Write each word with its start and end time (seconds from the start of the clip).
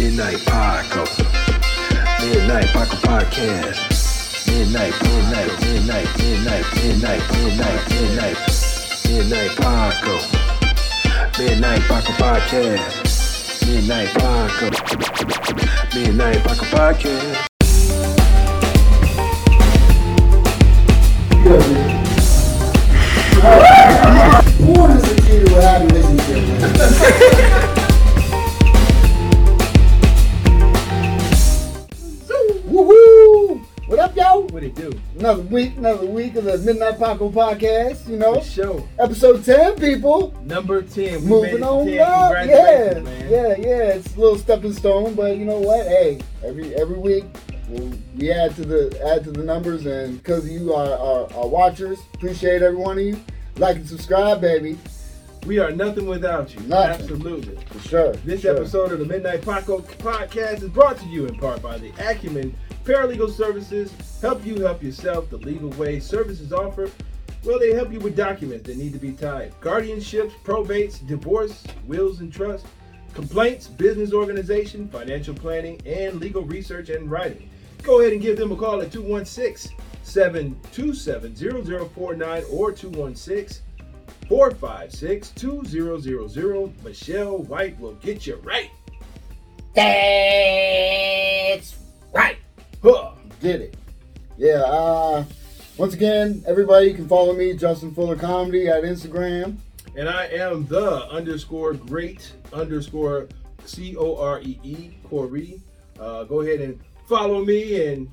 Midnight 0.00 0.40
Paco. 0.46 1.04
Midnight 2.24 2.68
Paco 2.72 2.96
Podcast. 3.04 4.48
Midnight, 4.48 4.94
midnight, 5.02 5.52
midnight, 5.60 6.08
midnight, 6.16 6.64
midnight, 6.74 7.22
midnight, 7.34 7.82
midnight, 7.90 8.38
midnight 9.04 9.52
Paco. 9.60 10.16
Midnight 11.38 11.82
Paco 11.82 12.12
Podcast. 12.16 13.66
Midnight 13.66 14.08
Paco. 14.16 14.70
Midnight 15.94 16.40
Paco 16.44 16.64
Podcast. 16.64 17.46
Born 24.64 24.90
as 24.92 25.04
a 25.04 25.14
kid 25.20 25.46
who 25.46 25.54
had 25.56 25.82
a 25.82 25.84
relationship. 25.84 27.69
Another 35.20 35.42
week, 35.42 35.76
another 35.76 36.06
week 36.06 36.34
of 36.36 36.44
the 36.44 36.56
Midnight 36.56 36.98
Paco 36.98 37.30
podcast. 37.30 38.08
You 38.08 38.16
know, 38.16 38.40
show 38.40 38.88
episode 38.98 39.44
ten, 39.44 39.76
people. 39.76 40.32
number 40.46 40.80
ten. 40.80 41.20
We 41.20 41.28
Moving 41.28 41.62
on 41.62 41.84
10. 41.86 41.98
up, 42.00 42.46
yeah, 42.46 43.00
man. 43.00 43.30
yeah, 43.30 43.48
yeah. 43.58 43.82
It's 43.96 44.16
a 44.16 44.18
little 44.18 44.38
stepping 44.38 44.72
stone, 44.72 45.14
but 45.14 45.36
you 45.36 45.44
know 45.44 45.58
what? 45.58 45.86
Hey, 45.86 46.22
every 46.42 46.74
every 46.74 46.98
week 46.98 47.24
we'll, 47.68 47.92
we 48.16 48.32
add 48.32 48.56
to 48.56 48.64
the 48.64 48.98
add 49.14 49.24
to 49.24 49.30
the 49.30 49.44
numbers, 49.44 49.84
and 49.84 50.16
because 50.16 50.48
you 50.48 50.72
are 50.72 50.88
our, 50.88 51.30
our 51.34 51.48
watchers, 51.48 51.98
appreciate 52.14 52.62
every 52.62 52.78
one 52.78 52.96
of 52.96 53.04
you. 53.04 53.20
Like 53.56 53.76
and 53.76 53.86
subscribe, 53.86 54.40
baby, 54.40 54.78
We 55.44 55.58
are 55.58 55.70
nothing 55.70 56.06
without 56.06 56.54
you. 56.54 56.62
Nothing. 56.62 57.02
Absolutely. 57.02 57.58
for 57.66 57.78
sure. 57.86 58.12
This 58.24 58.40
sure. 58.40 58.56
episode 58.56 58.92
of 58.92 59.00
the 59.00 59.04
Midnight 59.04 59.42
Paco 59.42 59.80
podcast 59.80 60.62
is 60.62 60.70
brought 60.70 60.96
to 60.96 61.06
you 61.08 61.26
in 61.26 61.38
part 61.38 61.60
by 61.60 61.76
the 61.76 61.92
Acumen 61.98 62.56
Paralegal 62.84 63.30
Services. 63.30 63.92
Help 64.20 64.44
you 64.44 64.60
help 64.60 64.82
yourself 64.82 65.30
the 65.30 65.38
legal 65.38 65.70
way. 65.70 65.98
Services 65.98 66.52
offered. 66.52 66.92
Well, 67.42 67.58
they 67.58 67.72
help 67.72 67.90
you 67.90 68.00
with 68.00 68.16
documents 68.16 68.66
that 68.66 68.76
need 68.76 68.92
to 68.92 68.98
be 68.98 69.12
typed, 69.12 69.58
guardianships, 69.62 70.32
probates, 70.44 71.06
divorce, 71.06 71.64
wills 71.86 72.20
and 72.20 72.30
trusts, 72.30 72.68
complaints, 73.14 73.66
business 73.66 74.12
organization, 74.12 74.88
financial 74.88 75.34
planning, 75.34 75.80
and 75.86 76.20
legal 76.20 76.42
research 76.42 76.90
and 76.90 77.10
writing. 77.10 77.48
Go 77.82 78.00
ahead 78.00 78.12
and 78.12 78.20
give 78.20 78.36
them 78.36 78.52
a 78.52 78.56
call 78.56 78.82
at 78.82 78.92
216 78.92 79.74
727 80.02 81.88
0049 81.88 82.44
or 82.50 82.72
216 82.72 83.62
456 84.28 85.30
2000. 85.30 86.84
Michelle 86.84 87.38
White 87.38 87.80
will 87.80 87.94
get 87.94 88.26
you 88.26 88.36
right. 88.44 88.70
That's 89.74 91.74
right. 92.12 92.36
Huh. 92.82 93.12
Did 93.40 93.62
it. 93.62 93.79
Yeah, 94.40 94.62
uh, 94.62 95.24
once 95.76 95.92
again, 95.92 96.42
everybody 96.46 96.86
you 96.86 96.94
can 96.94 97.06
follow 97.06 97.34
me, 97.34 97.52
Justin 97.52 97.92
Fuller 97.92 98.16
Comedy 98.16 98.68
at 98.68 98.84
Instagram. 98.84 99.58
And 99.98 100.08
I 100.08 100.28
am 100.28 100.64
the 100.64 101.06
underscore 101.10 101.74
great 101.74 102.32
underscore 102.50 103.28
C 103.66 103.98
O 103.98 104.16
R 104.16 104.40
E 104.40 104.58
E 104.62 104.92
Corey. 105.10 105.60
Uh, 105.98 106.24
go 106.24 106.40
ahead 106.40 106.62
and 106.62 106.80
follow 107.06 107.44
me 107.44 107.86
and 107.86 108.10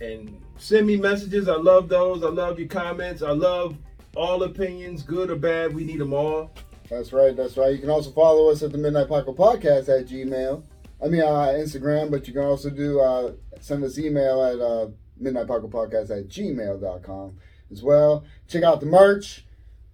and 0.00 0.40
send 0.58 0.86
me 0.86 0.96
messages. 0.96 1.48
I 1.48 1.56
love 1.56 1.88
those. 1.88 2.22
I 2.22 2.28
love 2.28 2.60
your 2.60 2.68
comments. 2.68 3.22
I 3.22 3.32
love 3.32 3.76
all 4.14 4.44
opinions, 4.44 5.02
good 5.02 5.28
or 5.28 5.34
bad. 5.34 5.74
We 5.74 5.82
need 5.82 5.98
them 5.98 6.14
all. 6.14 6.52
That's 6.88 7.12
right, 7.12 7.36
that's 7.36 7.56
right. 7.56 7.72
You 7.72 7.80
can 7.80 7.90
also 7.90 8.12
follow 8.12 8.48
us 8.48 8.62
at 8.62 8.70
the 8.70 8.78
Midnight 8.78 9.08
Paco 9.08 9.34
Podcast 9.34 9.88
at 9.88 10.06
Gmail. 10.06 10.62
I 11.02 11.08
mean, 11.08 11.22
uh, 11.22 11.48
Instagram, 11.56 12.12
but 12.12 12.28
you 12.28 12.32
can 12.32 12.44
also 12.44 12.70
do 12.70 13.00
uh, 13.00 13.32
send 13.58 13.82
us 13.82 13.98
email 13.98 14.40
at 14.44 14.60
uh, 14.60 14.86
Midnight 15.20 15.46
Paco 15.48 15.68
Podcast 15.68 16.10
at 16.10 16.28
gmail.com 16.28 17.36
as 17.70 17.82
well. 17.82 18.24
Check 18.48 18.62
out 18.62 18.80
the 18.80 18.86
merch, 18.86 19.44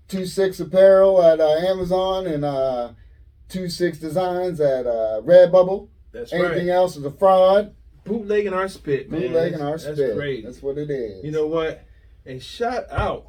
2-6 0.09 0.61
Apparel 0.61 1.23
at 1.23 1.41
uh, 1.41 1.49
Amazon 1.49 2.27
and 2.27 2.45
uh, 2.45 2.93
2-6 3.49 4.01
Designs 4.01 4.61
at 4.61 4.87
uh, 4.87 5.21
Redbubble. 5.25 5.89
That's 6.13 6.33
Anything 6.33 6.69
right. 6.69 6.75
else 6.75 6.97
is 6.97 7.05
a 7.05 7.11
fraud. 7.11 7.75
Bootlegging 8.05 8.53
our 8.53 8.69
spit, 8.69 9.11
man. 9.11 9.21
Bootlegging 9.23 9.61
our 9.63 9.77
That's- 9.79 9.83
spit. 9.83 9.97
That's 9.97 10.15
great. 10.15 10.45
That's 10.45 10.63
what 10.63 10.79
it 10.79 10.91
is. 10.91 11.25
You 11.25 11.31
know 11.33 11.47
what? 11.47 11.85
And 12.27 12.43
shout 12.43 12.85
out 12.91 13.29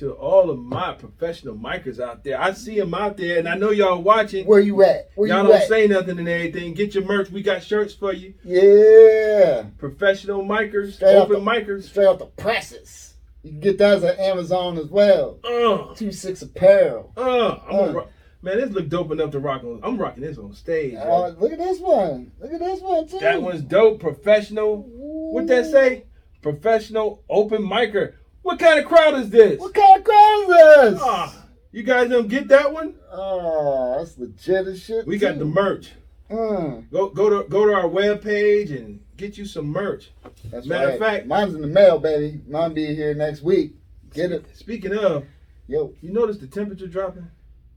to 0.00 0.12
all 0.12 0.50
of 0.50 0.58
my 0.58 0.92
professional 0.94 1.54
micers 1.54 2.00
out 2.00 2.24
there. 2.24 2.40
I 2.40 2.52
see 2.52 2.78
them 2.78 2.92
out 2.94 3.16
there, 3.16 3.38
and 3.38 3.48
I 3.48 3.54
know 3.56 3.70
y'all 3.70 4.02
watching. 4.02 4.46
Where 4.46 4.58
you 4.60 4.82
at? 4.82 5.10
Where 5.14 5.28
y'all 5.28 5.42
you 5.42 5.48
don't 5.52 5.62
at? 5.62 5.68
say 5.68 5.86
nothing 5.86 6.18
and 6.18 6.28
everything. 6.28 6.74
Get 6.74 6.94
your 6.94 7.04
merch. 7.04 7.30
We 7.30 7.42
got 7.42 7.62
shirts 7.62 7.94
for 7.94 8.12
you. 8.12 8.34
yeah. 8.44 9.64
Professional 9.78 10.42
micers, 10.44 10.94
Straight 10.94 11.16
open 11.16 11.44
the- 11.44 11.50
micers. 11.50 11.84
Straight 11.84 12.06
off 12.06 12.18
the 12.18 12.26
presses. 12.26 13.14
You 13.42 13.52
can 13.52 13.60
get 13.60 13.78
that 13.78 14.02
at 14.04 14.18
Amazon 14.18 14.76
as 14.78 14.86
well. 14.86 15.38
Uh, 15.44 15.94
Two 15.94 16.12
six 16.12 16.42
apparel. 16.42 17.12
uh, 17.16 17.56
I'm 17.68 17.74
Uh. 17.76 17.92
rock. 17.92 18.08
Man, 18.42 18.56
this 18.58 18.70
look 18.70 18.88
dope 18.88 19.12
enough 19.12 19.32
to 19.32 19.38
rock 19.38 19.64
on. 19.64 19.80
I'm 19.82 19.98
rocking 19.98 20.22
this 20.22 20.38
on 20.38 20.54
stage. 20.54 20.94
Uh, 20.94 21.28
look 21.38 21.52
at 21.52 21.58
this 21.58 21.78
one. 21.78 22.32
Look 22.40 22.52
at 22.54 22.58
this 22.60 22.80
one 22.80 23.06
too. 23.06 23.18
that 23.18 23.42
one's 23.42 23.60
dope. 23.62 24.00
Professional. 24.00 24.78
What 24.88 25.46
that 25.48 25.66
say? 25.66 26.04
Professional 26.40 27.22
open 27.28 27.62
micer. 27.62 28.14
What 28.42 28.58
kind 28.58 28.78
of 28.80 28.86
crowd 28.86 29.14
is 29.14 29.30
this? 29.30 29.58
What 29.60 29.74
kind 29.74 29.98
of 29.98 30.04
crowd 30.04 30.40
is 30.42 30.48
this? 30.94 31.00
Ah, 31.04 31.44
you 31.72 31.82
guys 31.82 32.08
don't 32.08 32.28
get 32.28 32.48
that 32.48 32.72
one? 32.72 32.94
Oh, 33.12 33.96
that's 33.98 34.16
legit 34.18 34.66
as 34.66 34.82
shit. 34.82 35.06
We 35.06 35.18
got 35.18 35.34
the 35.38 35.44
too. 35.44 35.50
merch. 35.50 35.92
Mm, 36.30 36.90
Go 36.90 37.08
go 37.08 37.28
to 37.42 37.48
go 37.48 37.66
to 37.66 37.74
our 37.74 37.88
webpage 37.88 38.70
and 38.76 39.00
get 39.16 39.36
you 39.36 39.44
some 39.44 39.66
merch. 39.66 40.10
that's 40.50 40.66
Matter 40.66 40.86
right. 40.86 40.92
of 40.94 41.00
fact- 41.00 41.26
mine's 41.26 41.54
in 41.54 41.60
the 41.60 41.66
mail, 41.66 41.98
baby. 41.98 42.40
Mine 42.48 42.72
be 42.72 42.94
here 42.94 43.14
next 43.14 43.42
week. 43.42 43.74
Get 44.14 44.32
it, 44.32 44.44
Speaking 44.56 44.96
of, 44.96 45.24
yo. 45.68 45.92
you 46.00 46.12
notice 46.12 46.38
the 46.38 46.46
temperature 46.46 46.86
dropping? 46.86 47.26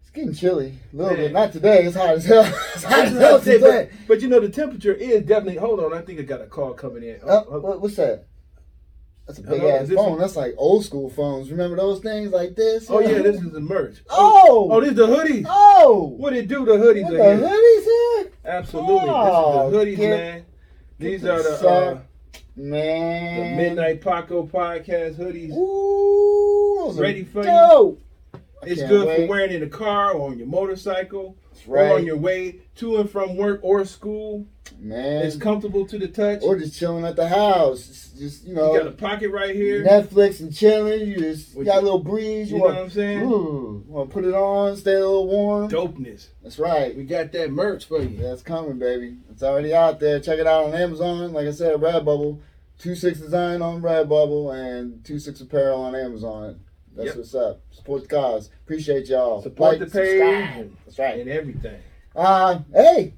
It's 0.01 0.09
getting 0.11 0.33
chilly 0.33 0.73
a 0.93 0.95
little 0.95 1.13
Man. 1.13 1.25
bit. 1.25 1.31
Not 1.33 1.51
today. 1.51 1.83
It's 1.85 1.95
hot 1.95 2.09
as 2.09 2.25
hell. 2.25 2.43
It's 2.75 2.83
hot 2.83 3.05
as 3.05 3.13
hell 3.17 3.37
but, 3.39 3.43
today. 3.43 3.89
but 4.07 4.21
you 4.21 4.27
know 4.27 4.39
the 4.39 4.49
temperature 4.49 4.93
is 4.93 5.23
definitely. 5.23 5.57
Hold 5.57 5.79
on, 5.79 5.93
I 5.93 6.01
think 6.01 6.19
I 6.19 6.23
got 6.23 6.41
a 6.41 6.45
call 6.47 6.73
coming 6.73 7.03
in. 7.03 7.19
Uh, 7.23 7.43
Oh, 7.49 7.59
what, 7.59 7.81
what's 7.81 7.95
that? 7.97 8.25
That's 9.25 9.39
a 9.39 9.41
big 9.41 9.61
Hello, 9.61 9.69
ass 9.77 9.89
phone. 9.89 10.17
a- 10.17 10.19
That's 10.21 10.35
like 10.35 10.53
old 10.57 10.83
school 10.83 11.09
phones. 11.09 11.49
Remember 11.49 11.77
those 11.77 12.01
things 12.01 12.31
like 12.31 12.55
this? 12.55 12.89
oh 12.89 12.99
yeah, 12.99 13.21
this 13.21 13.41
is 13.41 13.51
the 13.51 13.61
merch. 13.61 13.97
Oh. 14.09 14.67
oh, 14.71 14.81
this 14.81 14.91
is 14.91 14.95
the 14.97 15.07
hoodies. 15.07 15.45
Oh. 15.49 16.13
What 16.17 16.33
it 16.33 16.47
do? 16.47 16.65
The 16.65 16.73
hoodies 16.73 17.03
What, 17.03 17.13
the 17.13 17.23
here. 17.23 17.37
hoodies 17.37 17.83
here? 18.23 18.31
Absolutely, 18.45 19.09
Oh, 19.09 19.69
this 19.71 19.79
is 19.81 19.85
the 19.87 19.91
hoodies, 19.91 19.97
get- 19.97 20.09
man. 20.09 20.45
These 20.99 21.25
are 21.25 21.37
the 21.37 21.43
the, 21.43 21.49
uh, 21.55 21.93
sack. 21.95 22.05
the 22.55 22.61
Man. 22.63 23.57
Midnight 23.57 24.01
Paco 24.01 24.45
podcast 24.45 25.15
hoodies. 25.17 25.51
Ooh, 25.57 26.91
Ready 27.01 27.23
for 27.23 27.39
you? 27.39 27.43
dope. 27.45 28.01
I 28.35 28.37
It's 28.67 28.81
good 28.83 29.07
wait. 29.07 29.21
for 29.21 29.27
wearing 29.27 29.51
in 29.53 29.61
the 29.61 29.67
car 29.67 30.11
or 30.11 30.29
on 30.31 30.37
your 30.37 30.47
motorcycle 30.47 31.37
That's 31.65 31.91
or 31.91 31.95
on 31.95 32.05
your 32.05 32.17
way 32.17 32.59
to 32.75 32.97
and 32.97 33.09
from 33.09 33.37
work 33.37 33.59
or 33.63 33.85
school. 33.85 34.45
Man. 34.79 35.25
It's 35.25 35.35
comfortable 35.35 35.85
to 35.87 35.97
the 35.97 36.07
touch. 36.07 36.41
or 36.41 36.57
just 36.57 36.77
chilling 36.77 37.05
at 37.05 37.15
the 37.15 37.27
house. 37.27 37.87
Just, 37.87 38.17
just, 38.17 38.45
you 38.45 38.53
know, 38.53 38.73
You 38.73 38.79
got 38.79 38.87
a 38.87 38.91
pocket 38.91 39.29
right 39.29 39.55
here. 39.55 39.83
Netflix 39.83 40.39
and 40.39 40.53
chilling. 40.53 41.07
You 41.07 41.17
just 41.17 41.55
What 41.55 41.65
got 41.65 41.79
a 41.79 41.81
little 41.81 41.99
breeze. 41.99 42.49
You 42.49 42.57
You, 42.57 42.63
know 42.63 42.69
what 42.69 42.77
I'm 42.77 42.89
saying? 42.89 43.21
Ooh, 43.23 43.83
want 43.87 44.09
to 44.09 44.13
put 44.13 44.25
it 44.25 44.33
on, 44.33 44.75
stay 44.77 44.93
a 44.93 44.99
little 44.99 45.27
warm. 45.27 45.69
Dopeness. 45.69 46.27
That's 46.41 46.59
right. 46.59 46.95
We 46.95 47.03
got 47.03 47.31
that 47.33 47.51
merch 47.51 47.85
for 47.85 48.01
you. 48.01 48.17
That's 48.17 48.41
coming, 48.41 48.79
baby. 48.79 49.17
It's 49.31 49.43
already 49.43 49.73
out 49.73 49.99
there. 49.99 50.19
Check 50.19 50.39
it 50.39 50.47
out 50.47 50.65
on 50.65 50.73
Amazon. 50.73 51.33
Like 51.33 51.47
I 51.47 51.51
said, 51.51 51.79
Redbubble. 51.79 52.39
2-6 52.81 53.19
Design 53.19 53.61
on 53.61 53.81
Redbubble 53.81 54.53
and 54.53 55.03
2-6 55.03 55.41
Apparel 55.41 55.81
on 55.83 55.95
Amazon. 55.95 56.59
That's 56.95 57.07
Yep. 57.07 57.15
what's 57.17 57.35
up. 57.35 57.61
Support 57.71 58.01
the 58.03 58.07
cause. 58.07 58.49
Appreciate 58.63 59.07
y'all. 59.09 59.41
Support 59.41 59.71
Like, 59.71 59.79
the 59.79 59.85
page 59.99 60.19
subscribe. 60.19 60.71
That's 60.85 60.99
right. 60.99 61.19
and 61.19 61.29
everything. 61.29 61.79
Uh, 62.15 62.59
hey, 62.73 63.13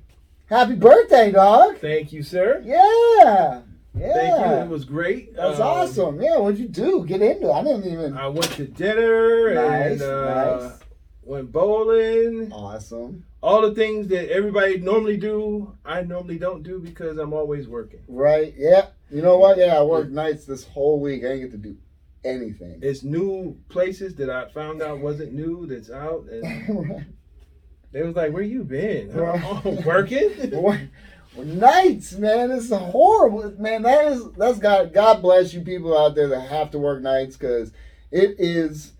happy 0.45 0.75
birthday, 0.75 1.31
dog. 1.31 1.77
Thank 1.79 2.13
you, 2.13 2.23
sir. 2.23 2.61
Yeah. 2.65 3.61
Yeah. 3.97 4.13
Thank 4.13 4.45
you. 4.45 4.53
It 4.63 4.69
was 4.69 4.85
great. 4.85 5.35
That's 5.35 5.59
Um, 5.59 5.67
awesome. 5.67 6.21
Yeah, 6.21 6.37
what'd 6.39 6.59
you 6.59 6.67
do? 6.67 7.05
Get 7.05 7.21
into 7.21 7.47
it. 7.49 7.51
I 7.51 7.63
didn't 7.63 7.85
even. 7.91 8.17
I 8.17 8.27
went 8.27 8.51
to 8.53 8.65
dinner 8.65 9.53
Nice, 9.53 9.91
and 9.93 10.01
uh, 10.01 10.59
nice. 10.69 10.79
went 11.23 11.51
bowling. 11.51 12.51
Awesome. 12.51 13.25
All 13.41 13.61
the 13.61 13.73
things 13.75 14.07
that 14.07 14.29
everybody 14.31 14.79
normally 14.79 15.17
do, 15.17 15.73
I 15.85 16.01
normally 16.01 16.39
don't 16.39 16.63
do 16.63 16.79
because 16.79 17.17
I'm 17.17 17.31
always 17.33 17.67
working. 17.67 17.99
Right. 18.07 18.53
Yeah. 18.57 18.87
You 19.11 19.21
know 19.21 19.37
what? 19.37 19.57
Yeah, 19.57 19.77
I 19.79 19.83
worked 19.83 20.11
nights 20.11 20.45
this 20.45 20.65
whole 20.65 20.99
week. 20.99 21.23
I 21.23 21.27
didn't 21.27 21.41
get 21.41 21.51
to 21.51 21.57
do 21.57 21.77
anything. 22.25 22.79
It's 22.81 23.03
new 23.03 23.57
places 23.69 24.15
that 24.15 24.29
I 24.29 24.49
found 24.49 24.81
out 24.81 24.99
wasn't 24.99 25.33
new 25.33 25.65
that's 25.67 25.89
out, 25.89 26.25
and 26.29 27.05
they 27.91 28.01
was 28.03 28.15
like, 28.15 28.33
"Where 28.33 28.43
you 28.43 28.63
been? 28.63 29.11
Oh, 29.15 29.81
working?" 29.85 30.31
Nights, 31.37 32.13
man. 32.13 32.49
It's 32.49 32.69
horrible, 32.69 33.53
man. 33.59 33.81
That 33.81 34.05
is 34.13 34.31
that's 34.37 34.57
God. 34.57 34.93
God 34.93 35.21
bless 35.21 35.53
you 35.53 35.61
people 35.61 35.97
out 35.97 36.15
there 36.15 36.29
that 36.29 36.47
have 36.49 36.71
to 36.71 36.79
work 36.79 37.01
nights 37.01 37.35
because 37.35 37.73
it 38.09 38.35
is. 38.39 38.93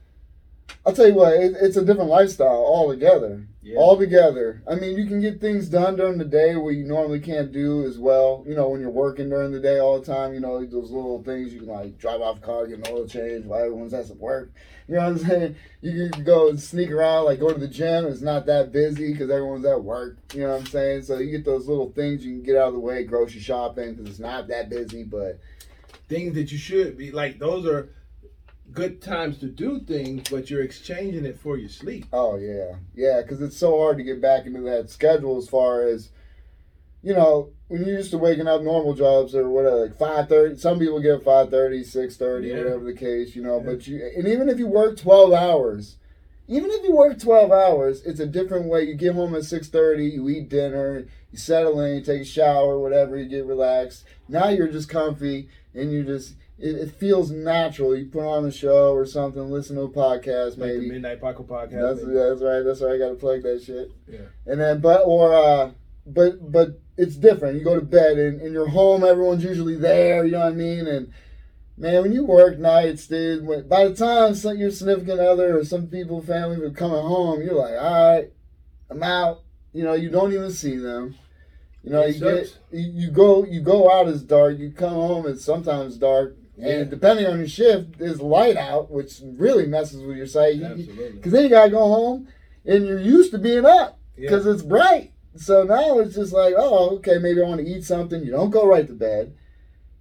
I'll 0.85 0.93
tell 0.93 1.07
you 1.07 1.13
what. 1.13 1.33
It, 1.33 1.55
it's 1.61 1.77
a 1.77 1.85
different 1.85 2.09
lifestyle 2.09 2.49
altogether. 2.49 3.47
Yeah. 3.65 3.79
all 3.79 3.97
together. 3.97 4.61
I 4.67 4.75
mean, 4.75 4.95
you 4.95 5.07
can 5.07 5.19
get 5.21 5.41
things 5.41 5.67
done 5.67 5.95
during 5.95 6.19
the 6.19 6.23
day 6.23 6.55
where 6.55 6.71
you 6.71 6.83
normally 6.83 7.19
can't 7.19 7.51
do 7.51 7.83
as 7.83 7.97
well. 7.97 8.43
You 8.47 8.53
know, 8.53 8.69
when 8.69 8.79
you're 8.79 8.91
working 8.91 9.29
during 9.29 9.51
the 9.51 9.59
day 9.59 9.79
all 9.79 9.99
the 9.99 10.05
time, 10.05 10.35
you 10.35 10.39
know, 10.39 10.63
those 10.63 10.91
little 10.91 11.23
things 11.23 11.51
you 11.51 11.61
can 11.61 11.69
like 11.69 11.97
drive 11.97 12.21
off 12.21 12.41
car, 12.41 12.67
get 12.67 12.77
an 12.87 12.93
oil 12.93 13.07
change 13.07 13.43
while 13.47 13.61
everyone's 13.61 13.95
at 13.95 14.05
some 14.05 14.19
work. 14.19 14.51
You 14.87 14.95
know 14.95 15.01
what 15.01 15.07
I'm 15.09 15.17
saying? 15.29 15.55
You 15.81 16.09
can 16.11 16.23
go 16.23 16.49
and 16.49 16.59
sneak 16.59 16.91
around, 16.91 17.25
like 17.25 17.39
go 17.39 17.51
to 17.51 17.59
the 17.59 17.67
gym. 17.67 18.05
It's 18.05 18.21
not 18.21 18.45
that 18.45 18.71
busy 18.71 19.11
because 19.11 19.31
everyone's 19.31 19.65
at 19.65 19.83
work. 19.83 20.17
You 20.35 20.41
know 20.41 20.49
what 20.49 20.59
I'm 20.59 20.67
saying? 20.67 21.01
So 21.01 21.17
you 21.17 21.31
get 21.31 21.43
those 21.43 21.67
little 21.67 21.89
things 21.89 22.23
you 22.23 22.33
can 22.33 22.43
get 22.43 22.57
out 22.57 22.67
of 22.67 22.73
the 22.75 22.79
way, 22.79 23.03
grocery 23.03 23.41
shopping 23.41 23.95
because 23.95 24.11
it's 24.11 24.19
not 24.19 24.47
that 24.49 24.69
busy. 24.69 25.03
But 25.03 25.39
things 26.07 26.35
that 26.35 26.51
you 26.51 26.59
should 26.59 26.99
be 26.99 27.11
like 27.11 27.39
those 27.39 27.65
are 27.65 27.89
good 28.75 29.01
times 29.01 29.39
to 29.39 29.47
do 29.47 29.79
things, 29.79 30.29
but 30.29 30.49
you're 30.49 30.61
exchanging 30.61 31.25
it 31.25 31.39
for 31.39 31.57
your 31.57 31.69
sleep. 31.69 32.05
Oh 32.13 32.35
yeah, 32.37 32.75
yeah, 32.93 33.21
because 33.21 33.41
it's 33.41 33.57
so 33.57 33.79
hard 33.79 33.97
to 33.97 34.03
get 34.03 34.21
back 34.21 34.45
into 34.45 34.61
that 34.61 34.89
schedule 34.91 35.37
as 35.37 35.49
far 35.49 35.81
as, 35.87 36.09
you 37.01 37.13
know, 37.13 37.49
when 37.69 37.83
you're 37.85 37.97
used 37.97 38.11
to 38.11 38.17
waking 38.19 38.47
up 38.47 38.61
normal 38.61 38.93
jobs 38.93 39.33
or 39.33 39.49
whatever, 39.49 39.87
like 39.87 39.97
five 39.97 40.29
thirty. 40.29 40.57
Some 40.57 40.77
people 40.77 40.99
get 40.99 41.23
5.30, 41.23 41.79
6.30, 41.81 42.47
Yeah. 42.47 42.57
whatever 42.57 42.83
the 42.83 42.93
case, 42.93 43.35
you 43.35 43.41
know. 43.41 43.57
Yeah. 43.57 43.63
But 43.71 43.87
you, 43.87 44.11
and 44.15 44.27
even 44.27 44.49
if 44.49 44.59
you 44.59 44.67
work 44.67 44.97
twelve 44.97 45.33
hours, 45.33 45.97
even 46.47 46.69
if 46.69 46.83
you 46.83 46.93
work 46.95 47.19
twelve 47.19 47.51
hours, 47.51 48.03
it's 48.03 48.19
a 48.19 48.27
different 48.27 48.65
way. 48.67 48.83
You 48.83 48.93
get 48.93 49.15
home 49.15 49.33
at 49.35 49.45
six 49.45 49.67
thirty, 49.67 50.05
you 50.09 50.29
eat 50.29 50.49
dinner, 50.49 51.07
you 51.31 51.37
settle 51.37 51.79
in, 51.79 51.95
you 51.95 52.01
take 52.01 52.21
a 52.21 52.25
shower, 52.25 52.77
whatever, 52.77 53.17
you 53.17 53.25
get 53.27 53.45
relaxed. 53.45 54.03
Now 54.27 54.49
you're 54.49 54.67
just 54.67 54.89
comfy 54.89 55.47
and 55.73 55.91
you 55.91 56.03
just. 56.03 56.35
It, 56.57 56.75
it 56.75 56.91
feels 56.95 57.31
natural. 57.31 57.95
You 57.95 58.05
put 58.05 58.25
on 58.25 58.45
a 58.45 58.51
show 58.51 58.93
or 58.93 59.05
something, 59.05 59.51
listen 59.51 59.75
to 59.75 59.83
a 59.83 59.89
podcast, 59.89 60.51
Like 60.51 60.71
the 60.71 60.79
maybe. 60.79 60.91
Midnight 60.91 61.21
Paco 61.21 61.43
podcast. 61.43 61.81
That's 61.81 62.01
maybe. 62.01 62.13
that's 62.17 62.41
right. 62.41 62.61
That's 62.61 62.81
right. 62.81 62.93
I 62.93 62.97
got 62.97 63.09
to 63.09 63.15
plug 63.15 63.43
that 63.43 63.63
shit. 63.63 63.91
Yeah. 64.07 64.19
And 64.45 64.59
then, 64.61 64.79
but 64.79 65.01
or 65.05 65.33
uh, 65.33 65.71
but 66.05 66.51
but 66.51 66.79
it's 66.97 67.17
different. 67.17 67.57
You 67.57 67.63
go 67.63 67.75
to 67.75 67.85
bed 67.85 68.17
and 68.17 68.41
in 68.41 68.53
your 68.53 68.69
home, 68.69 69.03
everyone's 69.03 69.43
usually 69.43 69.75
there. 69.75 70.23
You 70.25 70.31
know 70.31 70.39
what 70.39 70.53
I 70.53 70.55
mean? 70.55 70.87
And 70.87 71.11
man, 71.77 72.03
when 72.03 72.13
you 72.13 72.23
work 72.23 72.57
nights, 72.57 73.07
dude, 73.07 73.45
when, 73.45 73.67
by 73.67 73.87
the 73.89 73.95
time 73.95 74.33
some, 74.33 74.57
your 74.57 74.71
significant 74.71 75.19
other 75.19 75.57
or 75.57 75.65
some 75.65 75.87
people, 75.87 76.21
family, 76.21 76.63
are 76.63 76.69
coming 76.71 77.01
home, 77.01 77.41
you're 77.41 77.53
like, 77.55 77.73
all 77.73 78.13
right, 78.15 78.31
I'm 78.89 79.03
out. 79.03 79.41
You 79.73 79.83
know, 79.83 79.93
you 79.93 80.09
don't 80.09 80.31
even 80.31 80.51
see 80.51 80.77
them. 80.77 81.15
You 81.83 81.91
know, 81.91 82.01
It 82.01 82.15
you 82.15 82.21
get 82.21 82.57
you, 82.71 82.91
you 82.93 83.11
go 83.11 83.43
you 83.45 83.59
go 83.61 83.91
out 83.91 84.07
as 84.07 84.23
dark. 84.23 84.57
You 84.57 84.71
come 84.71 84.93
home 84.93 85.27
it's 85.27 85.43
sometimes 85.43 85.97
dark. 85.97 86.37
Yeah. 86.57 86.67
And 86.67 86.89
depending 86.89 87.25
on 87.27 87.37
your 87.39 87.47
shift, 87.47 87.97
there's 87.99 88.21
light 88.21 88.55
out, 88.57 88.89
which 88.91 89.19
really 89.23 89.65
messes 89.67 90.01
with 90.03 90.15
your 90.17 90.27
sight. 90.27 90.61
Absolutely. 90.61 91.11
because 91.13 91.31
then 91.31 91.43
you 91.43 91.49
gotta 91.49 91.71
go 91.71 91.79
home, 91.79 92.27
and 92.65 92.85
you're 92.85 92.99
used 92.99 93.31
to 93.31 93.37
being 93.37 93.65
up 93.65 93.99
Yeah. 94.17 94.29
because 94.29 94.45
it's 94.45 94.61
bright. 94.63 95.11
So 95.35 95.63
now 95.63 95.99
it's 95.99 96.15
just 96.15 96.31
like, 96.31 96.53
oh, 96.57 96.95
okay, 96.97 97.17
maybe 97.17 97.41
I 97.41 97.45
want 97.45 97.59
to 97.59 97.67
eat 97.67 97.83
something. 97.83 98.23
You 98.23 98.31
don't 98.31 98.51
go 98.51 98.65
right 98.65 98.87
to 98.87 98.93
bed. 98.93 99.35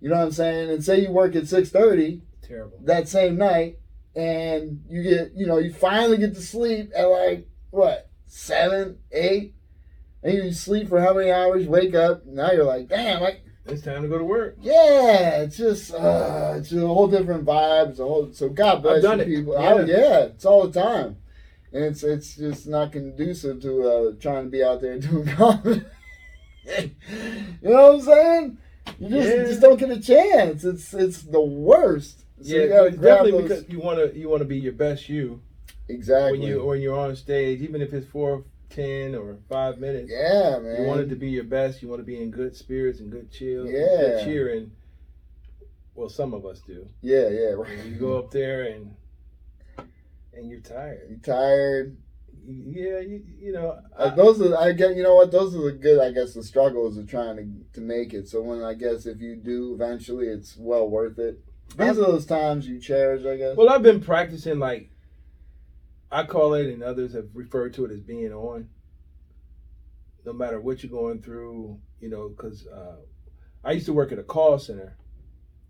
You 0.01 0.09
know 0.11 0.17
what 0.17 0.27
I'm 0.27 0.33
saying? 0.33 0.71
And 0.71 0.85
say 0.85 1.01
you 1.01 1.11
work 1.11 1.35
at 1.35 1.49
six 1.49 1.71
thirty 1.71 2.23
Terrible. 2.43 2.79
that 2.85 3.09
same 3.09 3.37
night, 3.37 3.79
and 4.15 4.85
you 4.89 5.03
get, 5.03 5.33
you 5.35 5.47
know, 5.47 5.59
you 5.59 5.73
finally 5.73 6.19
get 6.19 6.35
to 6.35 6.43
sleep 6.43 6.93
at 6.95 7.07
like 7.07 7.49
what 7.71 8.11
seven, 8.27 8.99
eight, 9.13 9.55
and 10.23 10.35
you 10.35 10.53
sleep 10.53 10.89
for 10.89 11.01
how 11.01 11.15
many 11.15 11.31
hours? 11.33 11.67
Wake 11.67 11.95
up. 11.95 12.25
Now 12.27 12.53
you're 12.53 12.65
like, 12.65 12.89
damn, 12.89 13.21
like 13.21 13.44
It's 13.67 13.83
time 13.83 14.03
to 14.03 14.09
go 14.09 14.19
to 14.19 14.25
work. 14.25 14.57
yeah, 14.61 15.41
it's 15.43 15.57
just 15.57 15.95
uh, 15.95 16.55
it's 16.59 16.71
a 16.73 16.81
whole 16.87 17.09
different 17.09 17.45
vibe. 17.47 17.91
It's 17.91 17.99
a 17.99 18.05
whole 18.05 18.31
so 18.33 18.49
God 18.51 18.83
bless 18.83 19.03
you 19.03 19.11
it. 19.13 19.27
people. 19.27 19.55
Yeah. 19.55 19.73
Oh, 19.75 19.85
yeah, 19.85 20.19
it's 20.25 20.45
all 20.45 20.67
the 20.69 20.81
time, 20.81 21.17
and 21.73 21.83
it's 21.85 22.03
it's 22.03 22.37
just 22.37 22.67
not 22.67 22.93
conducive 22.93 23.63
to 23.63 23.89
uh, 23.89 24.13
trying 24.21 24.45
to 24.45 24.51
be 24.51 24.63
out 24.63 24.83
there 24.83 24.99
doing 24.99 25.27
comedy. 25.29 25.83
you 26.67 26.91
know 27.71 27.93
what 27.93 27.95
I'm 27.95 28.01
saying? 28.03 28.59
You 28.99 29.09
just 29.09 29.29
Yeah. 29.29 29.45
just 29.45 29.61
don't 29.63 29.79
get 29.79 29.91
a 29.91 30.01
chance. 30.01 30.65
It's 30.65 30.93
it's 30.93 31.23
the 31.23 31.41
worst. 31.41 32.21
So 32.43 32.55
yeah, 32.55 32.63
you 32.63 32.69
gotta 32.69 32.87
it's 32.89 32.97
grab 32.99 33.19
definitely 33.25 33.49
those. 33.49 33.61
because 33.63 33.73
you 33.73 33.81
want 33.81 33.99
to 34.13 34.19
you 34.19 34.29
want 34.29 34.41
to 34.43 34.45
be 34.49 34.59
your 34.59 34.73
best 34.75 35.09
you 35.09 35.41
exactly. 35.89 36.39
when 36.39 36.47
you 36.49 36.65
when 36.67 36.81
you're 36.83 36.99
on 36.99 37.17
stage, 37.17 37.61
even 37.63 37.81
if 37.81 37.95
it's 37.95 38.07
for 38.09 38.45
ten 38.75 39.15
or 39.15 39.37
five 39.49 39.79
minutes. 39.79 40.11
yeah, 40.11 40.59
man. 40.59 40.83
You 40.83 40.87
want 40.89 41.01
it 41.01 41.09
to 41.11 41.17
be 41.17 41.31
your 41.31 41.45
best. 41.45 41.83
You 41.83 41.89
want 41.89 42.01
to 42.01 42.05
be 42.07 42.21
in 42.21 42.31
good 42.31 42.55
spirits 42.57 43.01
and 43.01 43.11
good 43.11 43.31
chill. 43.31 43.67
Yeah. 43.67 43.97
Good 43.97 44.25
cheering. 44.25 44.73
Well, 45.95 46.09
some 46.09 46.35
of 46.35 46.45
us 46.45 46.61
do. 46.67 46.89
yeah, 47.03 47.29
yeah. 47.29 47.51
Right. 47.51 47.71
And 47.79 47.93
you 47.93 47.97
go 47.99 48.19
up 48.19 48.31
there 48.31 48.65
and 48.65 48.95
and 50.33 50.51
you're 50.51 50.61
tired. 50.61 51.07
You 51.09 51.17
tired? 51.23 51.97
Yeah, 52.47 52.99
you, 52.99 53.23
you 53.41 53.53
know. 53.53 53.79
Uh, 53.97 54.11
I- 54.13 54.15
those 54.15 54.43
are 54.43 54.57
I 54.59 54.73
get 54.73 54.97
you 54.97 55.03
know 55.03 55.15
what 55.15 55.31
those 55.31 55.55
are 55.55 55.63
the 55.63 55.73
good 55.73 56.01
I 56.01 56.11
guess 56.11 56.35
the 56.35 56.43
struggles 56.43 56.97
of 56.99 57.09
trying 57.09 57.37
to 57.37 57.47
to 57.75 57.81
make 57.81 58.13
it. 58.13 58.29
So 58.29 58.43
when 58.43 58.63
I 58.63 58.75
guess 58.75 59.07
if 59.07 59.21
you 59.21 59.37
do 59.37 59.73
eventually, 59.75 60.27
it's 60.27 60.57
well 60.59 60.89
worth 60.89 61.19
it. 61.19 61.39
These 61.79 61.91
are 61.99 62.03
those 62.03 62.27
times 62.27 62.69
you 62.69 62.79
cherish, 62.79 63.25
I 63.25 63.37
guess. 63.37 63.57
Well, 63.57 63.71
I've 63.71 63.83
been 63.83 64.01
practicing 64.01 64.59
like 64.59 64.91
I 66.11 66.25
call 66.25 66.55
it, 66.55 66.67
and 66.67 66.83
others 66.83 67.15
have 67.15 67.29
referred 67.35 67.75
to 67.75 67.85
it 67.85 67.91
as 67.91 68.01
being 68.01 68.33
on. 68.33 68.69
No 70.25 70.33
matter 70.33 70.61
what 70.61 70.83
you're 70.83 70.91
going 70.91 71.21
through, 71.21 71.79
you 72.01 72.09
know, 72.09 72.29
because 72.29 72.67
uh, 72.67 72.97
I 73.63 73.73
used 73.73 73.87
to 73.87 73.93
work 73.93 74.13
at 74.13 74.19
a 74.19 74.23
call 74.23 74.59
center, 74.59 74.97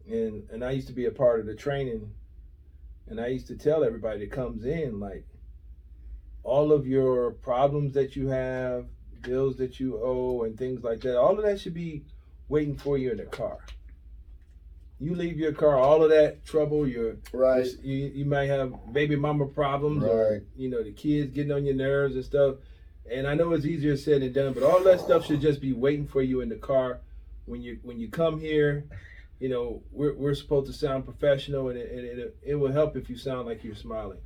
and 0.08 0.48
and 0.50 0.64
I 0.64 0.72
used 0.72 0.88
to 0.88 0.92
be 0.92 1.06
a 1.06 1.10
part 1.10 1.40
of 1.40 1.46
the 1.46 1.54
training, 1.54 2.12
and 3.08 3.20
I 3.20 3.28
used 3.28 3.48
to 3.48 3.56
tell 3.56 3.84
everybody 3.84 4.20
that 4.20 4.30
comes 4.30 4.64
in 4.64 5.00
like 5.00 5.26
all 6.42 6.72
of 6.72 6.86
your 6.86 7.32
problems 7.32 7.94
that 7.94 8.14
you 8.14 8.28
have, 8.28 8.86
bills 9.22 9.56
that 9.56 9.80
you 9.80 9.98
owe, 10.02 10.42
and 10.44 10.58
things 10.58 10.84
like 10.84 11.00
that. 11.00 11.18
All 11.18 11.36
of 11.38 11.44
that 11.44 11.60
should 11.60 11.74
be 11.74 12.04
waiting 12.48 12.76
for 12.76 12.98
you 12.98 13.10
in 13.10 13.16
the 13.16 13.24
car. 13.24 13.58
You 15.04 15.14
leave 15.14 15.38
your 15.38 15.52
car, 15.52 15.76
all 15.76 16.02
of 16.02 16.08
that 16.10 16.46
trouble, 16.46 16.88
your 16.88 17.16
right, 17.32 17.66
you, 17.82 18.06
you 18.14 18.24
might 18.24 18.46
have 18.46 18.72
baby 18.92 19.16
mama 19.16 19.44
problems 19.46 20.02
or 20.02 20.32
Right. 20.32 20.42
you 20.56 20.70
know 20.70 20.82
the 20.82 20.92
kids 20.92 21.30
getting 21.34 21.52
on 21.52 21.66
your 21.66 21.74
nerves 21.74 22.14
and 22.14 22.24
stuff. 22.24 22.56
And 23.10 23.26
i 23.26 23.34
know 23.34 23.52
it's 23.52 23.66
easier 23.66 23.98
said 23.98 24.22
than 24.22 24.32
done 24.32 24.54
but 24.54 24.62
all 24.62 24.82
that 24.84 25.00
stuff 25.00 25.26
should 25.26 25.42
just 25.42 25.60
be 25.60 25.74
waiting 25.74 26.06
for 26.06 26.22
you 26.22 26.40
in 26.40 26.48
the 26.48 26.56
car 26.56 27.00
when 27.44 27.60
you 27.60 27.78
when 27.82 28.00
you 28.00 28.08
come 28.08 28.40
here. 28.40 28.84
You 29.40 29.50
know 29.50 29.82
we're, 29.92 30.14
we're 30.14 30.34
supposed 30.34 30.68
to 30.68 30.72
sound 30.72 31.04
professional 31.04 31.68
and, 31.68 31.78
it, 31.78 31.90
and 31.92 32.18
it, 32.20 32.36
it 32.42 32.54
will 32.54 32.72
help 32.72 32.96
if 32.96 33.10
you 33.10 33.18
sound 33.18 33.46
like 33.46 33.62
you're 33.62 33.74
smiling 33.74 34.18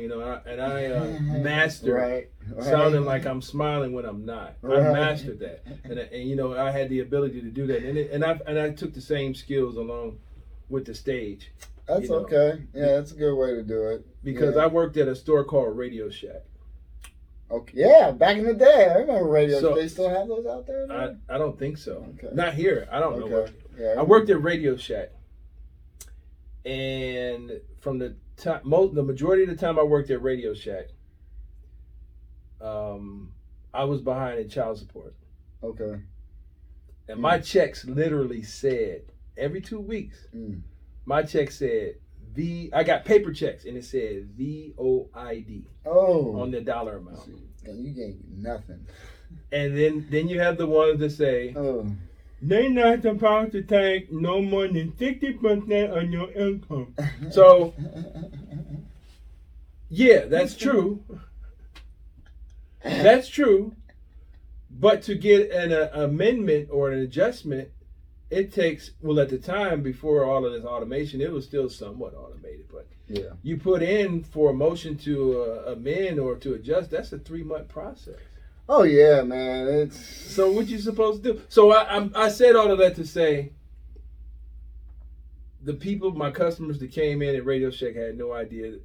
you 0.00 0.08
know 0.08 0.20
and 0.20 0.60
i, 0.60 0.80
and 0.80 0.94
I 0.94 0.96
uh, 0.96 1.38
mastered 1.42 1.94
right, 1.94 2.30
right. 2.54 2.64
sounding 2.64 3.04
like 3.04 3.26
i'm 3.26 3.42
smiling 3.42 3.92
when 3.92 4.04
i'm 4.04 4.24
not 4.24 4.54
i 4.64 4.68
mastered 4.68 5.38
that 5.40 5.64
and, 5.84 5.98
and 5.98 6.28
you 6.28 6.36
know 6.36 6.56
i 6.56 6.70
had 6.70 6.88
the 6.88 7.00
ability 7.00 7.40
to 7.42 7.50
do 7.50 7.66
that 7.66 7.82
and, 7.82 7.98
it, 7.98 8.10
and 8.10 8.24
i 8.24 8.38
and 8.46 8.58
i 8.58 8.70
took 8.70 8.94
the 8.94 9.00
same 9.00 9.34
skills 9.34 9.76
along 9.76 10.18
with 10.68 10.84
the 10.86 10.94
stage 10.94 11.52
That's 11.86 12.02
you 12.04 12.08
know. 12.08 12.14
okay. 12.24 12.62
Yeah, 12.74 12.86
that's 12.94 13.12
a 13.12 13.16
good 13.16 13.34
way 13.36 13.50
to 13.54 13.62
do 13.62 13.88
it. 13.88 14.06
because 14.24 14.54
Yeah. 14.56 14.62
I 14.62 14.66
worked 14.68 14.96
at 14.96 15.08
a 15.08 15.14
store 15.14 15.44
called 15.44 15.76
Radio 15.76 16.08
Shack. 16.08 16.44
Okay. 17.50 17.72
Yeah, 17.76 18.12
back 18.12 18.38
in 18.38 18.46
the 18.46 18.54
day, 18.54 18.88
I 18.90 18.98
remember 19.00 19.28
radio. 19.28 19.60
So- 19.60 19.74
they 19.74 19.88
still 19.88 20.08
have 20.08 20.28
those 20.28 20.46
out 20.46 20.66
there. 20.66 20.86
I, 20.90 21.14
I 21.28 21.36
don't 21.36 21.58
think 21.58 21.76
so. 21.76 22.06
Okay. 22.14 22.34
Not 22.34 22.54
here. 22.54 22.88
I 22.90 22.98
don't 23.00 23.18
know. 23.18 23.26
okay. 23.26 23.52
Where. 23.76 23.94
Yeah. 23.94 24.00
I 24.00 24.02
worked 24.04 24.30
at 24.30 24.40
Radio 24.42 24.76
Shack, 24.76 25.10
and 26.64 27.60
from 27.80 27.98
the 27.98 28.14
time, 28.42 28.60
most 28.64 28.94
the 28.94 29.02
majority 29.02 29.44
of 29.44 29.48
the 29.48 29.56
time 29.56 29.78
I 29.78 29.82
worked 29.82 30.10
at 30.10 30.22
Radio 30.22 30.54
Shack, 30.54 30.88
um, 32.60 33.32
I 33.74 33.84
was 33.84 34.00
behind 34.00 34.38
in 34.38 34.48
child 34.48 34.78
support, 34.78 35.14
Okay. 35.62 36.00
and 37.08 37.20
my 37.20 37.38
checks 37.38 37.84
literally 37.84 38.42
said 38.42 39.02
every 39.36 39.60
two 39.60 39.80
weeks. 39.80 40.26
Mm. 40.34 40.62
My 41.04 41.22
check 41.22 41.50
said 41.50 41.96
V. 42.34 42.70
I 42.72 42.84
got 42.84 43.04
paper 43.04 43.32
checks, 43.32 43.64
and 43.64 43.76
it 43.76 43.84
said 43.84 44.26
V 44.36 44.74
O 44.78 45.08
I 45.14 45.40
D 45.40 45.64
Oh. 45.84 46.40
on 46.40 46.50
the 46.50 46.60
dollar 46.60 46.96
amount. 46.98 47.26
and 47.64 47.84
you 47.84 47.92
gave 47.92 48.16
nothing. 48.28 48.86
And 49.50 49.76
then 49.76 50.06
then 50.10 50.28
you 50.28 50.40
have 50.40 50.58
the 50.58 50.66
ones 50.66 50.98
that 51.00 51.10
say. 51.10 51.54
Oh. 51.56 51.86
They 52.44 52.68
not 52.68 53.02
supposed 53.02 53.52
to 53.52 53.62
take 53.62 54.10
no 54.10 54.42
more 54.42 54.66
than 54.66 54.96
sixty 54.98 55.32
percent 55.32 55.92
of 55.92 56.10
your 56.10 56.30
income. 56.32 56.94
So 57.30 57.72
yeah, 59.88 60.24
that's 60.24 60.56
true. 60.56 61.04
That's 62.82 63.28
true. 63.28 63.76
But 64.70 65.02
to 65.02 65.14
get 65.14 65.52
an 65.52 65.72
uh, 65.72 65.90
amendment 65.92 66.70
or 66.72 66.90
an 66.90 66.98
adjustment, 66.98 67.68
it 68.30 68.52
takes 68.52 68.90
well 69.00 69.20
at 69.20 69.28
the 69.28 69.38
time 69.38 69.82
before 69.82 70.24
all 70.24 70.44
of 70.44 70.52
this 70.52 70.64
automation, 70.64 71.20
it 71.20 71.30
was 71.30 71.44
still 71.44 71.68
somewhat 71.68 72.14
automated. 72.14 72.66
But 72.72 72.88
yeah. 73.06 73.34
you 73.42 73.56
put 73.58 73.82
in 73.82 74.24
for 74.24 74.50
a 74.50 74.54
motion 74.54 74.96
to 74.98 75.42
uh, 75.42 75.72
amend 75.72 76.18
or 76.18 76.34
to 76.36 76.54
adjust, 76.54 76.90
that's 76.90 77.12
a 77.12 77.18
three 77.18 77.44
month 77.44 77.68
process. 77.68 78.18
Oh 78.74 78.84
yeah, 78.84 79.20
man. 79.22 79.66
It's 79.68 79.98
So 80.34 80.50
what 80.50 80.66
you 80.66 80.78
supposed 80.78 81.22
to 81.22 81.34
do? 81.34 81.42
So 81.50 81.72
I 81.72 81.94
I'm, 81.94 82.10
I 82.16 82.28
said 82.30 82.56
all 82.56 82.70
of 82.72 82.78
that 82.78 82.94
to 82.96 83.06
say 83.06 83.52
the 85.62 85.74
people, 85.74 86.10
my 86.12 86.30
customers 86.30 86.78
that 86.78 86.90
came 86.90 87.20
in 87.22 87.36
at 87.36 87.44
Radio 87.44 87.70
Shack 87.70 87.94
had 87.94 88.16
no 88.16 88.32
idea. 88.32 88.78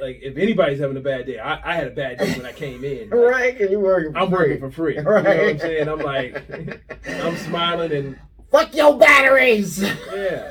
like 0.00 0.20
if 0.22 0.36
anybody's 0.38 0.78
having 0.78 0.96
a 0.96 1.00
bad 1.00 1.26
day, 1.26 1.38
I, 1.40 1.72
I 1.72 1.74
had 1.74 1.88
a 1.88 1.90
bad 1.90 2.18
day 2.18 2.32
when 2.34 2.46
I 2.46 2.52
came 2.52 2.84
in. 2.84 3.10
Like, 3.10 3.20
right? 3.32 3.60
You 3.70 3.80
working. 3.80 4.12
For 4.12 4.18
I'm 4.20 4.28
free. 4.28 4.36
working 4.38 4.60
for 4.60 4.70
free. 4.70 4.94
You 4.96 5.02
know 5.02 5.12
what 5.14 5.26
I'm 5.26 5.58
saying? 5.58 5.88
I'm 5.88 5.98
like, 5.98 6.40
I'm 7.08 7.36
smiling 7.38 7.92
and 7.92 8.18
Fuck 8.52 8.74
your 8.74 8.98
batteries. 8.98 9.82
yeah, 9.82 10.50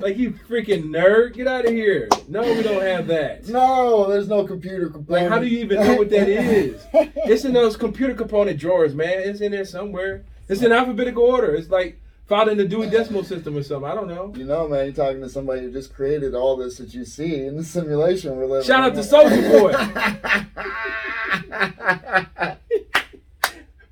like 0.00 0.16
you 0.16 0.32
freaking 0.32 0.84
nerd, 0.84 1.34
get 1.34 1.46
out 1.46 1.64
of 1.64 1.72
here. 1.72 2.08
No, 2.28 2.42
we 2.42 2.62
don't 2.62 2.82
have 2.82 3.06
that. 3.08 3.48
no, 3.48 4.08
there's 4.08 4.28
no 4.28 4.44
computer 4.44 4.88
component. 4.88 5.24
Like, 5.24 5.28
how 5.32 5.38
do 5.38 5.46
you 5.46 5.58
even 5.60 5.80
know 5.80 5.94
what 5.96 6.10
that 6.10 6.28
is? 6.28 6.84
It's 7.28 7.44
in 7.44 7.52
those 7.52 7.76
computer 7.76 8.14
component 8.14 8.58
drawers, 8.60 8.94
man. 8.94 9.18
It's 9.20 9.40
in 9.40 9.52
there 9.52 9.64
somewhere. 9.64 10.24
It's 10.48 10.62
in 10.62 10.70
alphabetical 10.70 11.24
order. 11.24 11.54
It's 11.54 11.70
like 11.70 11.98
filed 12.28 12.48
in 12.48 12.56
the 12.58 12.64
Dewey 12.66 12.88
Decimal 12.88 13.24
System 13.24 13.56
or 13.56 13.62
something. 13.62 13.90
I 13.90 13.94
don't 13.94 14.06
know. 14.08 14.32
You 14.36 14.44
know, 14.44 14.68
man, 14.68 14.84
you're 14.86 14.94
talking 14.94 15.20
to 15.22 15.28
somebody 15.28 15.62
who 15.62 15.72
just 15.72 15.92
created 15.94 16.34
all 16.34 16.56
this 16.56 16.78
that 16.78 16.94
you 16.94 17.04
see 17.04 17.44
in 17.46 17.56
the 17.56 17.64
simulation 17.64 18.36
we're 18.36 18.46
living. 18.46 18.66
Shout 18.66 18.84
out 18.84 18.94
to 18.94 19.00
Soulja 19.00 19.50
Boy, 19.50 19.72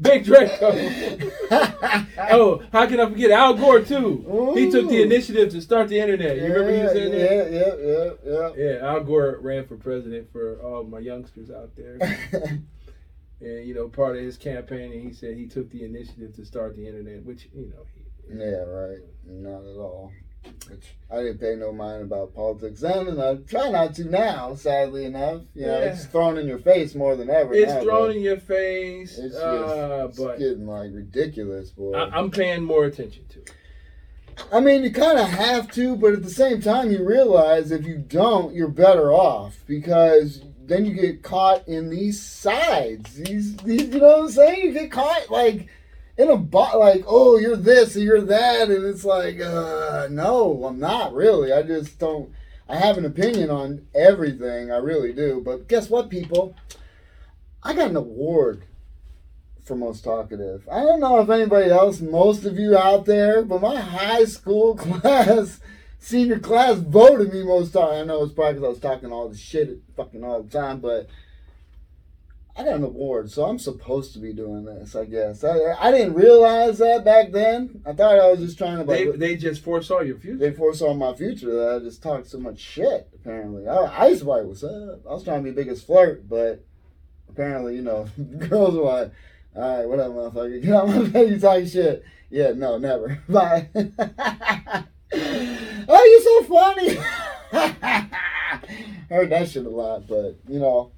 Big 0.00 0.24
Draco. 0.24 0.70
oh, 2.30 2.62
how 2.72 2.86
can 2.86 3.00
I 3.00 3.08
forget 3.08 3.30
Al 3.30 3.54
Gore 3.54 3.80
too? 3.80 4.52
He 4.54 4.70
took 4.70 4.88
the 4.88 5.02
initiative 5.02 5.50
to 5.52 5.60
start 5.60 5.88
the 5.88 6.00
internet. 6.00 6.36
You 6.36 6.52
remember 6.52 6.70
you 6.70 6.82
yeah, 6.82 6.92
saying 6.92 7.10
that? 7.12 7.52
yeah, 7.52 7.68
yeah, 7.72 8.32
yeah, 8.32 8.50
Yeah, 8.56 8.80
Yeah, 8.80 8.86
Al 8.88 9.00
Gore 9.00 9.38
ran 9.40 9.66
for 9.66 9.76
president 9.76 10.32
for 10.32 10.60
all 10.62 10.84
my 10.84 10.98
youngsters 10.98 11.50
out 11.50 11.70
there. 11.76 11.98
And 13.44 13.66
you 13.66 13.74
know, 13.74 13.88
part 13.88 14.16
of 14.16 14.22
his 14.22 14.38
campaign, 14.38 14.92
and 14.92 15.02
he 15.02 15.12
said 15.12 15.36
he 15.36 15.46
took 15.46 15.70
the 15.70 15.84
initiative 15.84 16.34
to 16.36 16.46
start 16.46 16.76
the 16.76 16.86
internet, 16.86 17.24
which 17.24 17.48
you 17.54 17.66
know, 17.66 17.84
he, 17.94 18.04
yeah, 18.38 18.64
right. 18.64 18.98
Not 19.26 19.60
at 19.60 19.76
all. 19.76 20.12
Which 20.68 20.94
I 21.10 21.18
didn't 21.18 21.38
pay 21.38 21.54
no 21.56 21.72
mind 21.72 22.02
about 22.02 22.34
politics 22.34 22.80
then, 22.80 23.08
and 23.08 23.20
I 23.22 23.36
try 23.36 23.70
not 23.70 23.94
to 23.96 24.04
now. 24.04 24.54
Sadly 24.54 25.04
enough, 25.04 25.42
you 25.54 25.66
know, 25.66 25.78
Yeah. 25.78 25.92
it's 25.92 26.06
thrown 26.06 26.38
in 26.38 26.46
your 26.46 26.58
face 26.58 26.94
more 26.94 27.16
than 27.16 27.30
ever. 27.30 27.54
it's 27.54 27.72
now, 27.72 27.82
thrown 27.82 28.10
in 28.12 28.20
your 28.22 28.38
face. 28.38 29.18
It's, 29.18 29.36
uh, 29.36 30.06
just, 30.08 30.18
but 30.18 30.38
getting 30.38 30.66
like 30.66 30.90
ridiculous, 30.92 31.70
boy. 31.70 31.92
I, 31.92 32.16
I'm 32.16 32.30
paying 32.30 32.62
more 32.62 32.84
attention 32.84 33.24
to. 33.30 33.40
it. 33.40 33.50
I 34.52 34.60
mean, 34.60 34.82
you 34.82 34.90
kind 34.90 35.18
of 35.18 35.28
have 35.28 35.70
to, 35.72 35.96
but 35.96 36.12
at 36.12 36.22
the 36.24 36.30
same 36.30 36.60
time, 36.60 36.90
you 36.90 37.06
realize 37.06 37.70
if 37.70 37.86
you 37.86 37.98
don't, 37.98 38.52
you're 38.54 38.66
better 38.68 39.12
off 39.12 39.62
because 39.66 40.42
then 40.66 40.84
you 40.86 40.94
get 40.94 41.22
caught 41.22 41.68
in 41.68 41.88
these 41.90 42.20
sides. 42.20 43.14
These, 43.14 43.56
these 43.58 43.82
you 43.94 44.00
know 44.00 44.08
what 44.08 44.20
I'm 44.24 44.28
saying? 44.30 44.64
You 44.64 44.72
get 44.72 44.90
caught 44.90 45.30
like 45.30 45.68
in 46.16 46.30
a 46.30 46.36
bot, 46.36 46.78
like, 46.78 47.04
oh, 47.06 47.38
you're 47.38 47.56
this 47.56 47.96
you're 47.96 48.20
that, 48.20 48.70
and 48.70 48.84
it's 48.84 49.04
like, 49.04 49.40
uh, 49.40 50.08
no, 50.10 50.64
I'm 50.64 50.78
not 50.78 51.12
really. 51.12 51.52
I 51.52 51.62
just 51.62 51.98
don't. 51.98 52.30
I 52.68 52.76
have 52.76 52.96
an 52.96 53.04
opinion 53.04 53.50
on 53.50 53.86
everything. 53.94 54.70
I 54.70 54.76
really 54.76 55.12
do. 55.12 55.42
But 55.44 55.68
guess 55.68 55.90
what, 55.90 56.08
people? 56.08 56.54
I 57.62 57.74
got 57.74 57.90
an 57.90 57.96
award 57.96 58.64
for 59.64 59.74
most 59.74 60.04
talkative. 60.04 60.68
I 60.70 60.80
don't 60.80 61.00
know 61.00 61.20
if 61.20 61.30
anybody 61.30 61.70
else, 61.70 62.00
most 62.00 62.44
of 62.44 62.58
you 62.58 62.76
out 62.76 63.06
there, 63.06 63.42
but 63.42 63.62
my 63.62 63.80
high 63.80 64.24
school 64.24 64.76
class, 64.76 65.60
senior 65.98 66.38
class 66.38 66.76
voted 66.78 67.32
me 67.32 67.42
most 67.42 67.72
talkative. 67.72 68.02
I 68.02 68.04
know 68.04 68.24
it's 68.24 68.34
probably 68.34 68.54
because 68.54 68.64
I 68.64 68.68
was 68.68 68.78
talking 68.80 69.12
all 69.12 69.28
the 69.28 69.36
shit 69.36 69.80
fucking 69.96 70.22
all 70.22 70.42
the 70.42 70.50
time, 70.50 70.80
but 70.80 71.08
I 72.56 72.62
got 72.62 72.76
an 72.76 72.84
award, 72.84 73.32
so 73.32 73.46
I'm 73.46 73.58
supposed 73.58 74.12
to 74.12 74.20
be 74.20 74.32
doing 74.32 74.64
this, 74.64 74.94
I 74.94 75.06
guess. 75.06 75.42
I, 75.42 75.56
I 75.76 75.90
didn't 75.90 76.14
realize 76.14 76.78
that 76.78 77.04
back 77.04 77.32
then. 77.32 77.82
I 77.84 77.92
thought 77.92 78.20
I 78.20 78.30
was 78.30 78.38
just 78.38 78.56
trying 78.58 78.78
to 78.78 78.84
They 78.84 79.06
like, 79.08 79.18
they 79.18 79.34
just 79.36 79.64
foresaw 79.64 80.02
your 80.02 80.18
future. 80.18 80.38
they 80.38 80.52
foresaw 80.52 80.94
my 80.94 81.14
future 81.14 81.52
that 81.52 81.74
I 81.74 81.78
just 81.80 82.00
talked 82.00 82.28
so 82.28 82.38
much 82.38 82.60
shit, 82.60 83.08
apparently. 83.12 83.66
I, 83.66 83.74
I 83.74 84.06
used 84.06 84.20
to 84.20 84.26
be 84.26 84.30
what's 84.46 84.62
up? 84.62 85.00
I 85.04 85.14
was 85.14 85.24
trying 85.24 85.42
to 85.42 85.50
be 85.50 85.54
biggest 85.54 85.84
flirt, 85.84 86.28
but 86.28 86.64
apparently, 87.28 87.74
you 87.74 87.82
know, 87.82 88.06
girls 88.48 88.76
were 88.76 88.82
like, 88.82 89.10
all 89.56 89.78
right, 89.78 89.88
whatever, 89.88 90.14
motherfucker. 90.14 90.62
Get 90.62 90.74
out 90.74 90.88
my 90.88 91.08
face, 91.10 91.30
you 91.30 91.40
talking 91.40 91.66
shit. 91.66 92.04
Yeah, 92.30 92.52
no, 92.52 92.78
never. 92.78 93.20
Bye. 93.28 93.68
oh, 93.74 94.84
you're 95.12 96.20
so 96.20 96.44
funny. 96.44 96.94
Heard 99.10 99.30
that 99.30 99.48
shit 99.50 99.66
a 99.66 99.70
lot, 99.70 100.06
but, 100.06 100.36
you 100.48 100.60
know. 100.60 100.92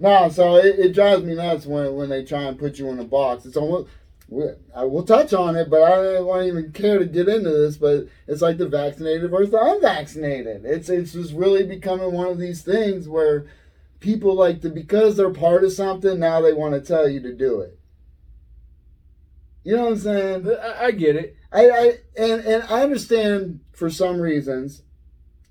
No, 0.00 0.30
so 0.30 0.56
it, 0.56 0.78
it 0.78 0.94
drives 0.94 1.22
me 1.22 1.34
nuts 1.34 1.66
when, 1.66 1.94
when 1.94 2.08
they 2.08 2.24
try 2.24 2.44
and 2.44 2.58
put 2.58 2.78
you 2.78 2.88
in 2.88 2.98
a 2.98 3.04
box. 3.04 3.44
It's 3.44 3.56
almost 3.56 3.90
we, 4.28 4.44
I 4.74 4.84
will 4.84 5.02
touch 5.02 5.34
on 5.34 5.56
it, 5.56 5.68
but 5.68 5.82
I 5.82 5.90
don't 5.90 6.26
want 6.26 6.42
to 6.42 6.48
even 6.48 6.72
care 6.72 6.98
to 6.98 7.04
get 7.04 7.28
into 7.28 7.50
this. 7.50 7.76
But 7.76 8.06
it's 8.26 8.40
like 8.40 8.56
the 8.56 8.66
vaccinated 8.66 9.30
versus 9.30 9.50
the 9.50 9.60
unvaccinated. 9.60 10.64
It's 10.64 10.88
it's 10.88 11.12
just 11.12 11.34
really 11.34 11.64
becoming 11.64 12.12
one 12.12 12.28
of 12.28 12.38
these 12.38 12.62
things 12.62 13.08
where 13.08 13.46
people 14.00 14.34
like 14.34 14.62
to 14.62 14.70
because 14.70 15.18
they're 15.18 15.30
part 15.30 15.64
of 15.64 15.72
something 15.72 16.18
now 16.18 16.40
they 16.40 16.54
want 16.54 16.74
to 16.74 16.80
tell 16.80 17.06
you 17.06 17.20
to 17.20 17.34
do 17.34 17.60
it. 17.60 17.78
You 19.64 19.76
know 19.76 19.82
what 19.82 19.92
I'm 19.92 19.98
saying? 19.98 20.48
I, 20.62 20.84
I 20.86 20.90
get 20.92 21.16
it. 21.16 21.36
I, 21.52 21.70
I 21.70 21.98
and 22.16 22.40
and 22.40 22.62
I 22.70 22.82
understand 22.82 23.60
for 23.72 23.90
some 23.90 24.18
reasons. 24.18 24.82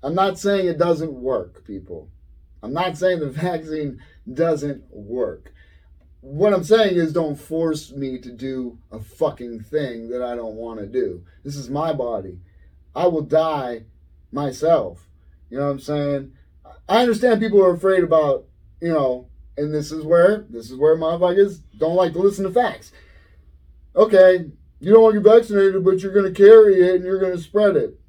I'm 0.02 0.14
not 0.14 0.40
saying 0.40 0.66
it 0.66 0.78
doesn't 0.78 1.12
work, 1.12 1.64
people. 1.64 2.08
I'm 2.62 2.72
not 2.72 2.96
saying 2.96 3.20
the 3.20 3.30
vaccine 3.30 4.00
doesn't 4.32 4.84
work. 4.90 5.52
What 6.20 6.52
I'm 6.52 6.64
saying 6.64 6.96
is 6.96 7.12
don't 7.12 7.36
force 7.36 7.92
me 7.92 8.18
to 8.18 8.30
do 8.30 8.78
a 8.92 9.00
fucking 9.00 9.60
thing 9.60 10.10
that 10.10 10.22
I 10.22 10.36
don't 10.36 10.56
want 10.56 10.80
to 10.80 10.86
do. 10.86 11.24
This 11.44 11.56
is 11.56 11.70
my 11.70 11.94
body. 11.94 12.38
I 12.94 13.06
will 13.06 13.22
die 13.22 13.84
myself. 14.30 15.08
You 15.48 15.58
know 15.58 15.66
what 15.66 15.72
I'm 15.72 15.80
saying? 15.80 16.32
I 16.88 17.02
understand 17.02 17.40
people 17.40 17.64
are 17.64 17.72
afraid 17.72 18.04
about, 18.04 18.44
you 18.80 18.92
know, 18.92 19.28
and 19.56 19.74
this 19.74 19.92
is 19.92 20.04
where 20.04 20.46
this 20.48 20.70
is 20.70 20.76
where 20.76 20.96
motherfuckers 20.96 21.60
don't 21.76 21.96
like 21.96 22.12
to 22.12 22.18
listen 22.18 22.44
to 22.44 22.52
facts. 22.52 22.92
Okay, 23.94 24.50
you 24.80 24.92
don't 24.92 25.02
want 25.02 25.14
to 25.14 25.20
get 25.20 25.32
vaccinated, 25.32 25.84
but 25.84 26.02
you're 26.02 26.12
to 26.32 26.32
carry 26.32 26.80
it 26.80 26.96
and 26.96 27.04
you're 27.04 27.20
to 27.36 27.42
spread 27.42 27.76
it. 27.76 27.99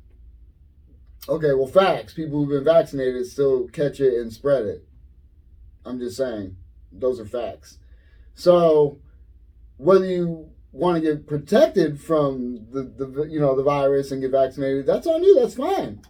Okay, 1.29 1.53
well, 1.53 1.67
facts. 1.67 2.13
People 2.13 2.39
who've 2.39 2.49
been 2.49 2.63
vaccinated 2.63 3.25
still 3.27 3.67
catch 3.67 3.99
it 3.99 4.15
and 4.15 4.33
spread 4.33 4.65
it. 4.65 4.87
I'm 5.85 5.99
just 5.99 6.17
saying, 6.17 6.57
those 6.91 7.19
are 7.19 7.25
facts. 7.25 7.77
So, 8.33 8.99
whether 9.77 10.05
you 10.05 10.49
want 10.71 10.95
to 10.95 11.01
get 11.01 11.27
protected 11.27 11.99
from 11.99 12.65
the, 12.71 12.83
the 12.83 13.23
you 13.23 13.39
know 13.39 13.55
the 13.55 13.63
virus 13.63 14.11
and 14.11 14.21
get 14.21 14.31
vaccinated, 14.31 14.85
that's 14.85 15.07
on 15.07 15.23
you. 15.23 15.39
That's 15.39 15.55
fine. 15.55 16.01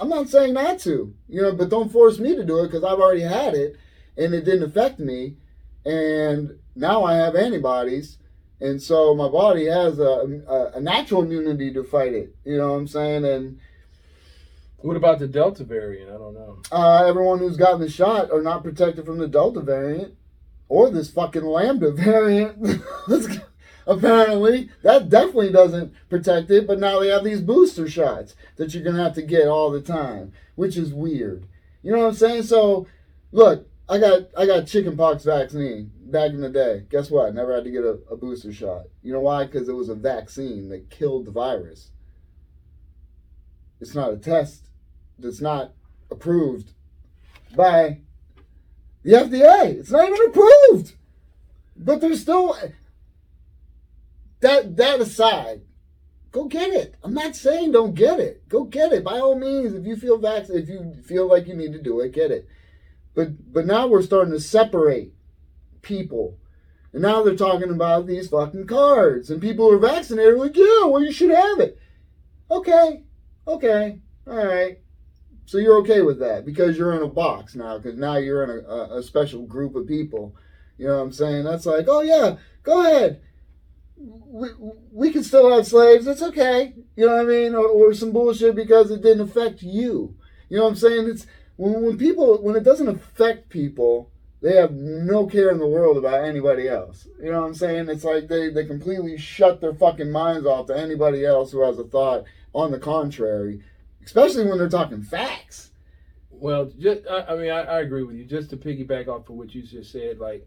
I'm 0.00 0.08
not 0.08 0.28
saying 0.28 0.54
not 0.54 0.78
to, 0.80 1.14
you 1.28 1.42
know, 1.42 1.52
but 1.52 1.70
don't 1.70 1.90
force 1.90 2.20
me 2.20 2.36
to 2.36 2.44
do 2.44 2.60
it 2.60 2.68
because 2.68 2.84
I've 2.84 3.00
already 3.00 3.22
had 3.22 3.54
it 3.54 3.76
and 4.16 4.32
it 4.32 4.44
didn't 4.44 4.68
affect 4.68 4.98
me, 4.98 5.36
and 5.84 6.58
now 6.74 7.04
I 7.04 7.14
have 7.16 7.34
antibodies, 7.34 8.18
and 8.60 8.82
so 8.82 9.14
my 9.14 9.28
body 9.28 9.66
has 9.66 9.98
a, 9.98 10.42
a, 10.48 10.72
a 10.76 10.80
natural 10.80 11.22
immunity 11.22 11.72
to 11.72 11.84
fight 11.84 12.12
it. 12.12 12.34
You 12.44 12.56
know 12.58 12.72
what 12.72 12.78
I'm 12.78 12.88
saying? 12.88 13.24
And 13.24 13.58
What 14.78 14.96
about 14.96 15.18
the 15.18 15.28
Delta 15.28 15.64
variant? 15.64 16.10
I 16.10 16.14
don't 16.14 16.34
know. 16.34 16.58
uh, 16.72 17.04
everyone 17.06 17.38
who's 17.38 17.56
gotten 17.56 17.80
the 17.80 17.90
shot 17.90 18.30
are 18.30 18.42
not 18.42 18.62
protected 18.62 19.04
from 19.06 19.18
the 19.18 19.28
Delta 19.28 19.60
variant 19.60 20.14
or 20.68 20.90
this 20.90 21.10
fucking 21.10 21.44
Lambda 21.44 21.90
variant. 21.92 22.82
Apparently, 23.86 24.68
that 24.82 25.08
definitely 25.08 25.50
doesn't 25.50 25.94
protect 26.10 26.50
it, 26.50 26.66
but 26.66 26.78
now 26.78 27.00
they 27.00 27.08
have 27.08 27.24
these 27.24 27.40
booster 27.40 27.88
shots 27.88 28.34
that 28.56 28.74
you're 28.74 28.84
gonna 28.84 29.02
have 29.02 29.14
to 29.14 29.22
get 29.22 29.48
all 29.48 29.70
the 29.70 29.80
time, 29.80 30.32
which 30.56 30.76
is 30.76 30.92
weird. 30.92 31.46
You 31.82 31.92
know 31.92 31.98
what 32.00 32.08
I'm 32.08 32.14
saying? 32.14 32.42
So, 32.42 32.86
look, 33.32 33.66
I 33.88 33.98
got 33.98 34.28
I 34.36 34.44
got 34.44 34.66
chickenpox 34.66 35.24
vaccine 35.24 35.90
back 36.10 36.30
in 36.30 36.40
the 36.40 36.48
day. 36.48 36.84
Guess 36.90 37.10
what? 37.10 37.34
Never 37.34 37.54
had 37.54 37.64
to 37.64 37.70
get 37.70 37.84
a, 37.84 37.98
a 38.10 38.16
booster 38.16 38.52
shot. 38.52 38.84
You 39.02 39.12
know 39.12 39.20
why? 39.20 39.44
Because 39.44 39.68
it 39.68 39.74
was 39.74 39.88
a 39.88 39.94
vaccine 39.94 40.68
that 40.70 40.90
killed 40.90 41.26
the 41.26 41.30
virus. 41.30 41.90
It's 43.80 43.94
not 43.94 44.12
a 44.12 44.16
test 44.16 44.68
that's 45.18 45.40
not 45.40 45.72
approved 46.10 46.72
by 47.54 48.00
the 49.02 49.12
FDA. 49.12 49.78
It's 49.78 49.90
not 49.90 50.08
even 50.08 50.28
approved. 50.28 50.94
But 51.76 52.00
there's 52.00 52.20
still 52.20 52.56
that 54.40 54.76
that 54.76 55.00
aside, 55.00 55.62
go 56.32 56.46
get 56.46 56.70
it. 56.70 56.96
I'm 57.04 57.14
not 57.14 57.36
saying 57.36 57.72
don't 57.72 57.94
get 57.94 58.18
it. 58.18 58.48
Go 58.48 58.64
get 58.64 58.92
it. 58.92 59.04
By 59.04 59.18
all 59.18 59.38
means, 59.38 59.74
if 59.74 59.86
you 59.86 59.96
feel 59.96 60.18
vac- 60.18 60.50
if 60.50 60.68
you 60.68 60.94
feel 61.04 61.28
like 61.28 61.46
you 61.46 61.54
need 61.54 61.72
to 61.72 61.82
do 61.82 62.00
it, 62.00 62.12
get 62.12 62.30
it. 62.30 62.48
But 63.14 63.52
but 63.52 63.66
now 63.66 63.86
we're 63.86 64.02
starting 64.02 64.32
to 64.32 64.40
separate 64.40 65.12
people. 65.82 66.38
And 66.92 67.02
now 67.02 67.22
they're 67.22 67.36
talking 67.36 67.70
about 67.70 68.06
these 68.06 68.28
fucking 68.28 68.66
cards. 68.66 69.30
And 69.30 69.40
people 69.40 69.68
who 69.68 69.76
are 69.76 69.78
vaccinated 69.78 70.34
are 70.34 70.38
like, 70.38 70.56
yeah, 70.56 70.84
well 70.84 71.02
you 71.02 71.12
should 71.12 71.30
have 71.30 71.60
it. 71.60 71.78
Okay. 72.50 73.04
Okay. 73.46 74.00
All 74.26 74.46
right. 74.46 74.78
So 75.46 75.56
you're 75.56 75.78
okay 75.78 76.02
with 76.02 76.18
that 76.20 76.44
because 76.44 76.76
you're 76.76 76.94
in 76.94 77.02
a 77.02 77.08
box 77.08 77.54
now, 77.54 77.78
because 77.78 77.98
now 77.98 78.16
you're 78.16 78.44
in 78.44 78.50
a, 78.50 78.98
a, 78.98 79.02
special 79.02 79.46
group 79.46 79.76
of 79.76 79.86
people. 79.86 80.36
You 80.76 80.88
know 80.88 80.96
what 80.96 81.04
I'm 81.04 81.12
saying? 81.12 81.44
That's 81.44 81.64
like, 81.64 81.86
oh 81.88 82.02
yeah, 82.02 82.36
go 82.62 82.82
ahead. 82.82 83.22
We, 83.96 84.48
we 84.92 85.10
can 85.10 85.24
still 85.24 85.50
have 85.50 85.66
slaves. 85.66 86.06
It's 86.06 86.20
okay. 86.20 86.74
You 86.96 87.06
know 87.06 87.16
what 87.16 87.24
I 87.24 87.28
mean? 87.28 87.54
Or, 87.54 87.66
or 87.66 87.94
some 87.94 88.12
bullshit 88.12 88.54
because 88.54 88.90
it 88.90 89.00
didn't 89.00 89.26
affect 89.26 89.62
you. 89.62 90.14
You 90.50 90.58
know 90.58 90.64
what 90.64 90.70
I'm 90.70 90.76
saying? 90.76 91.08
It's 91.08 91.26
when 91.56 91.82
when 91.82 91.96
people 91.96 92.42
when 92.42 92.54
it 92.54 92.62
doesn't 92.62 92.88
affect 92.88 93.48
people, 93.48 94.10
they 94.40 94.54
have 94.56 94.72
no 94.72 95.26
care 95.26 95.50
in 95.50 95.58
the 95.58 95.66
world 95.66 95.96
about 95.96 96.24
anybody 96.24 96.68
else. 96.68 97.06
You 97.20 97.32
know 97.32 97.40
what 97.40 97.46
I'm 97.48 97.54
saying? 97.54 97.88
It's 97.88 98.04
like 98.04 98.28
they 98.28 98.50
they 98.50 98.64
completely 98.64 99.16
shut 99.18 99.60
their 99.60 99.74
fucking 99.74 100.10
minds 100.10 100.46
off 100.46 100.66
to 100.66 100.78
anybody 100.78 101.24
else 101.24 101.50
who 101.52 101.62
has 101.62 101.78
a 101.78 101.84
thought 101.84 102.24
on 102.52 102.70
the 102.70 102.78
contrary, 102.78 103.62
especially 104.04 104.46
when 104.46 104.58
they're 104.58 104.68
talking 104.68 105.02
facts. 105.02 105.70
Well, 106.30 106.66
just 106.78 107.02
I, 107.10 107.24
I 107.30 107.36
mean, 107.36 107.50
I, 107.50 107.62
I 107.62 107.80
agree 107.80 108.04
with 108.04 108.16
you. 108.16 108.24
Just 108.24 108.50
to 108.50 108.56
piggyback 108.56 109.08
off 109.08 109.28
of 109.28 109.34
what 109.36 109.54
you 109.54 109.62
just 109.62 109.90
said, 109.90 110.18
like, 110.20 110.46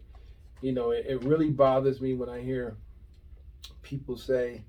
you 0.62 0.72
know, 0.72 0.90
it, 0.92 1.04
it 1.06 1.22
really 1.24 1.50
bothers 1.50 2.00
me 2.00 2.14
when 2.14 2.30
I 2.30 2.40
hear 2.40 2.76
people 3.82 4.16
say, 4.16 4.62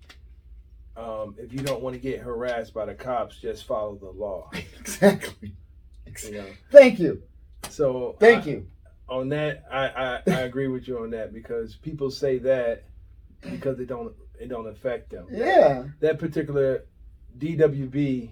um, 0.97 1.35
if 1.37 1.53
you 1.53 1.59
don't 1.59 1.81
want 1.81 1.93
to 1.95 1.99
get 2.01 2.19
harassed 2.19 2.73
by 2.73 2.85
the 2.85 2.93
cops, 2.93 3.37
just 3.37 3.65
follow 3.65 3.95
the 3.95 4.09
law. 4.09 4.49
exactly. 4.79 5.53
You 6.25 6.31
know, 6.33 6.45
Thank 6.71 6.99
you. 6.99 7.23
so 7.69 8.15
Thank 8.19 8.45
I- 8.45 8.49
you. 8.49 8.67
On 9.09 9.29
that. 9.29 9.63
I, 9.71 9.87
I 9.87 10.21
I 10.27 10.39
agree 10.41 10.67
with 10.67 10.87
you 10.87 10.99
on 10.99 11.11
that 11.11 11.33
because 11.33 11.75
people 11.75 12.11
say 12.11 12.37
that 12.39 12.83
because 13.41 13.79
it 13.79 13.87
don't 13.87 14.13
it 14.39 14.49
don't 14.49 14.67
affect 14.67 15.11
them. 15.11 15.27
Yeah. 15.31 15.85
That 15.99 16.19
particular 16.19 16.85
DWB 17.37 18.29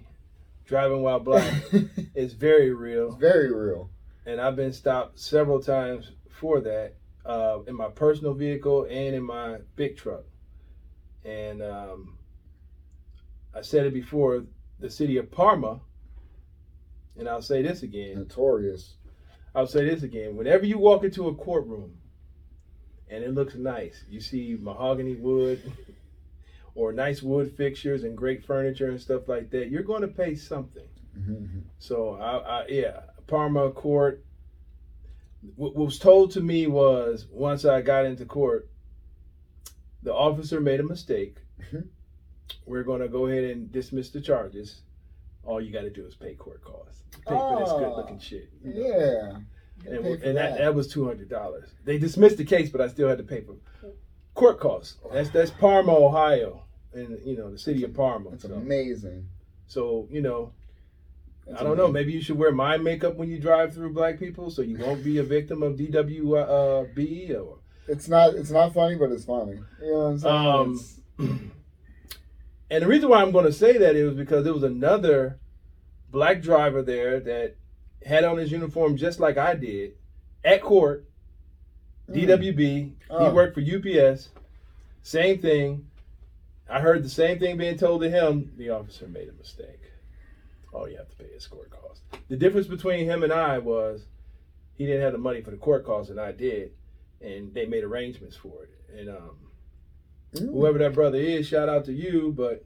driving 0.65 1.01
while 1.01 1.19
black 1.19 1.53
is 2.15 2.33
very 2.33 2.71
real. 2.73 3.07
It's 3.09 3.15
very 3.17 3.51
real. 3.53 3.89
and 4.25 4.39
I've 4.39 4.55
been 4.55 4.73
stopped 4.73 5.19
several 5.19 5.61
times 5.61 6.11
for 6.29 6.61
that 6.61 6.95
uh, 7.25 7.59
in 7.67 7.75
my 7.75 7.89
personal 7.89 8.33
vehicle 8.33 8.85
and 8.85 9.15
in 9.15 9.23
my 9.23 9.57
big 9.75 9.97
truck. 9.97 10.23
And 11.23 11.61
um, 11.61 12.17
I 13.53 13.61
said 13.61 13.85
it 13.85 13.93
before 13.93 14.45
the 14.79 14.89
city 14.89 15.17
of 15.17 15.29
Parma, 15.29 15.79
and 17.17 17.29
I'll 17.29 17.41
say 17.43 17.61
this 17.61 17.83
again. 17.83 18.15
Notorious. 18.15 18.95
I'll 19.53 19.67
say 19.67 19.85
this 19.85 20.03
again. 20.03 20.35
Whenever 20.37 20.65
you 20.65 20.77
walk 20.77 21.03
into 21.03 21.27
a 21.27 21.35
courtroom 21.35 21.93
and 23.09 23.23
it 23.23 23.33
looks 23.33 23.55
nice, 23.55 24.03
you 24.09 24.21
see 24.21 24.57
mahogany 24.59 25.15
wood 25.15 25.61
or 26.75 26.93
nice 26.93 27.21
wood 27.21 27.51
fixtures 27.57 28.03
and 28.03 28.17
great 28.17 28.45
furniture 28.45 28.89
and 28.89 28.99
stuff 29.01 29.27
like 29.27 29.49
that, 29.51 29.69
you're 29.69 29.83
going 29.83 30.01
to 30.01 30.07
pay 30.07 30.35
something. 30.35 30.87
Mhm. 31.17 31.63
So 31.79 32.15
I, 32.15 32.37
I 32.37 32.67
yeah, 32.67 33.01
Parma 33.27 33.71
court. 33.71 34.23
What 35.55 35.75
was 35.75 35.97
told 35.99 36.31
to 36.31 36.41
me 36.41 36.67
was 36.67 37.27
once 37.31 37.65
I 37.65 37.81
got 37.81 38.05
into 38.05 38.25
court, 38.25 38.69
the 40.03 40.13
officer 40.13 40.61
made 40.61 40.79
a 40.79 40.83
mistake. 40.83 41.37
Mhm. 41.59 41.87
We're 42.65 42.83
going 42.83 43.01
to 43.01 43.09
go 43.09 43.25
ahead 43.27 43.43
and 43.43 43.71
dismiss 43.71 44.09
the 44.11 44.21
charges. 44.21 44.81
All 45.43 45.59
you 45.61 45.71
got 45.71 45.81
to 45.81 45.89
do 45.89 46.05
is 46.05 46.15
pay 46.15 46.35
court 46.35 46.61
costs. 46.63 47.03
Pay 47.27 47.35
for 47.35 47.59
this 47.59 47.69
Oh, 47.71 47.79
good 47.79 47.95
looking 47.97 48.19
shit. 48.19 48.49
you 48.63 48.73
know? 48.73 48.87
Yeah. 48.87 49.37
And, 49.91 50.05
and 50.23 50.37
that, 50.37 50.59
that 50.59 50.75
was 50.75 50.87
two 50.87 51.05
hundred 51.07 51.29
dollars. 51.29 51.69
They 51.83 51.97
dismissed 51.97 52.37
the 52.37 52.45
case, 52.45 52.69
but 52.69 52.81
I 52.81 52.87
still 52.87 53.07
had 53.09 53.17
to 53.17 53.23
pay 53.23 53.41
for 53.41 53.55
court 54.35 54.59
costs. 54.59 54.97
That's 55.11 55.29
that's 55.31 55.49
Parma, 55.49 55.91
Ohio, 55.93 56.63
and 56.93 57.17
you 57.25 57.35
know 57.35 57.49
the 57.49 57.57
city 57.57 57.83
of 57.83 57.93
Parma. 57.95 58.29
That's 58.31 58.43
So, 58.43 58.53
amazing. 58.53 59.27
so 59.65 60.07
you 60.11 60.21
know 60.21 60.53
That's 61.47 61.59
I 61.59 61.63
don't 61.63 61.77
know. 61.77 61.87
Maybe 61.87 62.11
you 62.11 62.21
should 62.21 62.37
wear 62.37 62.51
my 62.51 62.77
makeup 62.77 63.15
when 63.15 63.29
you 63.31 63.39
drive 63.39 63.73
through 63.73 63.93
black 63.93 64.19
people, 64.19 64.51
so 64.51 64.61
you 64.61 64.77
won't 64.77 65.03
be 65.03 65.17
a 65.17 65.23
victim 65.23 65.63
of 65.63 65.73
DWB 65.77 67.35
or. 67.39 67.57
It's 67.87 68.07
not. 68.07 68.35
It's 68.35 68.51
not 68.51 68.75
funny, 68.75 68.95
but 68.95 69.11
it's 69.11 69.25
funny. 69.25 69.59
You 69.81 69.91
know 69.91 69.97
what 69.97 70.05
I'm 70.05 70.19
saying? 70.19 70.35
Um, 70.35 70.71
It's- 70.73 71.41
And 72.71 72.81
the 72.81 72.87
reason 72.87 73.09
why 73.09 73.21
I'm 73.21 73.31
going 73.31 73.45
to 73.45 73.51
say 73.51 73.77
that 73.77 73.97
is 73.97 74.15
because 74.15 74.45
there 74.45 74.53
was 74.53 74.63
another 74.63 75.37
black 76.09 76.41
driver 76.41 76.81
there 76.81 77.19
that 77.19 77.55
had 78.05 78.23
on 78.23 78.37
his 78.37 78.49
uniform 78.49 78.95
just 78.95 79.19
like 79.19 79.37
I 79.37 79.55
did 79.55 79.91
at 80.43 80.61
court. 80.61 81.05
Mm. 82.09 82.15
DWB. 82.27 82.57
He 82.57 82.95
Oh. 83.09 83.33
worked 83.33 83.53
for 83.55 83.59
UPS. 83.61 84.29
Same 85.03 85.39
thing. 85.39 85.85
I 86.69 86.79
heard 86.79 87.03
the 87.03 87.09
same 87.09 87.39
thing 87.39 87.57
being 87.57 87.77
told 87.77 88.01
to 88.03 88.09
him. 88.09 88.53
The 88.57 88.69
officer 88.69 89.05
made 89.05 89.27
a 89.27 89.33
mistake. 89.33 89.81
Oh, 90.73 90.85
you 90.85 90.95
have 90.95 91.09
to 91.09 91.15
pay 91.17 91.27
his 91.33 91.45
court 91.47 91.69
costs. 91.69 92.01
The 92.29 92.37
difference 92.37 92.67
between 92.67 93.03
him 93.05 93.23
and 93.23 93.33
I 93.33 93.57
was 93.57 94.05
he 94.75 94.85
didn't 94.85 95.01
have 95.01 95.11
the 95.11 95.17
money 95.19 95.41
for 95.41 95.51
the 95.51 95.57
court 95.57 95.85
costs, 95.85 96.09
and 96.09 96.19
I 96.19 96.31
did, 96.31 96.71
and 97.19 97.53
they 97.53 97.65
made 97.65 97.83
arrangements 97.83 98.37
for 98.37 98.63
it. 98.63 98.69
And 98.97 99.09
um, 99.09 99.35
Mm. 100.35 100.53
whoever 100.53 100.77
that 100.79 100.93
brother 100.93 101.17
is, 101.17 101.47
shout 101.47 101.69
out 101.69 101.85
to 101.85 101.93
you. 101.93 102.33
But 102.35 102.65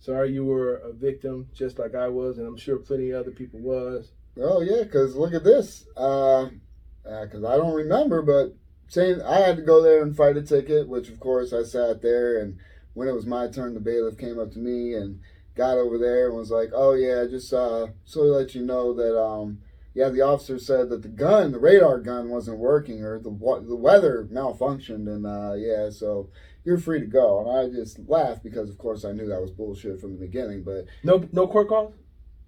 sorry 0.00 0.32
you 0.32 0.44
were 0.44 0.76
a 0.76 0.92
victim, 0.92 1.48
just 1.54 1.78
like 1.78 1.94
I 1.94 2.08
was, 2.08 2.38
and 2.38 2.46
I'm 2.46 2.56
sure 2.56 2.78
plenty 2.78 3.10
of 3.10 3.20
other 3.20 3.30
people 3.30 3.60
was. 3.60 4.12
Oh 4.40 4.60
yeah, 4.60 4.82
because 4.82 5.16
look 5.16 5.34
at 5.34 5.44
this. 5.44 5.84
Because 5.94 7.44
I 7.44 7.56
don't 7.56 7.74
remember, 7.74 8.22
but 8.22 8.54
saying 8.88 9.22
I 9.22 9.38
had 9.38 9.56
to 9.56 9.62
go 9.62 9.82
there 9.82 10.02
and 10.02 10.16
fight 10.16 10.36
a 10.36 10.42
ticket, 10.42 10.88
which 10.88 11.08
of 11.08 11.20
course 11.20 11.52
I 11.52 11.62
sat 11.62 12.02
there, 12.02 12.40
and 12.40 12.58
when 12.94 13.08
it 13.08 13.14
was 13.14 13.26
my 13.26 13.48
turn, 13.48 13.74
the 13.74 13.80
bailiff 13.80 14.18
came 14.18 14.38
up 14.38 14.52
to 14.52 14.58
me 14.58 14.94
and 14.94 15.20
got 15.54 15.78
over 15.78 15.98
there 15.98 16.28
and 16.28 16.36
was 16.36 16.50
like, 16.50 16.70
"Oh 16.74 16.94
yeah, 16.94 17.26
just 17.26 17.52
uh, 17.52 17.88
so 18.04 18.22
to 18.24 18.32
let 18.32 18.54
you 18.54 18.62
know 18.62 18.92
that 18.94 19.20
um, 19.20 19.60
yeah, 19.94 20.08
the 20.08 20.22
officer 20.22 20.58
said 20.58 20.88
that 20.88 21.02
the 21.02 21.08
gun, 21.08 21.52
the 21.52 21.58
radar 21.58 21.98
gun, 22.00 22.30
wasn't 22.30 22.58
working 22.58 23.02
or 23.04 23.18
the 23.18 23.30
the 23.30 23.76
weather 23.76 24.26
malfunctioned, 24.32 25.06
and 25.06 25.26
uh, 25.26 25.54
yeah, 25.54 25.90
so." 25.90 26.30
You're 26.64 26.78
free 26.78 27.00
to 27.00 27.06
go, 27.06 27.40
and 27.40 27.50
I 27.50 27.74
just 27.74 27.98
laughed 28.08 28.42
because, 28.42 28.68
of 28.68 28.76
course, 28.78 29.04
I 29.04 29.12
knew 29.12 29.26
that 29.28 29.40
was 29.40 29.50
bullshit 29.50 30.00
from 30.00 30.12
the 30.12 30.26
beginning. 30.26 30.62
But 30.62 30.84
No, 31.02 31.26
no 31.32 31.46
court 31.46 31.68
costs. 31.68 31.96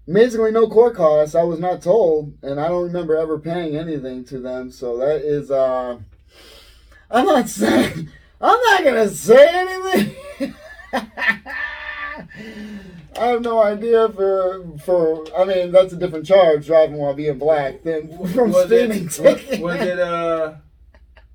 Amazingly, 0.06 0.50
no 0.50 0.68
court 0.68 0.96
costs. 0.96 1.34
I 1.34 1.44
was 1.44 1.60
not 1.60 1.80
told, 1.80 2.36
and 2.42 2.60
I 2.60 2.68
don't 2.68 2.84
remember 2.84 3.16
ever 3.16 3.38
paying 3.38 3.76
anything 3.76 4.24
to 4.26 4.38
them. 4.38 4.70
So 4.70 4.98
that 4.98 5.22
is, 5.22 5.50
uh, 5.50 5.98
I'm 7.10 7.24
not 7.26 7.48
saying, 7.48 8.08
I'm 8.40 8.60
not 8.60 8.84
gonna 8.84 9.08
say 9.08 9.48
anything. 9.48 10.54
I 13.18 13.26
have 13.26 13.42
no 13.42 13.62
idea 13.62 14.08
for 14.08 14.64
for. 14.84 15.24
I 15.36 15.44
mean, 15.44 15.70
that's 15.70 15.92
a 15.92 15.96
different 15.96 16.26
charge 16.26 16.66
driving 16.66 16.96
while 16.96 17.14
being 17.14 17.38
black 17.38 17.82
than 17.82 18.08
from 18.28 18.52
was 18.52 18.66
stealing 18.66 19.06
it, 19.06 19.18
was, 19.20 19.60
was 19.60 19.80
it 19.80 19.98
uh 19.98 20.54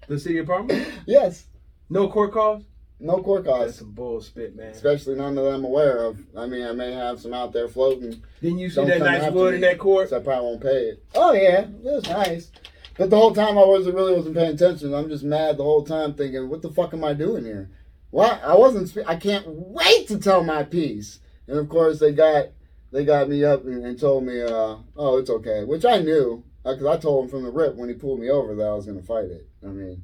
the 0.08 0.20
city 0.20 0.40
of 0.40 0.48
Parma? 0.48 0.86
yes, 1.06 1.46
No 1.90 2.08
court 2.10 2.34
costs. 2.34 2.68
no 3.00 3.22
court 3.22 3.46
calls. 3.46 3.66
That's 3.68 3.80
some 3.80 3.92
bullshit, 3.92 4.56
man. 4.56 4.72
Especially 4.72 5.16
none 5.16 5.36
that 5.36 5.48
I'm 5.48 5.64
aware 5.64 6.04
of. 6.06 6.20
I 6.36 6.46
mean, 6.46 6.66
I 6.66 6.72
may 6.74 6.92
have 6.92 7.20
some 7.20 7.34
out 7.34 7.54
there 7.54 7.68
floating. 7.68 8.22
Didn't 8.42 8.60
you 8.60 8.70
see 8.70 8.76
Don't 8.78 8.88
that 8.88 9.00
nice 9.00 9.32
wood 9.32 9.54
in 9.56 9.62
that 9.62 9.78
court? 9.80 10.10
So 10.10 10.18
I 10.18 10.20
probably 10.20 10.46
won't 10.46 10.62
pay 10.62 10.90
it. 10.90 11.04
Oh 11.16 11.34
yeah, 11.34 11.62
it 11.62 11.84
was 11.84 12.08
nice. 12.10 12.52
But 12.98 13.10
the 13.12 13.18
whole 13.18 13.34
time 13.34 13.58
I 13.58 13.66
wasn't 13.66 13.96
really 13.96 14.16
wasn't 14.16 14.36
paying 14.36 14.56
attention. 14.56 14.94
I'm 14.94 15.10
just 15.10 15.24
mad 15.24 15.58
the 15.58 15.64
whole 15.64 15.84
time, 15.84 16.14
thinking, 16.16 16.50
"What 16.50 16.62
the 16.62 16.72
fuck 16.72 16.94
am 16.94 17.04
I 17.04 17.14
doing 17.14 17.46
here?" 17.46 17.70
Why 18.10 18.40
I 18.44 18.56
wasn't. 18.56 18.90
spe- 18.90 19.08
I 19.08 19.16
can't 19.18 19.46
wait 19.48 20.08
to 20.08 20.18
tell 20.18 20.44
my 20.44 20.64
piece. 20.64 21.20
And 21.48 21.58
of 21.60 21.70
course 21.70 22.00
they 22.00 22.12
got 22.12 22.48
they 22.92 23.06
got 23.06 23.30
me 23.30 23.44
up 23.46 23.66
and, 23.66 23.86
and 23.86 24.00
told 24.00 24.24
me, 24.26 24.42
uh, 24.42 24.78
"Oh, 24.96 25.18
it's 25.18 25.30
okay," 25.30 25.64
which 25.64 25.86
I 25.86 26.00
knew 26.00 26.44
because 26.64 26.86
I 26.86 26.98
told 26.98 27.26
him 27.26 27.30
from 27.30 27.44
the 27.44 27.52
rip 27.52 27.76
when 27.76 27.88
he 27.90 27.96
pulled 27.96 28.20
me 28.20 28.30
over 28.30 28.56
that 28.56 28.68
I 28.68 28.74
was 28.74 28.86
going 28.86 29.00
to 29.00 29.06
fight 29.06 29.26
it. 29.26 29.48
I 29.64 29.68
mean, 29.68 30.04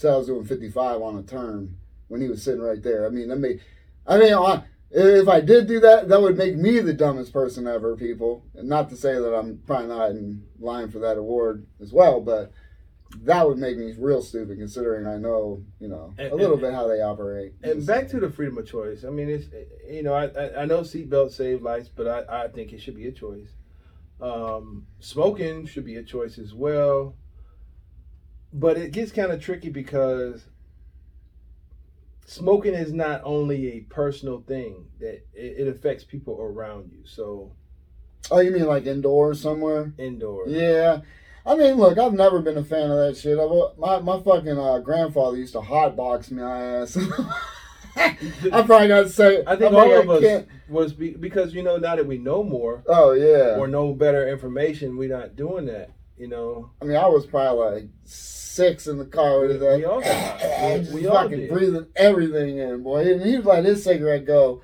so 0.00 0.14
I 0.14 0.16
was 0.16 0.28
doing 0.28 0.46
55 0.46 1.02
on 1.02 1.18
a 1.18 1.22
turn 1.22 1.76
when 2.08 2.22
he 2.22 2.28
was 2.28 2.42
sitting 2.42 2.62
right 2.62 2.82
there. 2.82 3.04
I 3.06 3.10
mean, 3.10 3.28
that 3.28 3.36
made. 3.36 3.60
I 4.06 4.16
mean, 4.16 4.32
I, 4.32 4.62
if 4.90 5.28
I 5.28 5.42
did 5.42 5.66
do 5.66 5.78
that, 5.80 6.08
that 6.08 6.22
would 6.22 6.38
make 6.38 6.56
me 6.56 6.78
the 6.80 6.94
dumbest 6.94 7.34
person 7.34 7.66
ever, 7.66 7.94
people. 7.96 8.42
And 8.54 8.66
not 8.66 8.88
to 8.88 8.96
say 8.96 9.12
that 9.12 9.34
I'm 9.36 9.58
probably 9.66 9.88
not 9.88 10.10
in 10.12 10.42
line 10.58 10.90
for 10.90 11.00
that 11.00 11.18
award 11.18 11.66
as 11.82 11.92
well, 11.92 12.22
but 12.22 12.50
that 13.24 13.46
would 13.46 13.58
make 13.58 13.76
me 13.76 13.92
real 13.98 14.22
stupid 14.22 14.56
considering 14.56 15.06
I 15.06 15.18
know, 15.18 15.62
you 15.78 15.88
know, 15.88 16.14
And- 16.16 16.32
a 16.32 16.34
little 16.34 16.54
and- 16.54 16.62
bit 16.62 16.72
how 16.72 16.88
they 16.88 17.02
operate. 17.02 17.52
And 17.62 17.86
back 17.86 18.08
to 18.08 18.20
the 18.20 18.30
freedom 18.30 18.56
of 18.56 18.66
choice. 18.66 19.04
I 19.04 19.10
mean, 19.10 19.28
it's 19.28 19.48
you 19.86 20.02
know, 20.02 20.14
I 20.14 20.28
I, 20.28 20.62
I 20.62 20.64
know 20.64 20.80
seatbelts 20.80 21.32
save 21.32 21.60
lives, 21.60 21.90
but 21.90 22.08
I, 22.08 22.44
I 22.44 22.48
think 22.48 22.72
it 22.72 22.80
should 22.80 22.96
be 22.96 23.06
a 23.06 23.12
choice. 23.12 23.50
Um, 24.18 24.86
smoking 24.98 25.66
should 25.66 25.84
be 25.84 25.96
a 25.96 26.02
choice 26.02 26.38
as 26.38 26.54
well. 26.54 27.16
But 28.52 28.76
it 28.78 28.92
gets 28.92 29.12
kind 29.12 29.30
of 29.32 29.40
tricky 29.40 29.68
because 29.70 30.44
smoking 32.26 32.74
is 32.74 32.92
not 32.92 33.20
only 33.24 33.72
a 33.72 33.80
personal 33.80 34.40
thing 34.46 34.86
that 35.00 35.14
it, 35.34 35.66
it 35.66 35.68
affects 35.68 36.04
people 36.04 36.40
around 36.40 36.90
you. 36.92 37.02
So 37.04 37.52
Oh, 38.30 38.40
you 38.40 38.50
mean 38.50 38.66
like 38.66 38.86
indoors 38.86 39.40
somewhere? 39.40 39.92
indoors. 39.98 40.50
Yeah. 40.52 41.00
I 41.46 41.56
mean, 41.56 41.74
look, 41.76 41.96
I've 41.98 42.12
never 42.12 42.40
been 42.40 42.58
a 42.58 42.64
fan 42.64 42.90
of 42.90 42.98
that 42.98 43.16
shit. 43.16 43.38
I've, 43.38 43.78
my 43.78 43.98
my 44.00 44.20
fucking 44.22 44.58
uh, 44.58 44.78
grandfather 44.80 45.36
used 45.38 45.54
to 45.54 45.60
hotbox 45.60 46.30
me 46.30 46.42
my 46.42 46.60
ass. 46.62 46.96
I 47.96 48.62
probably 48.62 48.88
got 48.88 49.02
to 49.02 49.08
say. 49.08 49.42
I 49.46 49.56
think 49.56 49.72
probably 49.72 49.94
all 49.94 50.00
of 50.02 50.10
us 50.10 50.20
can't- 50.22 50.48
was 50.68 50.92
be, 50.92 51.10
because 51.10 51.54
you 51.54 51.62
know 51.62 51.76
now 51.78 51.96
that 51.96 52.06
we 52.06 52.18
know 52.18 52.44
more 52.44 52.84
Oh 52.86 53.12
yeah. 53.12 53.56
or 53.58 53.66
know 53.66 53.92
better 53.94 54.28
information, 54.28 54.96
we're 54.96 55.08
not 55.16 55.34
doing 55.34 55.64
that. 55.66 55.90
You 56.20 56.28
know, 56.28 56.70
I 56.82 56.84
mean, 56.84 56.98
I 56.98 57.06
was 57.06 57.24
probably 57.24 57.72
like 57.80 57.88
six 58.04 58.86
in 58.86 58.98
the 58.98 59.06
car 59.06 59.40
with 59.40 59.58
that. 59.58 59.78
we 59.78 59.84
all 59.86 60.02
got- 60.02 60.92
we- 60.92 60.94
we 61.00 61.06
all 61.06 61.22
fucking 61.22 61.38
did. 61.40 61.50
breathing 61.50 61.86
everything 61.96 62.58
in, 62.58 62.82
boy. 62.82 63.10
And 63.10 63.22
he'd 63.22 63.46
let 63.46 63.64
his 63.64 63.82
cigarette 63.82 64.26
go. 64.26 64.60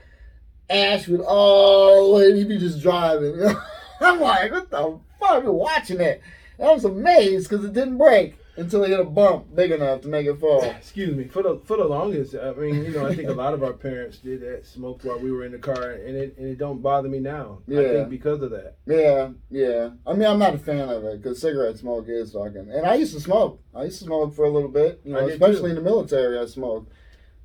Ash 0.68 1.08
would 1.08 1.22
all 1.22 2.12
the 2.12 2.14
way, 2.18 2.36
he'd 2.36 2.48
be 2.48 2.58
just 2.58 2.82
driving. 2.82 3.40
I'm 4.02 4.20
like, 4.20 4.52
what 4.52 4.68
the 4.70 4.98
fuck? 5.18 5.44
You're 5.44 5.52
watching 5.54 6.00
it. 6.02 6.20
And 6.58 6.68
I 6.68 6.74
was 6.74 6.84
amazed 6.84 7.48
because 7.48 7.64
it 7.64 7.72
didn't 7.72 7.96
break 7.96 8.36
until 8.56 8.84
it 8.84 8.88
hit 8.88 9.00
a 9.00 9.04
bump 9.04 9.54
big 9.54 9.70
enough 9.70 10.00
to 10.02 10.08
make 10.08 10.26
it 10.26 10.38
fall. 10.38 10.62
Excuse 10.78 11.14
me. 11.14 11.24
For 11.28 11.42
the 11.42 11.60
for 11.64 11.76
the 11.76 11.84
longest, 11.84 12.34
I 12.34 12.52
mean, 12.52 12.84
you 12.84 12.90
know, 12.90 13.06
I 13.06 13.14
think 13.14 13.28
a 13.28 13.32
lot 13.32 13.54
of 13.54 13.62
our 13.62 13.72
parents 13.72 14.18
did 14.18 14.40
that, 14.40 14.66
smoked 14.66 15.04
while 15.04 15.18
we 15.18 15.30
were 15.30 15.44
in 15.44 15.52
the 15.52 15.58
car, 15.58 15.92
and 15.92 16.16
it 16.16 16.36
and 16.38 16.48
it 16.48 16.58
don't 16.58 16.82
bother 16.82 17.08
me 17.08 17.18
now. 17.18 17.58
Yeah. 17.66 17.80
I 17.80 17.84
think 17.84 18.10
because 18.10 18.42
of 18.42 18.50
that. 18.50 18.76
Yeah, 18.86 19.30
yeah. 19.50 19.90
I 20.06 20.12
mean, 20.14 20.26
I'm 20.28 20.38
not 20.38 20.54
a 20.54 20.58
fan 20.58 20.88
of 20.88 21.04
it 21.04 21.22
because 21.22 21.40
cigarette 21.40 21.78
smoke 21.78 22.06
is 22.08 22.32
fucking. 22.32 22.70
And 22.70 22.86
I 22.86 22.94
used 22.94 23.14
to 23.14 23.20
smoke. 23.20 23.62
I 23.74 23.84
used 23.84 23.98
to 24.00 24.04
smoke 24.04 24.34
for 24.34 24.44
a 24.44 24.50
little 24.50 24.70
bit. 24.70 25.00
You 25.04 25.12
know, 25.12 25.28
especially 25.28 25.60
too. 25.60 25.66
in 25.66 25.74
the 25.76 25.82
military. 25.82 26.38
I 26.38 26.46
smoked. 26.46 26.92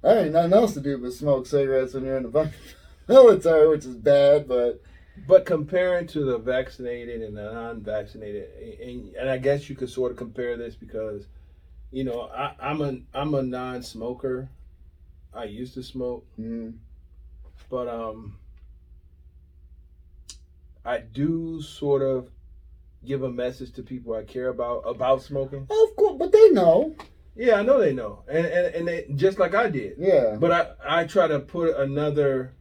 I 0.04 0.14
ain't 0.16 0.34
nothing 0.34 0.54
else 0.54 0.74
to 0.74 0.82
do 0.82 0.98
but 0.98 1.14
smoke 1.14 1.46
cigarettes 1.46 1.94
when 1.94 2.06
you're 2.06 2.18
in 2.18 2.24
the 2.24 2.52
military, 3.08 3.70
which 3.70 3.86
is 3.86 3.96
bad. 3.96 4.48
But 4.48 4.82
But 5.28 5.46
comparing 5.46 6.08
to 6.08 6.24
the 6.24 6.38
vaccinated 6.38 7.22
and 7.22 7.36
the 7.36 7.44
non-vaccinated, 7.44 8.80
and, 8.82 9.16
and 9.16 9.30
I 9.30 9.38
guess 9.38 9.70
you 9.70 9.76
could 9.76 9.90
sort 9.90 10.12
of 10.12 10.18
compare 10.18 10.58
this 10.58 10.76
because, 10.76 11.28
you 11.92 12.04
know, 12.04 12.30
I, 12.34 12.54
I'm 12.60 12.82
a 12.82 12.98
I'm 13.14 13.34
a 13.34 13.44
non-smoker. 13.44 14.50
I 15.34 15.46
used 15.46 15.74
to 15.76 15.84
smoke, 15.84 16.26
mm, 16.40 16.74
but 17.70 17.88
um, 17.88 18.38
I 20.86 21.00
do 21.00 21.62
sort 21.62 22.02
of 22.02 22.30
give 23.06 23.24
a 23.24 23.32
message 23.32 23.74
to 23.74 23.84
people 23.84 24.14
I 24.14 24.24
care 24.24 24.50
about 24.50 24.80
about 24.80 25.22
smoking. 25.22 25.68
of 25.70 25.96
course, 25.96 26.16
but 26.18 26.32
they 26.32 26.50
know. 26.50 26.96
Yeah, 27.36 27.56
I 27.56 27.62
know 27.64 27.80
they 27.80 27.94
know, 27.94 28.24
and 28.28 28.46
and, 28.46 28.76
and 28.76 28.88
they, 28.88 29.06
just 29.16 29.40
like 29.40 29.56
I 29.56 29.70
did. 29.70 29.96
Yeah. 29.98 30.36
But 30.40 30.52
I, 30.52 31.02
I 31.02 31.04
try 31.06 31.28
to 31.28 31.40
put 31.40 31.76
another 31.78 32.54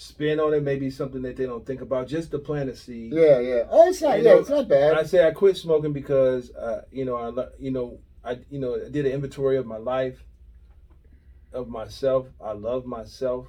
spin 0.00 0.38
on 0.38 0.54
it, 0.54 0.62
maybe 0.62 0.90
something 0.90 1.22
that 1.22 1.36
they 1.36 1.44
don't 1.44 1.66
think 1.66 1.80
about, 1.80 2.06
just 2.06 2.30
to 2.30 2.38
plant 2.38 2.70
a 2.70 2.76
seed. 2.76 3.12
Yeah, 3.12 3.40
yeah. 3.40 3.64
Oh, 3.68 3.88
it's 3.88 4.00
not. 4.00 4.18
You 4.18 4.24
Yeah, 4.24 4.34
know, 4.34 4.38
it's 4.38 4.48
not 4.48 4.68
bad. 4.68 4.94
I 4.94 5.02
say 5.02 5.26
I 5.26 5.32
quit 5.32 5.56
smoking 5.56 5.92
because, 5.92 6.52
uh, 6.54 6.82
you 6.92 7.04
know, 7.04 7.16
I, 7.16 7.46
you 7.58 7.72
know, 7.72 7.98
I, 8.24 8.38
you 8.48 8.60
know, 8.60 8.76
I 8.76 8.90
did 8.90 9.06
an 9.06 9.12
inventory 9.12 9.56
of 9.56 9.66
my 9.66 9.76
life, 9.76 10.22
of 11.52 11.68
myself. 11.68 12.28
I 12.40 12.52
love 12.52 12.86
myself, 12.86 13.48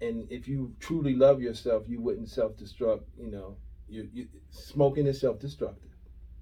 and 0.00 0.30
if 0.30 0.46
you 0.46 0.74
truly 0.78 1.16
love 1.16 1.42
yourself, 1.42 1.88
you 1.88 2.00
wouldn't 2.00 2.28
self-destruct. 2.28 3.02
You 3.18 3.32
know, 3.32 3.56
you, 3.88 4.08
you 4.12 4.28
smoking 4.50 5.08
is 5.08 5.20
self-destructive. 5.20 5.90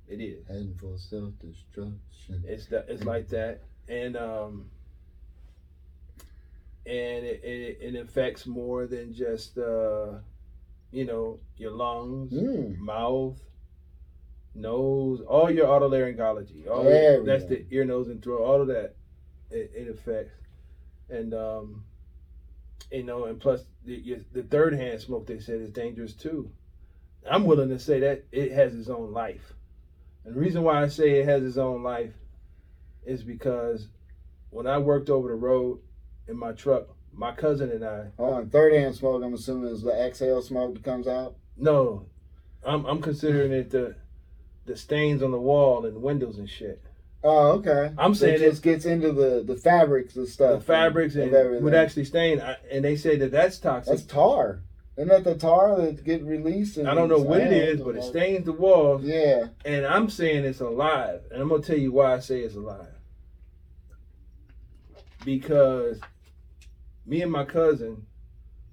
It 0.09 0.21
is. 0.21 0.47
Heading 0.47 0.75
for 0.79 0.99
self 0.99 1.33
destruction. 1.39 2.45
It's 2.47 2.67
that 2.67 2.85
it's 2.89 3.05
like 3.05 3.29
that, 3.29 3.63
and 3.89 4.15
um, 4.15 4.67
and 6.87 7.25
it, 7.25 7.41
it, 7.45 7.79
it 7.81 8.01
affects 8.01 8.47
more 8.47 8.87
than 8.87 9.13
just 9.15 9.57
uh, 9.59 10.15
you 10.91 11.05
know, 11.05 11.39
your 11.57 11.71
lungs, 11.71 12.33
Mm. 12.33 12.79
mouth, 12.79 13.41
nose, 14.55 15.21
all 15.23 15.51
your 15.51 15.67
otolaryngology. 15.67 16.69
All 16.69 16.85
your- 16.85 17.25
that's 17.25 17.45
the 17.47 17.65
ear, 17.71 17.85
nose, 17.85 18.09
and 18.09 18.23
throat. 18.23 18.43
All 18.43 18.61
of 18.61 18.67
that 18.69 18.95
it, 19.51 19.71
it 19.75 19.89
affects, 19.89 20.35
and 21.09 21.33
um, 21.35 21.85
you 22.91 23.03
know, 23.03 23.25
and 23.25 23.41
plus 23.41 23.63
the, 23.85 24.19
the 24.33 24.43
third 24.43 24.75
hand 24.75 25.01
smoke 25.01 25.27
they 25.27 25.39
said 25.39 25.61
is 25.61 25.71
dangerous 25.71 26.13
too. 26.15 26.51
I'm 27.29 27.45
willing 27.45 27.69
to 27.71 27.79
say 27.79 28.01
that 28.01 28.25
it 28.33 28.53
has 28.53 28.75
its 28.75 28.89
own 28.89 29.13
life. 29.13 29.53
And 30.25 30.35
the 30.35 30.41
reason 30.41 30.63
why 30.63 30.83
I 30.83 30.89
say 30.89 31.21
it 31.21 31.25
has 31.27 31.43
its 31.45 31.57
own 31.57 31.83
life 31.83 32.13
is 33.05 33.23
because 33.23 33.89
when 34.51 34.67
I 34.67 34.79
worked 34.79 35.09
over 35.11 35.29
the 35.29 35.35
road 35.35 35.81
in 36.29 36.37
my 36.39 36.53
truck, 36.53 36.89
my 37.13 37.33
cousin 37.33 37.71
and 37.71 37.85
I, 37.85 38.07
Oh, 38.19 38.35
and 38.39 38.51
third 38.51 38.73
hand 38.75 38.95
smoke, 38.95 39.23
I'm 39.23 39.35
assuming 39.35 39.71
is 39.71 39.83
the 39.83 39.93
exhale 39.93 40.41
smoke 40.43 40.75
that 40.75 40.83
comes 40.85 41.07
out. 41.07 41.37
no, 41.57 42.07
I'm, 42.65 42.85
I'm 42.87 43.03
considering 43.03 43.53
it 43.53 43.71
the 43.71 43.97
the 44.65 44.77
stains 44.77 45.23
on 45.23 45.33
the 45.33 45.41
wall 45.41 45.85
and 45.87 46.01
windows 46.01 46.39
and 46.39 46.49
shit. 46.49 46.81
Oh, 47.25 47.53
okay. 47.59 47.93
I'm 47.99 48.15
So 48.15 48.27
it 48.27 48.39
saying 48.39 48.51
just 48.51 48.63
gets 48.63 48.85
into 48.85 49.13
the 49.13 49.43
the 49.45 49.57
fabrics 49.57 50.15
and 50.17 50.29
stuff. 50.29 50.61
The 50.61 50.65
fabrics 50.65 51.15
of 51.17 51.23
and 51.25 51.35
everything. 51.35 51.65
would 51.65 51.75
actually 51.75 52.05
stain, 52.05 52.41
I- 52.41 52.57
and 52.71 52.85
they 52.85 52.95
say 52.97 53.17
that 53.17 53.31
that's 53.33 53.59
toxic. 53.59 53.93
That's 53.95 54.07
tar. 54.07 54.61
Isn't 54.97 55.09
that 55.09 55.25
the 55.25 55.35
tar 55.35 55.81
that 55.81 56.05
get 56.05 56.23
released? 56.23 56.77
And 56.77 56.87
I 56.89 56.95
don't 56.95 57.09
know 57.09 57.19
what 57.19 57.41
it 57.41 57.53
is, 57.53 57.81
but 57.81 57.97
it 57.97 58.05
stains 58.05 58.45
the 58.45 58.53
walls. 58.53 59.03
Yeah. 59.05 59.47
And 59.65 59.87
I'm 59.87 60.11
saying 60.11 60.45
it's 60.45 60.61
alive. 60.61 61.23
And 61.31 61.41
I'm 61.43 61.49
going 61.49 61.63
to 61.63 61.67
tell 61.67 61.79
you 61.79 61.93
why 61.93 62.15
I 62.15 62.19
say 62.19 62.41
it's 62.41 62.55
alive. 62.57 62.89
Because 65.25 65.99
me 67.07 67.23
and 67.23 67.33
my 67.33 67.45
cousin, 67.45 68.07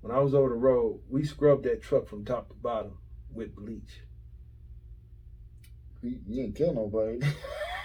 when 0.01 0.15
I 0.15 0.19
was 0.19 0.33
over 0.33 0.49
the 0.49 0.55
road, 0.55 1.01
we 1.09 1.25
scrubbed 1.25 1.63
that 1.63 1.81
truck 1.81 2.07
from 2.07 2.25
top 2.25 2.49
to 2.49 2.55
bottom 2.55 2.97
with 3.33 3.55
bleach. 3.55 4.01
You, 6.01 6.19
you 6.27 6.43
didn't 6.43 6.55
kill 6.55 6.73
nobody. 6.73 7.19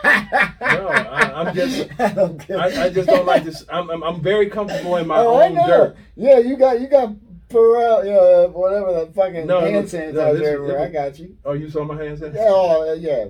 No, 0.60 0.88
I, 0.88 1.42
I'm 1.42 1.54
just. 1.54 1.88
I. 1.98 2.84
I, 2.84 2.90
just 2.90 3.08
don't 3.08 3.26
like 3.26 3.44
this. 3.44 3.64
I'm, 3.70 3.90
I'm, 3.90 4.02
I'm 4.02 4.20
very 4.20 4.48
comfortable 4.48 4.96
in 4.96 5.06
my 5.06 5.18
oh, 5.18 5.42
own 5.42 5.54
dirt. 5.54 5.96
Yeah, 6.16 6.38
you 6.38 6.56
got 6.56 6.80
you 6.80 6.86
got 6.86 7.14
Purell, 7.48 8.04
yeah, 8.04 8.12
uh, 8.12 8.48
whatever 8.48 8.92
the 8.92 9.12
fucking 9.12 9.46
No, 9.46 9.60
hand 9.60 9.86
sanitizer 9.86 10.14
no, 10.14 10.46
everywhere. 10.46 10.80
I 10.80 10.88
got 10.88 11.18
you. 11.18 11.36
Oh, 11.44 11.52
you 11.52 11.68
saw 11.68 11.84
my 11.84 12.02
hands? 12.02 12.20
there? 12.20 12.32
Yeah, 12.32 12.46
oh, 12.46 12.92
yeah, 12.94 13.26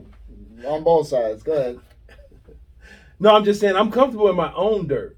on 0.67 0.85
both 0.85 1.09
sides. 1.09 1.43
Go 1.43 1.53
ahead. 1.53 1.81
No, 3.21 3.37
I'm 3.37 3.45
just 3.45 3.61
saying 3.61 3.77
I'm 3.77 3.91
comfortable 3.91 4.31
in 4.31 4.37
my 4.37 4.53
own 4.55 4.87
dirt. 4.89 5.17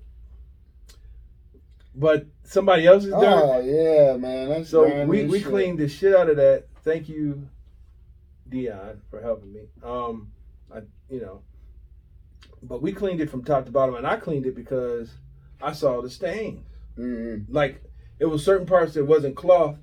But 1.94 2.26
somebody 2.42 2.86
else's 2.86 3.10
dirt. 3.10 3.22
Oh 3.22 3.60
yeah, 3.60 4.16
man. 4.16 4.48
That's 4.48 4.68
So 4.68 5.04
we, 5.04 5.24
we 5.24 5.38
shit. 5.38 5.48
cleaned 5.48 5.78
the 5.78 5.88
shit 5.88 6.14
out 6.14 6.28
of 6.28 6.36
that. 6.36 6.64
Thank 6.82 7.08
you, 7.08 7.48
Dion, 8.48 9.00
for 9.08 9.20
helping 9.20 9.52
me. 9.52 9.68
Um, 9.84 10.32
I 10.74 10.80
you 11.08 11.20
know, 11.20 11.42
but 12.62 12.82
we 12.82 12.92
cleaned 12.92 13.20
it 13.20 13.30
from 13.30 13.44
top 13.44 13.66
to 13.66 13.70
bottom, 13.70 13.94
and 13.94 14.06
I 14.06 14.16
cleaned 14.16 14.46
it 14.46 14.56
because 14.56 15.10
I 15.62 15.72
saw 15.72 16.00
the 16.02 16.10
stains. 16.10 16.66
Mhm. 16.98 17.44
Like 17.48 17.82
it 18.18 18.24
was 18.26 18.44
certain 18.44 18.66
parts 18.66 18.94
that 18.94 19.04
wasn't 19.04 19.36
cloth 19.36 19.76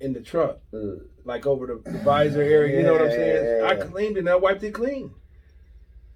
in 0.00 0.12
the 0.14 0.20
truck, 0.20 0.60
Ugh. 0.72 1.00
like 1.24 1.46
over 1.46 1.66
the, 1.66 1.90
the 1.90 1.98
visor 1.98 2.40
area. 2.42 2.78
You 2.78 2.82
know 2.84 2.92
what 2.92 3.02
I'm 3.02 3.10
saying? 3.10 3.44
Yeah, 3.44 3.74
yeah, 3.74 3.84
I 3.84 3.86
cleaned 3.86 4.16
it, 4.16 4.20
and 4.20 4.28
I 4.30 4.36
wiped 4.36 4.62
it 4.62 4.72
clean. 4.72 5.12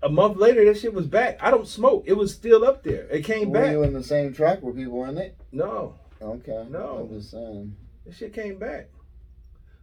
A 0.02 0.08
month 0.08 0.36
later, 0.36 0.64
that 0.66 0.78
shit 0.78 0.92
was 0.94 1.06
back. 1.06 1.38
I 1.40 1.50
don't 1.50 1.66
smoke. 1.66 2.04
It 2.06 2.12
was 2.12 2.32
still 2.34 2.64
up 2.64 2.82
there. 2.84 3.06
It 3.08 3.24
came 3.24 3.50
Were 3.50 3.60
back. 3.60 3.72
you 3.72 3.82
in 3.82 3.92
the 3.94 4.02
same 4.04 4.32
truck 4.34 4.62
with 4.62 4.76
people 4.76 5.04
in 5.04 5.18
it? 5.18 5.36
No, 5.52 5.94
Okay. 6.20 6.66
No. 6.70 6.98
I'm 7.10 7.18
just 7.18 7.30
saying. 7.30 7.76
that 8.04 8.14
shit 8.14 8.32
came 8.32 8.58
back. 8.58 8.88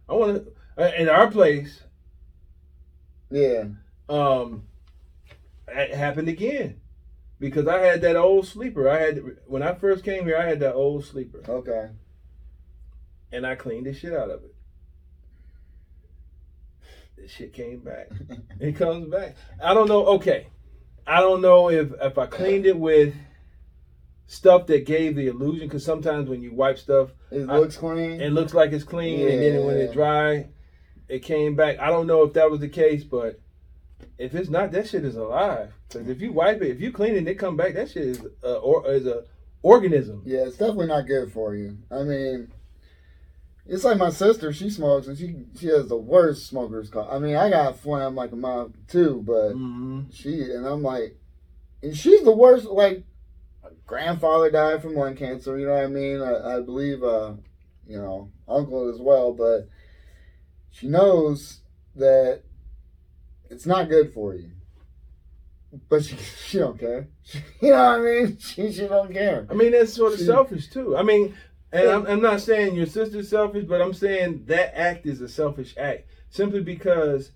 I 0.08 0.12
want 0.14 0.44
to. 0.76 1.00
In 1.00 1.08
our 1.08 1.30
place, 1.30 1.82
Yeah. 3.30 3.64
um 4.08 4.66
it 5.68 5.94
happened 5.94 6.28
again 6.28 6.80
because 7.40 7.66
I 7.66 7.78
had 7.80 8.00
that 8.02 8.16
old 8.16 8.46
sleeper. 8.46 8.88
I 8.88 9.00
had 9.00 9.22
when 9.46 9.62
I 9.62 9.74
first 9.74 10.04
came 10.04 10.24
here, 10.24 10.36
I 10.36 10.46
had 10.46 10.60
that 10.60 10.74
old 10.74 11.04
sleeper, 11.04 11.42
Okay. 11.48 11.90
and 13.32 13.46
I 13.46 13.54
cleaned 13.54 13.86
the 13.86 13.92
shit 13.94 14.12
out 14.12 14.30
of 14.30 14.44
it. 14.44 14.53
The 17.24 17.30
shit 17.30 17.54
came 17.54 17.78
back. 17.78 18.10
It 18.60 18.76
comes 18.76 19.08
back. 19.10 19.34
I 19.62 19.72
don't 19.72 19.88
know. 19.88 20.04
Okay, 20.16 20.48
I 21.06 21.20
don't 21.20 21.40
know 21.40 21.70
if 21.70 21.90
if 22.02 22.18
I 22.18 22.26
cleaned 22.26 22.66
it 22.66 22.78
with 22.78 23.14
stuff 24.26 24.66
that 24.66 24.84
gave 24.84 25.16
the 25.16 25.28
illusion 25.28 25.66
because 25.66 25.82
sometimes 25.86 26.28
when 26.28 26.42
you 26.42 26.52
wipe 26.52 26.76
stuff, 26.76 27.12
It 27.30 27.48
I- 27.48 27.58
looks 27.60 27.78
clean. 27.78 28.20
it 28.20 28.30
looks 28.34 28.52
like 28.52 28.72
it's 28.72 28.84
clean, 28.84 29.26
and 29.26 29.40
then 29.40 29.64
when 29.64 29.78
it 29.78 29.94
dry, 29.94 30.48
it 31.08 31.20
came 31.20 31.56
back. 31.56 31.78
I 31.78 31.86
don't 31.88 32.06
know 32.06 32.24
if 32.24 32.34
that 32.34 32.50
was 32.50 32.60
the 32.60 32.68
case, 32.68 33.04
but 33.04 33.40
if 34.18 34.34
it's 34.34 34.50
not, 34.50 34.70
that 34.72 34.86
shit 34.86 35.06
is 35.06 35.16
alive. 35.16 35.72
Because 35.88 36.10
if 36.10 36.20
you 36.20 36.30
wipe 36.30 36.60
it, 36.60 36.68
if 36.72 36.80
you 36.82 36.92
clean 36.92 37.14
it, 37.14 37.18
and 37.18 37.28
it 37.28 37.36
come 37.36 37.56
back. 37.56 37.72
That 37.72 37.88
shit 37.90 38.02
is 38.04 38.20
a, 38.42 38.56
or 38.56 38.86
is 38.92 39.06
a 39.06 39.24
organism. 39.62 40.20
Yeah, 40.26 40.40
it's 40.46 40.58
definitely 40.58 40.88
not 40.88 41.06
good 41.06 41.32
for 41.32 41.54
you. 41.54 41.78
I 41.90 42.02
mean, 42.02 42.52
it's 43.66 43.84
like 43.84 43.96
my 43.98 44.10
sister. 44.10 44.52
She 44.52 44.68
smokes, 44.70 45.06
and 45.06 45.16
she 45.16 45.36
she 45.58 45.66
has 45.68 45.88
the 45.88 45.96
worst 45.96 46.46
smokers 46.46 46.90
cough. 46.90 47.08
I 47.10 47.18
mean, 47.18 47.36
I 47.36 47.48
got 47.50 47.78
phlegm 47.78 48.14
like 48.14 48.32
a 48.32 48.36
mouth 48.36 48.72
too, 48.88 49.22
but 49.26 49.52
hmm 49.52 50.02
she 50.12 50.42
and 50.42 50.66
I'm 50.66 50.82
like, 50.82 51.16
and 51.82 51.96
she's 51.96 52.22
the 52.22 52.32
worst. 52.32 52.66
Like, 52.66 53.04
grandfather 53.86 54.50
died 54.50 54.82
from 54.82 54.94
lung 54.94 55.16
cancer. 55.16 55.58
You 55.58 55.66
know 55.66 55.74
what 55.74 55.84
I 55.84 55.88
mean? 55.88 56.20
I, 56.20 56.56
I 56.56 56.60
believe, 56.60 57.02
uh, 57.02 57.32
you 57.86 57.98
know, 57.98 58.30
uncle 58.48 58.88
as 58.92 59.00
well. 59.00 59.32
But 59.32 59.68
she 60.70 60.88
knows 60.88 61.60
that 61.96 62.42
it's 63.50 63.66
not 63.66 63.88
good 63.88 64.12
for 64.12 64.34
you. 64.34 64.50
But 65.88 66.04
she 66.04 66.16
she 66.46 66.58
don't 66.58 66.78
care. 66.78 67.08
you 67.60 67.70
know 67.70 67.76
what 67.76 67.98
I 67.98 67.98
mean? 68.00 68.38
She 68.38 68.70
she 68.72 68.86
don't 68.86 69.12
care. 69.12 69.46
I 69.50 69.54
mean, 69.54 69.72
that's 69.72 69.94
sort 69.94 70.12
of 70.12 70.18
She- 70.18 70.26
selfish 70.26 70.68
too. 70.68 70.96
I 70.96 71.02
mean, 71.02 71.34
and 71.74 71.88
I'm, 71.90 72.06
I'm 72.06 72.22
not 72.22 72.40
saying 72.40 72.74
your 72.74 72.86
sister's 72.86 73.28
selfish, 73.28 73.64
but 73.66 73.82
I'm 73.82 73.92
saying 73.94 74.44
that 74.46 74.78
act 74.78 75.04
is 75.06 75.20
a 75.20 75.28
selfish 75.28 75.74
act 75.76 76.08
simply 76.30 76.60
because. 76.60 77.32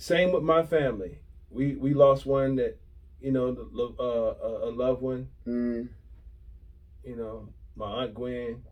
Same 0.00 0.30
with 0.30 0.44
my 0.44 0.62
family. 0.62 1.18
We 1.50 1.74
we 1.74 1.92
lost 1.92 2.24
one 2.24 2.54
that, 2.54 2.78
you 3.20 3.32
know, 3.32 3.50
the 3.52 3.94
uh, 3.98 4.36
a- 4.46 4.68
a 4.68 4.70
loved 4.70 5.02
one. 5.02 5.26
Mm, 5.44 5.88
you 7.02 7.16
know, 7.16 7.48
my 7.74 7.86
aunt 8.04 8.14
Gwen 8.14 8.62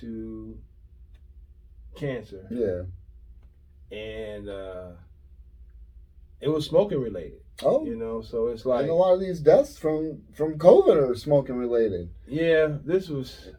to 0.00 0.58
cancer, 1.94 2.44
Yeah. 2.50 3.96
and 3.96 4.48
uh, 4.48 4.90
it 6.40 6.48
was 6.48 6.66
smoking 6.66 7.00
related. 7.00 7.40
Oh. 7.62 7.84
You 7.84 7.94
know, 7.94 8.20
so 8.20 8.48
it's 8.48 8.66
like, 8.66 8.80
and 8.82 8.90
a 8.90 8.94
lot 8.94 9.14
of 9.14 9.20
these 9.20 9.38
deaths 9.38 9.78
from 9.78 10.22
from 10.32 10.58
COVID 10.58 11.10
are 11.10 11.14
smoking 11.14 11.54
related. 11.54 12.10
yeah, 12.26 12.66
this 12.84 13.08
was, 13.08 13.50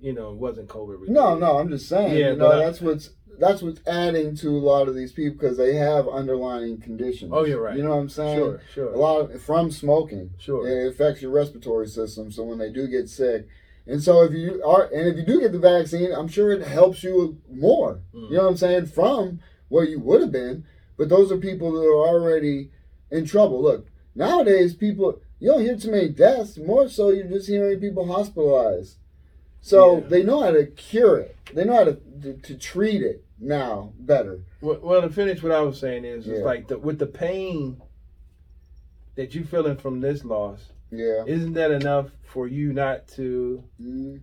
you 0.00 0.12
know, 0.12 0.30
it 0.30 0.36
wasn't 0.36 0.68
COVID 0.68 0.88
related. 0.94 1.10
No, 1.14 1.36
no, 1.36 1.58
I'm 1.58 1.68
just 1.68 1.88
saying. 1.88 2.16
Yeah, 2.16 2.30
you 2.32 2.36
know, 2.36 2.52
I- 2.52 2.58
that's 2.64 2.80
what's 2.80 3.10
that's 3.38 3.62
what's 3.62 3.80
adding 3.86 4.34
to 4.34 4.48
a 4.48 4.58
lot 4.58 4.88
of 4.88 4.96
these 4.96 5.12
people 5.12 5.38
because 5.38 5.56
they 5.56 5.76
have 5.76 6.08
underlying 6.08 6.78
conditions. 6.78 7.30
Oh, 7.32 7.44
you're 7.44 7.62
right. 7.62 7.76
You 7.76 7.84
know 7.84 7.90
what 7.90 8.02
I'm 8.02 8.08
saying? 8.08 8.36
Sure, 8.36 8.60
sure, 8.74 8.92
A 8.92 8.98
lot 8.98 9.30
of, 9.30 9.40
from 9.42 9.70
smoking. 9.70 10.30
sure. 10.38 10.66
It 10.66 10.88
affects 10.88 11.22
your 11.22 11.30
respiratory 11.30 11.86
system. 11.86 12.32
So 12.32 12.42
when 12.42 12.58
they 12.58 12.70
do 12.70 12.88
get 12.88 13.08
sick, 13.08 13.46
and 13.86 14.02
so 14.02 14.22
if 14.24 14.32
you 14.32 14.60
are, 14.64 14.90
and 14.92 15.06
if 15.06 15.16
you 15.16 15.22
do 15.24 15.40
get 15.40 15.52
the 15.52 15.60
vaccine, 15.60 16.10
I'm 16.12 16.26
sure 16.26 16.50
it 16.50 16.66
helps 16.66 17.04
you 17.04 17.38
more. 17.48 18.00
Mm. 18.12 18.30
You 18.30 18.36
know 18.38 18.42
what 18.42 18.50
I'm 18.50 18.56
saying? 18.56 18.86
From 18.86 19.38
where 19.68 19.84
you 19.84 20.00
would 20.00 20.20
have 20.20 20.32
been. 20.32 20.64
But 20.96 21.08
those 21.08 21.30
are 21.30 21.36
people 21.38 21.70
that 21.72 21.86
are 21.86 22.08
already 22.08 22.70
in 23.08 23.24
trouble. 23.24 23.62
Look, 23.62 23.86
nowadays 24.16 24.74
people 24.74 25.20
you 25.38 25.52
don't 25.52 25.60
hear 25.62 25.76
too 25.76 25.92
many 25.92 26.08
deaths. 26.08 26.58
More 26.58 26.88
so, 26.88 27.10
you're 27.10 27.28
just 27.28 27.46
hearing 27.48 27.78
people 27.78 28.04
hospitalized. 28.12 28.96
So 29.68 29.98
Yeah. 29.98 30.06
they 30.08 30.22
know 30.22 30.40
how 30.42 30.50
to 30.52 30.64
cure 30.66 31.18
it. 31.18 31.36
They 31.52 31.64
know 31.64 31.74
how 31.74 31.84
to, 31.84 31.94
to, 32.22 32.32
to 32.34 32.54
treat 32.56 33.02
it 33.02 33.22
now 33.38 33.92
better. 34.00 34.40
Well, 34.62 34.78
well, 34.82 35.02
to 35.02 35.10
finish 35.10 35.42
what 35.42 35.52
I 35.52 35.60
was 35.60 35.78
saying 35.78 36.06
is, 36.06 36.26
Yeah. 36.26 36.36
it's 36.36 36.44
like 36.44 36.68
the, 36.68 36.78
with 36.78 36.98
the 36.98 37.06
pain 37.06 37.80
that 39.16 39.34
you're 39.34 39.44
feeling 39.44 39.76
from 39.76 40.00
this 40.00 40.24
loss, 40.24 40.72
Yeah. 40.90 41.24
isn't 41.26 41.52
that 41.52 41.70
enough 41.70 42.10
for 42.22 42.46
you 42.48 42.72
not 42.72 43.08
to 43.08 43.62
Mm, 43.80 44.20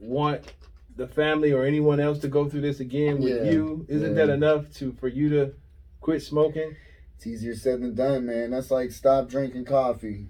want 0.00 0.54
the 0.96 1.06
family 1.06 1.52
or 1.52 1.64
anyone 1.64 2.00
else 2.00 2.18
to 2.20 2.28
go 2.28 2.48
through 2.48 2.62
this 2.62 2.80
again 2.80 3.18
with 3.20 3.44
Yeah. 3.44 3.50
you? 3.52 3.84
Isn't 3.88 4.14
that 4.14 4.30
enough 4.30 4.72
to 4.76 4.92
for 4.92 5.08
you 5.08 5.28
to 5.30 5.52
quit 6.00 6.22
smoking? 6.22 6.76
It's 7.16 7.26
easier 7.26 7.54
said 7.54 7.82
than 7.82 7.94
done, 7.94 8.24
man. 8.24 8.52
That's 8.52 8.70
like 8.70 8.90
stop 8.92 9.28
drinking 9.28 9.66
coffee. 9.66 10.28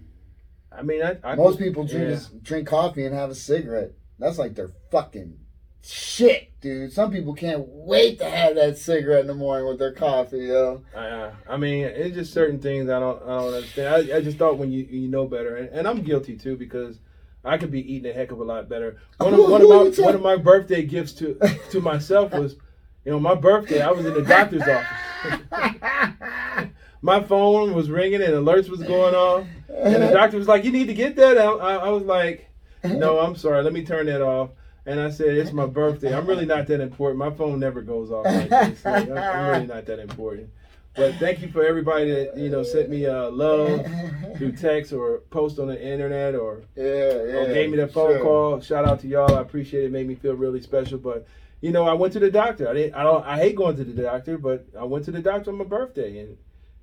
I 0.73 0.83
mean, 0.83 1.03
I, 1.03 1.16
I 1.23 1.35
Most 1.37 1.59
people 1.61 1.85
drink 1.85 2.18
drink 2.42 2.66
coffee 2.66 3.05
and 3.07 3.14
have 3.14 3.31
a 3.31 3.35
cigarette. 3.37 3.92
That's 4.18 4.38
like 4.38 4.54
their 4.54 4.70
fucking 4.90 5.38
shit, 5.83 6.52
dude. 6.61 6.92
Some 6.92 7.12
people 7.12 7.35
can't 7.35 7.64
wait 7.66 8.18
to 8.18 8.28
have 8.28 8.57
that 8.57 8.78
cigarette 8.78 9.20
in 9.20 9.26
the 9.26 9.35
morning 9.35 9.68
with 9.68 9.78
their 9.78 9.92
coffee, 9.92 10.46
yo. 10.46 10.83
I, 10.94 11.07
uh, 11.07 11.35
I 11.48 11.57
mean, 11.57 11.85
it's 11.85 12.14
just 12.14 12.33
certain 12.33 12.59
things 12.59 12.88
I 12.90 12.98
don't, 12.98 13.22
I 13.22 13.38
don't 13.38 13.54
understand. 13.54 14.12
I, 14.12 14.16
I 14.16 14.20
just 14.20 14.38
thought 14.38 14.59
when 14.59 14.72
you 14.72 14.85
you 14.85 15.09
know 15.09 15.26
better, 15.26 15.57
and, 15.57 15.68
and 15.70 15.88
I'm 15.88 16.02
guilty 16.02 16.37
too 16.37 16.57
because 16.57 16.98
I 17.44 17.59
could 17.59 17.70
be 17.70 17.92
eating 17.92 18.11
a 18.11 18.14
heck 18.14 18.33
of 18.33 18.40
a 18.40 18.44
lot 18.44 18.68
better. 18.68 18.98
One 19.18 19.35
of, 19.35 19.40
one 19.50 19.62
of 19.62 19.68
my 19.68 20.04
one 20.04 20.14
of 20.14 20.22
my 20.22 20.37
birthday 20.37 20.83
gifts 20.83 21.12
to 21.14 21.38
to 21.70 21.81
myself 21.81 22.33
was, 22.33 22.57
you 23.04 23.12
know, 23.12 23.20
my 23.20 23.35
birthday. 23.35 23.81
I 23.81 23.90
was 23.90 24.04
in 24.04 24.14
the 24.14 24.22
doctor's 24.22 24.62
office. 24.62 25.40
my 27.02 27.22
phone 27.22 27.74
was 27.74 27.90
ringing 27.90 28.22
and 28.22 28.35
alerts 28.35 28.68
was 28.68 28.83
going 28.83 29.14
off, 29.14 29.46
and 29.68 30.02
the 30.02 30.11
doctor 30.11 30.37
was 30.37 30.48
like, 30.48 30.64
"You 30.64 30.72
need 30.72 30.88
to 30.88 30.94
get 30.94 31.16
that." 31.16 31.38
I, 31.38 31.44
I, 31.44 31.74
I 31.76 31.88
was 31.90 32.02
like, 32.02 32.47
"No, 32.88 33.18
I'm 33.24 33.37
sorry. 33.37 33.62
Let 33.62 33.72
me 33.72 33.85
turn 33.85 34.07
that 34.07 34.22
off." 34.22 34.51
And 34.87 34.98
I 35.01 35.11
said, 35.11 35.37
"It's 35.37 35.53
my 35.53 35.66
birthday. 35.66 36.14
I'm 36.16 36.27
really 36.27 36.46
not 36.46 36.66
that 36.68 36.81
important. 36.81 37.18
My 37.18 37.31
phone 37.31 37.61
never 37.61 37.83
goes 37.83 38.11
off 38.11 38.24
like 38.24 38.48
this. 38.48 38.85
Like, 38.85 39.11
I'm 39.11 39.46
really 39.51 39.66
not 39.66 39.87
that 39.87 39.98
important." 39.98 40.51
But 40.96 41.14
thank 41.16 41.40
you 41.42 41.48
for 41.48 41.64
everybody 41.64 42.11
that 42.11 42.37
you 42.37 42.48
know 42.48 42.62
sent 42.64 42.88
me 42.90 43.07
uh, 43.07 43.31
love 43.31 43.87
through 44.37 44.53
text 44.53 44.92
or 44.92 45.18
post 45.31 45.59
on 45.61 45.68
the 45.68 45.81
internet 45.81 46.35
or, 46.35 46.62
Yeah, 46.74 46.85
yeah. 46.85 47.37
or 47.38 47.55
gave 47.55 47.70
me 47.70 47.77
that 47.77 47.92
phone 47.92 48.14
sure. 48.16 48.22
call. 48.22 48.61
Shout 48.61 48.85
out 48.85 48.98
to 49.01 49.07
y'all. 49.07 49.37
I 49.37 49.40
appreciate 49.42 49.85
it. 49.85 49.92
Made 49.92 50.09
me 50.09 50.16
feel 50.16 50.35
really 50.35 50.61
special. 50.61 50.98
But 50.98 51.24
you 51.61 51.70
know, 51.70 51.87
I 51.87 51.92
went 51.92 52.12
to 52.14 52.18
the 52.18 52.31
doctor. 52.31 52.68
I 52.68 52.72
didn't. 52.72 52.94
I 52.94 53.05
don't. 53.05 53.24
I 53.24 53.37
hate 53.37 53.55
going 53.55 53.77
to 53.77 53.85
the 53.85 54.03
doctor, 54.03 54.38
but 54.38 54.66
I 54.77 54.85
went 54.85 55.05
to 55.05 55.12
the 55.12 55.20
doctor 55.20 55.51
on 55.53 55.59
my 55.59 55.64
birthday, 55.64 56.18
and 56.18 56.37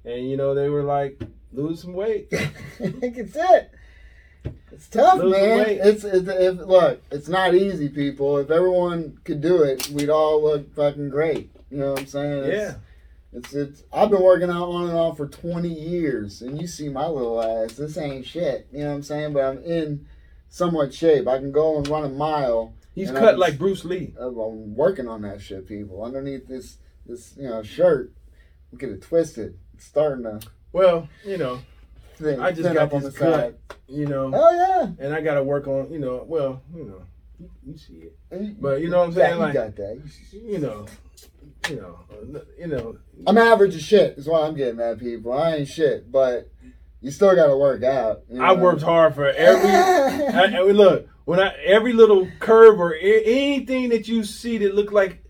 and 0.06 0.30
you 0.30 0.38
know 0.38 0.54
they 0.56 0.70
were 0.70 0.84
like, 0.84 1.22
lose 1.52 1.82
some 1.82 1.94
weight. 1.94 2.28
I 2.32 2.46
think 2.91 3.18
it's 3.18 3.36
it. 3.36 3.72
It's 4.72 4.88
tough, 4.88 5.20
man. 5.20 5.32
weight. 5.32 5.80
It's, 5.82 6.04
it's 6.04 6.28
if 6.28 6.58
look, 6.60 7.02
it's 7.12 7.28
not 7.28 7.56
easy, 7.56 7.90
people. 7.90 8.38
If 8.38 8.52
everyone 8.52 9.20
could 9.24 9.42
do 9.42 9.64
it, 9.64 9.90
we'd 9.90 10.10
all 10.10 10.44
look 10.44 10.74
fucking 10.76 11.10
great. 11.10 11.52
You 11.72 11.78
know 11.78 11.92
what 11.92 12.00
I'm 12.02 12.08
saying? 12.08 12.44
It's, 12.44 12.54
Yeah. 12.54 12.74
It's 13.34 13.54
it's. 13.54 13.84
I've 13.92 14.10
been 14.10 14.22
working 14.22 14.50
out 14.50 14.70
on 14.70 14.90
and 14.90 14.98
off 14.98 15.18
for 15.18 15.28
20 15.28 15.68
years, 15.68 16.42
and 16.42 16.60
you 16.60 16.68
see 16.68 16.88
my 16.90 17.08
little 17.08 17.42
ass. 17.42 17.74
This 17.74 17.98
ain't 17.98 18.26
shit. 18.26 18.68
You 18.72 18.80
know 18.80 18.90
what 18.90 18.96
I'm 18.96 19.04
saying? 19.04 19.34
But 19.34 19.44
I'm 19.44 19.64
in 19.64 20.08
somewhat 20.50 20.94
shape. 20.94 21.28
I 21.28 21.38
can 21.38 21.52
go 21.52 21.78
and 21.78 21.88
run 21.88 22.06
a 22.06 22.10
mile. 22.10 22.74
He's 22.94 23.12
cut 23.12 23.38
like 23.38 23.58
Bruce 23.58 23.84
Lee. 23.84 24.14
I'm 24.18 24.74
working 24.74 25.10
on 25.10 25.22
that 25.24 25.42
shit, 25.42 25.68
people. 25.68 26.02
Underneath 26.04 26.48
this 26.48 26.78
this 27.06 27.34
you 27.38 27.50
know 27.50 27.62
shirt, 27.62 28.14
get 28.78 28.90
it 28.90 29.02
twisted. 29.02 29.58
It's 29.74 29.86
starting 29.86 30.24
to 30.24 30.40
Well, 30.72 31.10
you 31.26 31.38
know, 31.38 31.60
thin, 32.15 32.39
I 32.39 32.51
just 32.51 32.63
got 32.63 32.78
up 32.78 32.93
on 32.93 33.01
the 33.01 33.10
this 33.10 33.17
cut. 33.17 33.34
side. 33.34 33.56
you 33.88 34.06
know, 34.06 34.32
Oh 34.34 34.51
yeah. 34.51 34.91
and 35.06 35.13
I 35.13 35.21
got 35.21 35.36
to 35.36 35.43
work 35.43 35.67
on, 35.67 35.91
you 35.91 35.99
know, 35.99 36.23
well, 36.28 36.62
you 36.75 36.84
know, 36.86 37.01
you, 37.39 37.49
you 37.65 37.78
see 37.78 37.93
it, 37.93 38.17
You- 38.32 38.56
But 38.60 38.82
you 38.82 38.89
know 38.89 38.99
what 38.99 39.08
I'm 39.10 39.13
saying, 39.13 39.32
got- 39.38 39.39
like- 39.39 39.54
you 39.54 39.60
got 39.60 39.75
that. 39.75 40.01
you 40.32 40.58
know, 40.60 40.86
you 41.69 41.75
know, 41.78 41.99
you 42.60 42.67
know. 42.67 42.97
I'm 43.28 43.38
average 43.38 43.75
as 43.75 43.82
shit. 43.84 44.17
Is 44.17 44.28
why 44.28 44.41
I'm 44.41 44.56
getting 44.56 44.80
at, 44.80 44.99
people. 44.99 45.34
I 45.34 45.56
ain't 45.56 45.67
shit, 45.67 46.12
but 46.12 46.49
you 47.01 47.12
still 47.12 47.36
got 47.36 47.47
to 47.47 47.58
work 47.58 47.84
out. 47.84 48.23
you 48.32 48.41
I 48.43 48.54
worked 48.54 48.82
hard 48.84 49.15
for 49.15 49.28
every. 49.28 49.69
I, 49.69 50.60
I 50.60 50.62
look, 50.63 51.08
when 51.25 51.39
I 51.39 51.54
every 51.65 51.93
little 51.93 52.28
curve 52.39 52.80
or 52.80 52.93
anything 52.93 53.89
that 53.89 54.08
you 54.08 54.23
see 54.23 54.58
that 54.60 54.75
look 54.75 54.91
like 54.91 55.23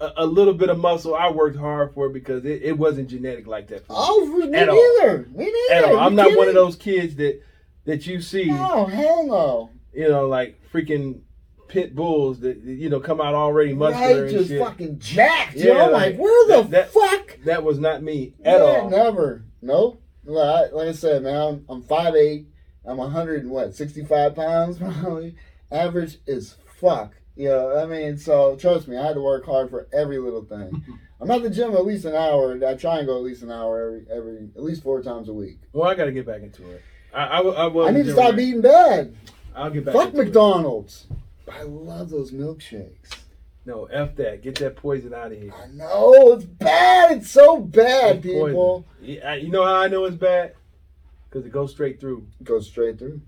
a, 0.00 0.12
a 0.18 0.26
little 0.26 0.54
bit 0.54 0.68
of 0.68 0.78
muscle, 0.78 1.14
I 1.14 1.30
worked 1.30 1.56
hard 1.56 1.94
for 1.94 2.06
it 2.06 2.12
because 2.12 2.44
it, 2.44 2.62
it 2.62 2.78
wasn't 2.78 3.08
genetic 3.08 3.46
like 3.46 3.68
that. 3.68 3.86
For 3.86 3.92
me. 3.92 3.98
Oh, 3.98 4.26
me 4.26 4.56
At 4.58 4.68
all. 4.68 4.74
neither. 4.98 5.26
Me 5.34 5.46
At 5.70 5.82
neither. 5.82 5.86
all. 5.96 5.98
I'm 6.00 6.12
You 6.12 6.16
not 6.16 6.36
one 6.36 6.48
of 6.48 6.54
those 6.54 6.76
kids 6.76 7.16
that 7.16 7.40
that 7.84 8.06
you 8.06 8.20
see, 8.20 8.46
No, 8.46 8.86
hell 8.86 9.26
no. 9.26 9.70
you 9.94 10.08
know, 10.08 10.26
like 10.28 10.60
freaking 10.72 11.20
pit 11.68 11.94
bulls 11.94 12.40
that 12.40 12.58
you 12.58 12.88
know 12.88 13.00
come 13.00 13.20
out 13.20 13.34
already 13.34 13.72
muscular 13.74 14.22
Right, 14.24 14.30
just 14.30 14.48
shit. 14.48 14.60
fucking 14.60 14.98
jacked. 14.98 15.54
Yeah. 15.56 15.84
I'm 15.86 15.92
like, 15.92 16.12
like, 16.12 16.18
where 16.18 16.46
the 16.48 16.62
that- 16.68 16.70
that- 16.70 16.90
fuck? 16.90 17.38
That 17.44 17.62
was 17.62 17.78
not 17.78 18.02
me 18.02 18.34
at 18.44 18.58
yeah, 18.58 18.64
all. 18.64 18.90
Never. 18.90 19.44
Nope. 19.62 20.02
Like, 20.24 20.72
like 20.72 20.88
I 20.88 20.92
said, 20.92 21.22
man, 21.22 21.36
I'm, 21.36 21.64
I'm 21.68 21.82
5'8". 21.84 22.46
I'm 22.84 22.96
100 22.98 23.42
and 23.42 23.50
what, 23.50 23.74
65 23.74 24.34
pounds 24.34 24.78
probably. 24.80 25.36
Average 25.70 26.18
is 26.26 26.56
fuck. 26.80 27.14
Know, 27.36 27.78
I 27.78 27.86
mean, 27.86 28.16
so 28.16 28.56
trust 28.56 28.88
me, 28.88 28.96
I 28.96 29.06
had 29.06 29.14
to 29.14 29.20
work 29.20 29.44
hard 29.44 29.70
for 29.70 29.86
every 29.92 30.18
little 30.18 30.44
thing. 30.44 30.82
I'm 31.20 31.30
at 31.30 31.42
the 31.42 31.50
gym 31.50 31.74
at 31.74 31.84
least 31.84 32.04
an 32.04 32.14
hour. 32.14 32.58
I 32.66 32.74
try 32.74 32.98
and 32.98 33.06
go 33.06 33.16
at 33.16 33.22
least 33.22 33.42
an 33.42 33.50
hour 33.50 33.80
every, 33.82 34.06
every 34.10 34.48
at 34.54 34.62
least 34.62 34.82
four 34.82 35.02
times 35.02 35.28
a 35.28 35.32
week. 35.32 35.58
Well, 35.72 35.88
I 35.88 35.94
got 35.94 36.06
to 36.06 36.12
get 36.12 36.26
back 36.26 36.42
into 36.42 36.70
it. 36.70 36.82
I 37.14 37.24
I, 37.24 37.40
I, 37.40 37.88
I 37.88 37.90
need 37.90 38.04
to 38.06 38.12
stop 38.12 38.34
it. 38.34 38.40
eating 38.40 38.60
bad. 38.60 39.14
I'll 39.54 39.70
get 39.70 39.84
back. 39.84 39.94
Fuck 39.94 40.08
into 40.08 40.20
it. 40.20 40.24
McDonald's. 40.26 41.06
I 41.50 41.62
love 41.62 42.10
those 42.10 42.32
milkshakes. 42.32 43.16
No, 43.64 43.86
f 43.86 44.14
that. 44.16 44.42
Get 44.42 44.56
that 44.56 44.76
poison 44.76 45.12
out 45.12 45.32
of 45.32 45.38
here. 45.38 45.52
I 45.52 45.66
know 45.68 46.34
it's 46.34 46.44
bad. 46.44 47.18
It's 47.18 47.30
so 47.30 47.60
bad, 47.60 48.16
It's 48.16 48.26
people. 48.26 48.86
Yeah, 49.00 49.34
you 49.34 49.50
know 49.50 49.64
how 49.64 49.74
I 49.74 49.88
know 49.88 50.04
it's 50.04 50.16
bad? 50.16 50.54
Because 51.28 51.46
it 51.46 51.52
goes 51.52 51.72
straight 51.72 51.98
through. 51.98 52.26
It 52.40 52.44
goes 52.44 52.68
straight 52.68 52.98
through. 52.98 53.20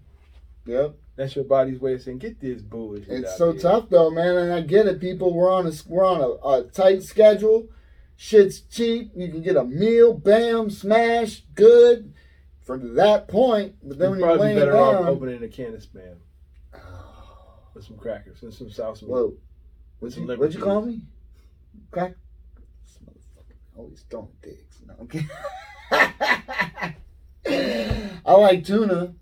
Yep. 0.67 0.95
That's 1.19 1.35
your 1.35 1.45
body's 1.45 1.81
way 1.81 1.95
of 1.95 2.03
saying, 2.03 2.19
get 2.19 2.41
this 2.41 2.63
bullshit. 2.63 3.09
It's 3.09 3.37
so 3.37 3.51
here." 3.51 3.61
tough 3.61 3.89
though, 3.91 4.09
man, 4.09 4.37
and 4.37 4.53
I 4.53 4.61
get 4.61 4.87
it. 4.87 5.01
People, 5.01 5.35
we're 5.35 5.53
on 5.53 5.67
a 5.67 5.73
we're 5.89 6.07
on 6.07 6.21
a, 6.21 6.29
a 6.47 6.71
tight 6.71 7.03
schedule. 7.03 7.67
Shit's 8.15 8.61
cheap. 8.61 9.11
You 9.17 9.29
can 9.29 9.43
get 9.43 9.57
a 9.57 9.65
meal, 9.65 10.15
bam, 10.15 10.71
smash, 10.71 11.43
good 11.57 12.15
from 12.63 12.95
that 12.95 13.27
point. 13.27 13.75
But 13.83 13.99
then 13.99 14.11
You'd 14.11 14.11
when 14.11 14.19
you're 14.21 14.29
probably 14.29 14.47
laying 14.47 14.59
better 14.61 14.77
off 14.77 15.07
opening 15.07 15.43
a 15.43 15.49
can 15.49 15.75
of 15.75 15.81
spam 15.81 16.19
with 17.75 17.85
some 17.85 17.97
crackers 17.97 18.45
and 18.45 18.55
some 18.55 18.69
salsa. 18.69 19.03
whoa, 19.03 19.35
what'd 19.99 20.15
Some 20.15 20.31
you, 20.31 20.37
what'd 20.37 20.55
you 20.55 20.63
call 20.63 20.83
me? 20.83 21.01
Crack. 21.91 22.15
Always 23.75 24.05
throwing 24.09 24.29
dicks. 24.41 24.79
No, 24.87 24.95
okay. 25.03 25.27
I 28.25 28.33
like 28.35 28.65
tuna. 28.65 29.15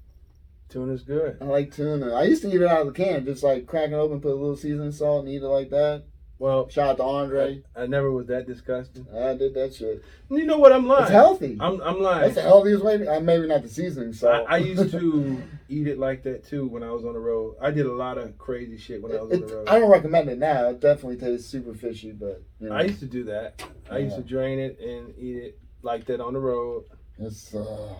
Tuna's 0.77 1.05
good. 1.05 1.39
I 1.41 1.45
like 1.47 1.75
tuna. 1.75 2.13
I 2.13 2.25
used 2.25 2.43
to 2.43 2.49
eat 2.49 2.61
it 2.61 2.69
out 2.69 2.83
of 2.83 2.89
the 2.89 2.93
can, 2.93 3.25
just 3.25 3.43
like 3.43 3.67
crack 3.67 3.93
it 3.93 3.95
open, 3.95 4.21
put 4.21 4.33
a 4.33 4.35
little 4.35 4.59
seasoning 4.59 4.93
salt, 4.93 5.25
and 5.25 5.33
eat 5.33 5.43
it 5.43 5.49
like 5.49 5.71
that. 5.71 6.05
Well, 6.39 6.69
Shout 6.69 6.91
out 6.91 6.97
to 6.99 7.03
Andre. 7.03 7.63
I 7.75 7.87
never 7.87 8.13
was 8.13 8.27
that 8.27 8.47
disgusting. 8.47 9.07
I 9.11 9.33
did 9.33 9.55
that 9.55 9.75
shit. 9.75 10.05
You 10.29 10.45
know 10.45 10.59
what? 10.59 10.73
I'm 10.73 10.87
lying. 10.87 11.05
It's 11.05 11.13
healthy. 11.13 11.57
I'm, 11.59 11.81
I'm 11.81 12.03
lying. 12.03 12.21
That's 12.25 12.35
the 12.35 12.43
healthiest 12.43 12.85
way. 12.85 13.07
Uh, 13.07 13.21
maybe 13.21 13.47
not 13.47 13.63
the 13.63 13.71
seasoning 13.71 14.11
I, 14.11 14.13
salt. 14.13 14.47
I 14.51 14.59
used 14.59 14.91
to 14.91 15.43
eat 15.71 15.87
it 15.87 15.99
like 15.99 16.25
that 16.25 16.45
too 16.47 16.67
when 16.67 16.83
I 16.83 16.91
was 16.91 17.07
on 17.07 17.15
the 17.15 17.21
road. 17.21 17.57
I 17.59 17.71
did 17.71 17.87
a 17.87 17.95
lot 17.95 18.19
of 18.19 18.37
crazy 18.37 18.77
shit 18.77 19.03
when 19.03 19.13
I 19.13 19.23
was 19.23 19.33
on 19.33 19.47
the 19.47 19.57
road. 19.57 19.69
I 19.71 19.79
don't 19.79 19.91
recommend 19.91 20.29
it 20.29 20.39
now. 20.39 20.69
It 20.69 20.81
definitely 20.83 21.17
tastes 21.17 21.49
super 21.49 21.73
fishy, 21.73 22.13
but 22.13 22.43
you 22.61 22.69
know, 22.69 22.75
I 22.75 22.83
used 22.83 23.01
to 23.01 23.07
do 23.07 23.25
that. 23.25 23.63
I 23.91 23.97
used 23.97 24.17
to 24.17 24.23
drain 24.23 24.59
it 24.59 24.79
and 24.79 25.15
eat 25.17 25.37
it 25.37 25.59
like 25.81 26.05
that 26.05 26.21
on 26.21 26.35
the 26.35 26.41
road. 26.41 26.85
it's 27.19 27.55
uh, 27.55 27.95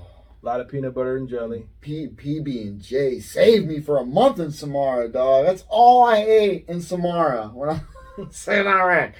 A 0.47 0.49
lot 0.49 0.61
of 0.61 0.69
peanut 0.69 0.95
butter 0.95 1.17
and 1.17 1.29
jelly. 1.29 1.67
P- 1.81 2.07
PB 2.07 2.69
and 2.69 2.81
J 2.81 3.19
saved 3.19 3.67
me 3.67 3.81
for 3.81 3.97
a 3.97 4.07
month 4.07 4.39
in 4.39 4.51
Samarra, 4.53 5.13
dog. 5.13 5.45
That's 5.45 5.65
all 5.69 6.05
I 6.05 6.19
ate 6.19 6.67
in 6.69 6.77
Samarra 6.77 7.53
when 7.53 7.71
I 7.71 7.81
was 8.17 8.37
Saying 8.37 8.69
Iraq. 8.69 9.15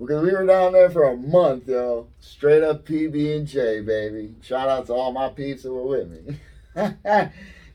Because 0.00 0.22
we 0.22 0.32
were 0.32 0.46
down 0.46 0.72
there 0.72 0.88
for 0.88 1.10
a 1.10 1.14
month, 1.14 1.68
yo. 1.68 2.08
Straight 2.20 2.62
up 2.62 2.86
PB 2.86 3.36
and 3.36 3.46
J, 3.46 3.82
baby. 3.82 4.34
Shout 4.40 4.70
out 4.70 4.86
to 4.86 4.94
all 4.94 5.12
my 5.12 5.28
peeps 5.28 5.64
that 5.64 5.74
were 5.74 5.86
with 5.86 6.08
me. 6.10 6.40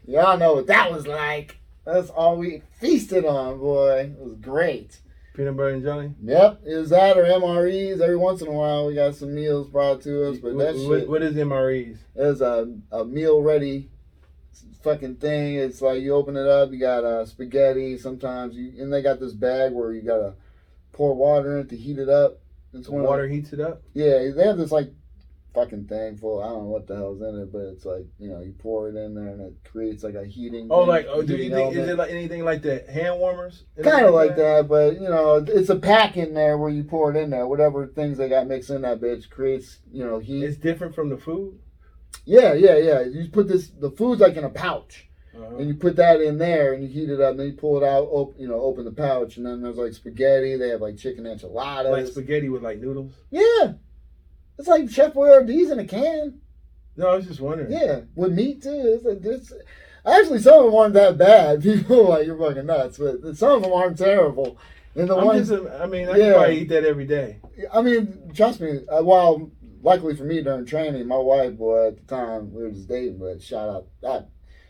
Y'all 0.07 0.39
know 0.39 0.55
what 0.55 0.65
that 0.65 0.91
was 0.91 1.05
like. 1.05 1.60
That's 1.86 2.10
all 2.10 2.38
we 2.38 2.63
feasted 2.79 3.25
on, 3.25 3.60
boy. 3.60 4.12
It 4.19 4.25
was 4.25 4.38
great. 4.41 5.01
Peanut 5.38 5.56
butter 5.56 5.69
and 5.69 5.84
jelly. 5.84 6.12
Yep, 6.23 6.62
was 6.65 6.89
that 6.89 7.15
or 7.15 7.23
MREs. 7.23 8.02
Every 8.02 8.17
once 8.17 8.41
in 8.41 8.47
a 8.47 8.52
while, 8.52 8.88
we 8.88 8.95
got 8.95 9.13
some 9.13 9.36
meals 9.36 9.67
brought 9.67 10.02
to 10.02 10.28
us, 10.30 10.38
but 10.39 10.56
What- 10.56 10.65
that 10.65 10.76
what- 10.76 11.00
shit 11.02 11.10
what 11.10 11.21
is 11.21 11.36
MREs? 11.36 12.00
It's 12.15 12.41
a, 12.41 12.73
a 12.91 13.06
meal 13.06 13.43
ready 13.43 13.91
fucking 14.82 15.17
thing. 15.17 15.56
It's 15.56 15.80
like 15.80 16.02
you 16.02 16.15
open 16.15 16.38
it 16.38 16.47
up, 16.47 16.71
you 16.71 16.80
got 16.80 17.04
uh, 17.04 17.23
spaghetti. 17.28 18.00
Sometimes 18.00 18.56
you 18.56 18.73
and 18.82 18.91
they 18.91 19.04
got 19.04 19.19
this 19.19 19.34
bag 19.34 19.73
where 19.73 19.93
you 19.93 20.02
gotta 20.02 20.34
pour 20.91 21.13
water 21.13 21.56
in 21.58 21.65
it 21.65 21.69
to 21.69 21.78
heat 21.78 22.00
it 22.00 22.10
up. 22.10 22.39
It's 22.73 22.88
of 22.88 22.93
Water 22.95 23.28
heats 23.28 23.54
it 23.54 23.60
up. 23.60 23.84
yeah, 23.93 24.32
they 24.36 24.43
have 24.45 24.58
this 24.58 24.71
like 24.71 24.91
fucking 25.58 25.86
thankful. 25.88 26.41
I 26.43 26.50
don't 26.50 26.63
know 26.63 26.70
what 26.70 26.88
the 26.88 26.96
hell's 26.96 27.22
in 27.22 27.39
it, 27.41 27.52
but 27.52 27.60
it's 27.74 27.86
like 27.86 28.06
you 28.20 28.30
know 28.30 28.41
you 28.41 28.54
pour 28.60 28.89
it 28.89 28.96
in 28.96 29.15
there 29.15 29.28
and 29.30 29.41
it 29.41 29.54
creates 29.70 30.04
like 30.04 30.15
a 30.15 30.26
heating. 30.26 30.67
Oh, 30.70 30.82
like 30.84 31.06
oh, 31.10 31.22
do 31.24 31.36
you 31.36 31.50
think 31.54 31.76
is 31.76 31.88
it 31.88 31.98
like 31.98 32.12
anything 32.12 32.43
like 32.46 32.62
the 32.62 32.84
hand 32.91 33.20
warmers? 33.20 33.63
Kind 33.82 34.06
of 34.06 34.13
like 34.13 34.36
that, 34.36 34.67
but 34.67 34.93
you 34.96 35.10
know, 35.10 35.36
it's 35.48 35.70
a 35.70 35.76
pack 35.78 36.17
in 36.17 36.34
there 36.34 36.58
where 36.58 36.70
you 36.70 36.84
pour 36.84 37.12
it 37.13 37.17
in 37.22 37.30
there. 37.32 37.48
Whatever 37.48 37.88
things 37.88 38.17
they 38.17 38.30
got 38.30 38.48
mixed 38.48 38.70
in 38.70 38.82
that 38.84 39.02
bitch 39.02 39.30
creates, 39.30 39.80
you 39.91 40.06
know, 40.06 40.20
heat. 40.20 40.43
It's 40.43 40.58
different 40.58 40.93
from 40.96 41.10
the 41.10 41.17
food. 41.17 41.60
yeah, 42.26 42.54
yeah, 42.54 42.78
yeah. 42.78 43.02
You 43.02 43.30
put 43.30 43.48
this, 43.48 43.70
the 43.70 43.91
food's 43.91 44.22
like 44.22 44.36
in 44.36 44.43
a 44.43 44.50
pouch, 44.50 45.08
Uh-huh. 45.36 45.58
and 45.58 45.67
you 45.67 45.76
put 45.76 45.96
that 45.98 46.22
in 46.22 46.38
there, 46.38 46.74
and 46.74 46.84
you 46.84 46.89
heat 46.89 47.10
it 47.10 47.20
up, 47.22 47.32
and 47.32 47.39
then 47.39 47.48
you 47.48 47.54
pull 47.54 47.78
it 47.78 47.84
out, 47.86 48.08
op- 48.12 48.36
you 48.39 48.48
know, 48.48 48.60
open 48.62 48.86
the 48.86 48.91
pouch, 48.91 49.38
and 49.38 49.46
then 49.46 49.62
there's 49.62 49.78
like 49.78 49.93
spaghetti. 49.93 50.56
They 50.58 50.70
have 50.70 50.82
like 50.82 50.98
chicken 50.98 51.26
enchiladas. 51.26 51.91
Like 51.91 52.08
spaghetti 52.08 52.50
with 52.50 52.63
like 52.63 52.80
noodles. 52.80 53.13
yeah, 53.32 53.74
it's 54.58 54.67
like 54.67 54.89
Chef 54.89 55.13
Boyardee's 55.13 55.72
in 55.72 55.80
a 55.80 55.86
can. 55.86 56.39
No, 56.96 57.10
I 57.10 57.15
was 57.17 57.28
just 57.28 57.39
wondering. 57.41 57.72
Yeah, 57.72 58.02
with 58.15 58.34
meat 58.34 58.62
too. 58.63 58.70
It's 58.96 59.06
like 59.06 59.22
this. 59.22 59.54
Actually, 60.06 60.39
some 60.39 60.60
of 60.60 60.65
them 60.65 60.76
aren't 60.76 60.93
that 60.96 61.17
bad. 61.17 61.62
People 61.63 62.08
are 62.08 62.10
like 62.20 62.26
you're 62.26 62.38
fucking 62.38 62.65
nuts, 62.65 62.98
but 62.98 63.36
some 63.38 63.52
of 63.58 63.62
them 63.63 63.74
aren't 63.74 63.98
terrible. 63.98 64.58
And 64.96 65.10
the 65.10 65.15
I'm 65.15 65.26
ones, 65.26 65.50
just, 65.50 65.63
I 65.80 65.86
mean, 65.86 66.10
I 66.10 66.17
Yeah. 66.17 66.34
probably 66.34 66.60
eat 66.62 66.70
that 66.70 66.84
every 66.86 67.06
day. 67.06 67.39
I 67.72 67.82
mean, 67.84 68.32
trust 68.34 68.60
me. 68.62 68.80
Uh, 68.89 69.04
well, 69.04 69.52
luckily 69.84 70.15
for 70.15 70.24
me 70.24 70.41
during 70.41 70.65
training, 70.65 71.08
my 71.08 71.17
wife, 71.17 71.56
boy, 71.56 71.88
at 71.89 71.98
the 71.98 72.04
time 72.15 72.52
we 72.52 72.63
were 72.63 72.72
just 72.72 72.88
dating, 72.88 73.20
but 73.20 73.41
shout 73.43 73.70
out 73.70 73.88
that 74.02 74.30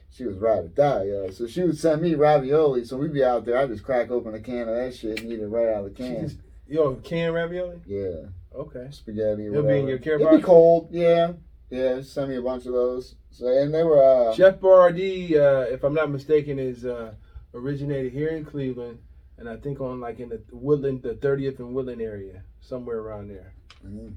she 0.10 0.26
was 0.26 0.38
ride 0.38 0.66
or 0.66 0.68
die, 0.70 1.04
yo. 1.04 1.30
So 1.30 1.48
she 1.48 1.62
would 1.64 1.78
send 1.78 2.02
me 2.02 2.16
ravioli. 2.16 2.84
So 2.84 2.98
we'd 2.98 3.14
be 3.14 3.24
out 3.24 3.46
there. 3.46 3.58
I 3.58 3.68
just 3.68 3.84
crack 3.84 4.10
open 4.12 4.34
a 4.34 4.40
can 4.42 4.68
of 4.68 4.76
that 4.76 4.96
shit 4.96 5.22
and 5.22 5.32
eat 5.32 5.40
it 5.40 5.48
right 5.48 5.70
out 5.70 5.86
of 5.86 5.96
the 5.96 6.04
can. 6.04 6.22
just- 6.28 6.40
Yo, 6.68 6.96
can 6.96 7.32
ravioli. 7.32 7.80
Yeah, 7.86 8.26
Okay. 8.58 8.88
spaghetti. 8.92 9.48
It'll 9.48 9.64
be 9.64 9.80
in 9.80 9.88
your 9.88 10.00
care 10.00 10.20
It'd 10.20 10.32
be 10.32 10.42
cold. 10.42 10.90
Yeah, 10.92 11.34
yeah. 11.70 12.02
Send 12.02 12.30
me 12.30 12.38
a 12.38 12.42
bunch 12.42 12.66
of 12.66 12.74
those. 12.74 13.16
So 13.30 13.48
and 13.48 13.74
they 13.74 13.84
were. 13.84 14.02
Uh, 14.04 14.34
Chef 14.34 14.60
Boyardee, 14.60 15.36
uh, 15.36 15.72
if 15.72 15.84
I'm 15.84 15.94
not 15.94 16.10
mistaken, 16.10 16.58
is 16.60 16.86
uh, 16.86 17.14
originated 17.54 18.14
here 18.14 18.30
in 18.30 18.44
Cleveland, 18.46 19.00
and 19.38 19.48
I 19.48 19.58
think 19.58 19.80
on 19.80 20.00
like 20.00 20.20
in 20.20 20.30
the 20.30 20.42
Woodland, 20.52 21.04
the 21.04 21.14
30th 21.14 21.60
and 21.60 21.74
Woodland 21.74 22.02
area, 22.02 22.44
somewhere 22.60 22.98
around 23.00 23.30
there. 23.30 23.54
Mhm. 23.86 24.14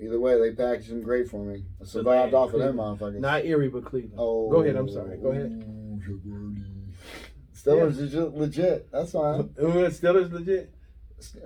Either 0.00 0.18
way, 0.20 0.38
they 0.38 0.52
packaged 0.54 0.90
them 0.90 1.02
great 1.02 1.28
for 1.28 1.44
me. 1.44 1.64
I 1.80 1.84
survived 1.84 2.32
off 2.32 2.54
of 2.54 2.60
them 2.60 2.76
motherfuckers. 2.76 3.20
Not 3.20 3.44
Erie, 3.44 3.68
but 3.68 3.84
Cleveland. 3.84 4.14
Oh, 4.18 4.48
Go 4.50 4.60
ahead. 4.62 4.76
I'm 4.76 4.88
sorry. 4.88 5.18
Go 5.18 5.30
ahead. 5.30 5.52
Ooh, 5.52 6.00
Chef 6.02 6.14
Still 7.52 7.76
Yeah. 7.76 7.84
legit, 7.84 8.34
legit. 8.34 8.92
That's 8.92 9.12
fine. 9.12 9.50
Uh, 9.60 9.90
Still 9.90 10.14
legit. 10.14 10.72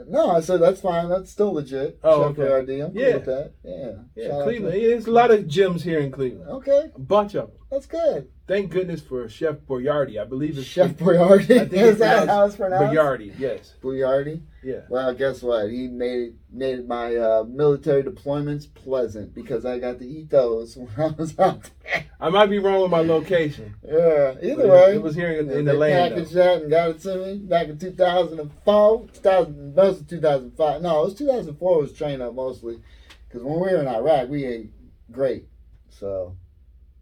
No, 0.08 0.30
I 0.30 0.40
said 0.40 0.60
that's 0.60 0.80
fine. 0.80 1.08
That's 1.08 1.30
still 1.30 1.52
legit. 1.54 1.98
Oh, 2.02 2.28
Chef 2.28 2.38
okay. 2.38 2.42
Boyardee, 2.42 2.84
I'm 2.84 2.92
cool 2.92 3.02
Yeah. 3.02 3.14
with 3.16 3.24
that. 3.26 3.52
Yeah. 3.64 3.92
Yeah, 4.14 4.28
Shout 4.28 4.42
Cleveland. 4.44 4.80
Yeah, 4.80 4.88
there's 4.88 5.06
a 5.06 5.10
lot 5.10 5.30
of 5.30 5.40
gyms 5.44 5.82
here 5.82 5.98
in 6.00 6.10
Cleveland. 6.10 6.48
Okay, 6.50 6.90
A 6.94 6.98
bunch 6.98 7.34
of 7.34 7.48
them. 7.48 7.56
that's 7.70 7.86
good. 7.86 8.28
Thank 8.46 8.70
goodness 8.70 9.00
for 9.00 9.28
Chef 9.28 9.56
Boyardee. 9.68 10.20
I 10.20 10.24
believe 10.24 10.58
it's 10.58 10.66
Chef 10.66 10.92
Boyardee. 10.92 11.60
I 11.60 11.66
think 11.66 11.72
Is 11.72 11.98
that 11.98 12.28
how 12.28 12.44
it's 12.46 12.56
pronounced? 12.56 12.94
Boyardee. 12.94 13.32
Yes. 13.38 13.74
Boyardee. 13.82 14.42
Yeah. 14.64 14.80
Well, 14.88 15.12
guess 15.12 15.42
what? 15.42 15.70
He 15.70 15.88
made 15.88 16.36
made 16.50 16.88
my 16.88 17.14
uh, 17.16 17.44
military 17.46 18.02
deployments 18.02 18.72
pleasant 18.72 19.34
because 19.34 19.66
I 19.66 19.78
got 19.78 19.98
to 19.98 20.06
eat 20.06 20.30
those 20.30 20.76
when 20.76 20.88
I 20.96 21.08
was 21.08 21.38
out 21.38 21.70
there. 21.82 22.06
I 22.18 22.30
might 22.30 22.46
be 22.46 22.58
wrong 22.58 22.80
with 22.80 22.90
my 22.90 23.00
location. 23.00 23.74
Yeah. 23.86 24.34
Either 24.42 24.68
way, 24.68 24.94
it 24.94 25.02
was 25.02 25.14
here 25.14 25.32
in, 25.32 25.50
in 25.50 25.66
the 25.66 25.74
land. 25.74 26.14
packaged 26.14 26.32
that 26.32 26.62
and 26.62 26.70
got 26.70 26.90
it 26.90 27.00
to 27.00 27.16
me 27.16 27.38
back 27.40 27.68
in 27.68 27.78
2004. 27.78 29.08
2000, 29.12 29.74
that 29.74 29.84
was 29.84 30.02
2005. 30.02 30.80
No, 30.82 31.02
it 31.02 31.04
was 31.04 31.14
2004 31.14 31.78
It 31.78 31.82
was 31.82 31.92
train 31.92 32.22
up 32.22 32.34
mostly. 32.34 32.80
Because 33.28 33.44
when 33.44 33.56
we 33.56 33.72
were 33.72 33.82
in 33.82 33.88
Iraq, 33.88 34.30
we 34.30 34.46
ate 34.46 34.70
great. 35.12 35.48
So 35.90 36.36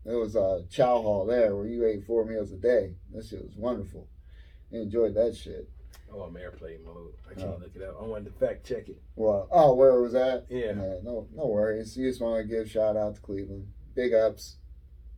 it 0.04 0.14
was 0.14 0.34
a 0.34 0.64
chow 0.70 1.00
hall 1.00 1.26
there 1.26 1.54
where 1.54 1.66
you 1.66 1.86
ate 1.86 2.06
four 2.06 2.24
meals 2.24 2.50
a 2.50 2.56
day. 2.56 2.96
That 3.12 3.24
shit 3.24 3.44
was 3.44 3.54
wonderful. 3.56 4.08
Enjoyed 4.72 5.14
that 5.14 5.36
shit. 5.36 5.68
Oh, 6.14 6.22
I'm 6.22 6.36
airplane 6.36 6.84
mode. 6.84 7.12
I 7.30 7.34
can't 7.34 7.48
Oh. 7.56 7.58
look 7.60 7.74
it 7.74 7.82
up. 7.82 7.96
I 8.00 8.04
wanted 8.06 8.26
to 8.26 8.38
fact 8.38 8.66
check 8.66 8.88
it. 8.88 9.00
Well, 9.16 9.48
oh, 9.50 9.74
where 9.74 9.98
was 10.00 10.12
that? 10.12 10.46
Yeah. 10.50 10.72
no, 11.02 11.26
no 11.34 11.46
worries. 11.46 11.96
You 11.96 12.08
just 12.08 12.20
want 12.20 12.42
to 12.42 12.48
give 12.54 12.70
shout 12.70 12.96
out 12.96 13.14
to 13.16 13.20
Cleveland. 13.20 13.68
Big 13.94 14.12
ups. 14.12 14.56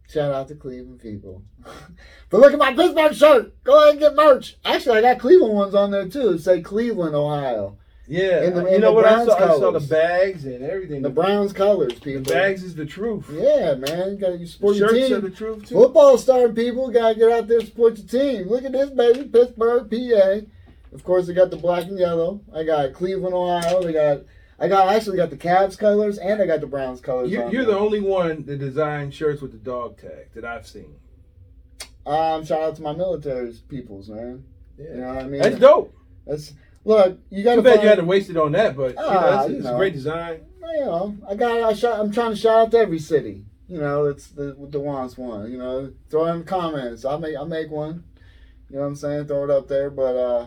Shout 0.08 0.32
out 0.34 0.48
to 0.48 0.54
Cleveland 0.54 1.00
people. 1.00 1.42
but 2.30 2.40
look 2.40 2.52
at 2.52 2.58
my 2.58 2.74
Pittsburgh 2.74 3.14
shirt. 3.14 3.64
Go 3.64 3.78
ahead 3.78 3.90
and 3.92 4.00
get 4.00 4.14
merch. 4.14 4.56
Actually, 4.64 4.98
I 4.98 5.00
got 5.00 5.18
Cleveland 5.18 5.54
ones 5.54 5.74
on 5.74 5.90
there 5.90 6.08
too. 6.08 6.38
Say 6.38 6.60
Cleveland, 6.60 7.14
Ohio. 7.14 7.78
Yeah. 8.06 8.42
In 8.44 8.54
the- 8.54 8.70
you 8.70 8.78
know 8.80 8.88
the 8.88 8.92
what? 8.92 9.06
I 9.06 9.24
saw, 9.24 9.34
I 9.36 9.58
saw 9.58 9.70
the 9.70 9.80
bags 9.80 10.44
and 10.44 10.62
everything. 10.62 11.00
The 11.00 11.08
Browns 11.08 11.54
colors, 11.54 11.94
The 11.94 12.00
people. 12.00 12.34
bags 12.34 12.62
is 12.62 12.74
the 12.74 12.84
truth. 12.84 13.30
Yeah, 13.32 13.76
man. 13.76 14.10
You 14.10 14.16
gotta 14.18 14.36
you 14.36 14.46
support 14.46 14.76
your 14.76 14.90
shirts 14.90 15.10
are 15.10 15.20
team. 15.22 15.30
the 15.30 15.34
truth 15.34 15.68
too. 15.70 15.74
Football 15.74 16.18
starting 16.18 16.54
people 16.54 16.90
gotta 16.90 17.14
get 17.14 17.32
out 17.32 17.48
there 17.48 17.60
and 17.60 17.66
support 17.68 17.96
your 17.96 18.06
team. 18.06 18.48
Look 18.50 18.64
at 18.64 18.72
this 18.72 18.90
baby, 18.90 19.24
Pittsburgh, 19.24 19.90
PA. 19.90 20.40
Of 20.94 21.02
course, 21.04 21.26
they 21.26 21.34
got 21.34 21.50
the 21.50 21.56
black 21.56 21.84
and 21.84 21.98
yellow. 21.98 22.40
I 22.54 22.62
got 22.64 22.92
Cleveland, 22.92 23.34
Ohio. 23.34 23.82
They 23.82 23.92
got. 23.92 24.20
I 24.60 24.68
got 24.68 24.86
I 24.86 24.94
actually 24.94 25.16
got 25.16 25.30
the 25.30 25.36
Cavs 25.36 25.76
colors 25.76 26.16
and 26.16 26.40
I 26.40 26.46
got 26.46 26.60
the 26.60 26.68
Browns 26.68 27.00
colors. 27.00 27.28
You, 27.30 27.42
on 27.42 27.50
you're 27.50 27.64
there. 27.64 27.74
the 27.74 27.80
only 27.80 27.98
one 28.00 28.44
that 28.46 28.58
designed 28.58 29.12
shirts 29.12 29.42
with 29.42 29.50
the 29.50 29.58
dog 29.58 29.98
tag 29.98 30.28
that 30.34 30.44
I've 30.44 30.66
seen. 30.68 30.94
Um, 32.06 32.44
shout 32.44 32.60
out 32.62 32.76
to 32.76 32.82
my 32.82 32.92
military 32.92 33.52
peoples, 33.68 34.08
man. 34.08 34.44
Yeah. 34.78 34.84
You 34.90 34.96
know 35.00 35.06
what 35.08 35.18
I 35.24 35.26
mean? 35.26 35.42
That's 35.42 35.58
dope. 35.58 35.94
That's 36.26 36.52
look. 36.84 37.18
You 37.30 37.42
got 37.42 37.56
Too 37.56 37.56
to 37.56 37.62
bad 37.62 37.70
find. 37.72 37.82
you 37.82 37.88
had 37.88 37.98
to 37.98 38.04
waste 38.04 38.30
it 38.30 38.36
on 38.36 38.52
that, 38.52 38.76
but 38.76 38.90
you 38.90 38.94
know, 38.94 39.08
Ah, 39.08 39.40
it's, 39.42 39.50
you 39.50 39.56
it's 39.58 39.66
a 39.66 39.74
great 39.76 39.92
design. 39.92 40.40
you 40.74 40.80
know, 40.84 41.16
I 41.28 41.34
got. 41.34 41.62
I 41.62 41.72
shot. 41.72 41.98
I'm 41.98 42.12
trying 42.12 42.30
to 42.30 42.36
shout 42.36 42.54
out 42.66 42.70
to 42.70 42.78
every 42.78 43.00
city. 43.00 43.44
You 43.68 43.80
know, 43.80 44.04
it's 44.04 44.28
the 44.28 44.54
the 44.70 44.78
wants 44.78 45.18
one. 45.18 45.50
You 45.50 45.58
know, 45.58 45.92
throw 46.10 46.26
it 46.26 46.30
in 46.32 46.38
the 46.40 46.44
comments. 46.44 47.04
I'll 47.04 47.18
make. 47.18 47.34
I'll 47.36 47.46
make 47.46 47.70
one. 47.70 48.04
You 48.70 48.76
know 48.76 48.82
what 48.82 48.88
I'm 48.88 48.96
saying? 48.96 49.26
Throw 49.26 49.44
it 49.44 49.50
up 49.50 49.66
there. 49.68 49.90
But 49.90 50.16
uh, 50.16 50.46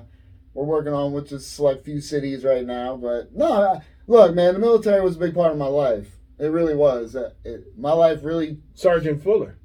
we're 0.57 0.65
working 0.65 0.93
on 0.93 1.13
with 1.13 1.29
just 1.29 1.53
select 1.53 1.85
few 1.85 2.01
cities 2.01 2.43
right 2.43 2.65
now. 2.65 2.97
But 2.97 3.31
no, 3.35 3.79
look, 4.07 4.33
man, 4.33 4.55
the 4.55 4.59
military 4.59 5.01
was 5.01 5.15
a 5.15 5.19
big 5.19 5.35
part 5.35 5.51
of 5.51 5.57
my 5.59 5.67
life. 5.67 6.17
It 6.39 6.47
really 6.47 6.75
was. 6.75 7.15
Uh, 7.15 7.31
It, 7.45 7.77
my 7.77 7.91
life 7.91 8.23
really 8.23 8.57
Sergeant 8.73 9.21
Fuller. 9.21 9.59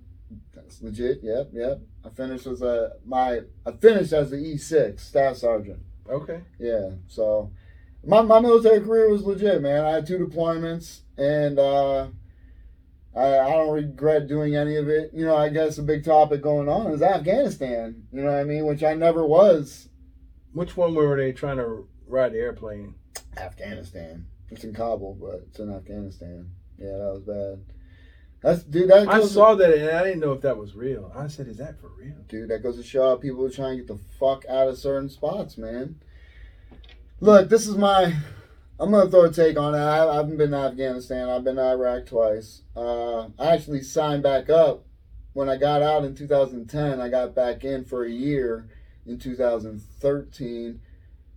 That's 0.54 0.82
legit. 0.82 1.20
Yep, 1.22 1.50
yep. 1.54 1.80
I 2.04 2.10
finished 2.10 2.46
as 2.46 2.60
a 2.60 2.92
my 3.06 3.40
I 3.64 3.72
finished 3.72 4.12
as 4.12 4.30
the 4.30 4.36
E 4.36 4.58
six 4.58 5.06
staff 5.06 5.36
sergeant. 5.36 5.80
Okay. 6.10 6.42
Yeah. 6.58 6.90
So 7.08 7.52
my 8.04 8.20
my 8.20 8.40
military 8.40 8.80
career 8.80 9.08
was 9.10 9.22
legit, 9.24 9.62
man. 9.62 9.86
I 9.86 9.92
had 9.92 10.06
two 10.06 10.18
deployments 10.18 11.00
and 11.16 11.58
uh 11.58 12.08
I, 13.14 13.38
I 13.38 13.50
don't 13.50 13.72
regret 13.74 14.26
doing 14.26 14.56
any 14.56 14.76
of 14.76 14.88
it. 14.88 15.10
You 15.14 15.24
know, 15.24 15.36
I 15.36 15.48
guess 15.48 15.78
a 15.78 15.82
big 15.82 16.04
topic 16.04 16.42
going 16.42 16.68
on 16.68 16.90
is 16.92 17.02
Afghanistan. 17.02 18.06
You 18.12 18.22
know 18.22 18.32
what 18.32 18.40
I 18.40 18.44
mean? 18.44 18.66
Which 18.66 18.82
I 18.82 18.94
never 18.94 19.24
was. 19.24 19.88
Which 20.52 20.76
one 20.76 20.94
were 20.94 21.16
they 21.16 21.32
trying 21.32 21.56
to 21.56 21.88
ride 22.06 22.32
the 22.32 22.38
airplane? 22.38 22.94
Afghanistan. 23.36 24.26
It's 24.50 24.64
in 24.64 24.74
Kabul, 24.74 25.16
but 25.20 25.46
it's 25.48 25.58
in 25.58 25.72
Afghanistan. 25.72 26.50
Yeah, 26.78 26.98
that 26.98 27.12
was 27.14 27.22
bad. 27.22 27.64
That's 28.42 28.64
dude. 28.64 28.90
That 28.90 29.08
I 29.08 29.24
saw 29.24 29.54
that 29.54 29.72
and 29.72 29.96
I 29.96 30.02
didn't 30.02 30.20
know 30.20 30.32
if 30.32 30.42
that 30.42 30.58
was 30.58 30.74
real. 30.74 31.12
I 31.14 31.28
said, 31.28 31.46
"Is 31.46 31.58
that 31.58 31.80
for 31.80 31.88
real?" 31.88 32.16
Dude, 32.28 32.50
that 32.50 32.62
goes 32.62 32.76
to 32.76 32.82
show 32.82 33.10
how 33.10 33.16
people 33.16 33.44
are 33.44 33.50
trying 33.50 33.78
to 33.78 33.84
get 33.84 33.86
the 33.86 34.02
fuck 34.18 34.44
out 34.48 34.68
of 34.68 34.78
certain 34.78 35.08
spots, 35.08 35.56
man. 35.56 36.00
Look, 37.20 37.48
this 37.48 37.66
is 37.68 37.76
my. 37.76 38.14
I'm 38.80 38.90
gonna 38.90 39.08
throw 39.08 39.24
a 39.24 39.32
take 39.32 39.56
on 39.56 39.74
it. 39.74 39.78
I, 39.78 40.08
I 40.08 40.16
haven't 40.16 40.38
been 40.38 40.50
to 40.50 40.56
Afghanistan. 40.56 41.28
I've 41.28 41.44
been 41.44 41.56
to 41.56 41.62
Iraq 41.62 42.06
twice. 42.06 42.62
Uh, 42.76 43.28
I 43.38 43.54
actually 43.54 43.82
signed 43.82 44.24
back 44.24 44.50
up 44.50 44.84
when 45.34 45.48
I 45.48 45.56
got 45.56 45.82
out 45.82 46.04
in 46.04 46.16
2010. 46.16 47.00
I 47.00 47.08
got 47.08 47.34
back 47.34 47.62
in 47.62 47.84
for 47.84 48.04
a 48.04 48.10
year 48.10 48.68
in 49.06 49.18
2013. 49.18 50.80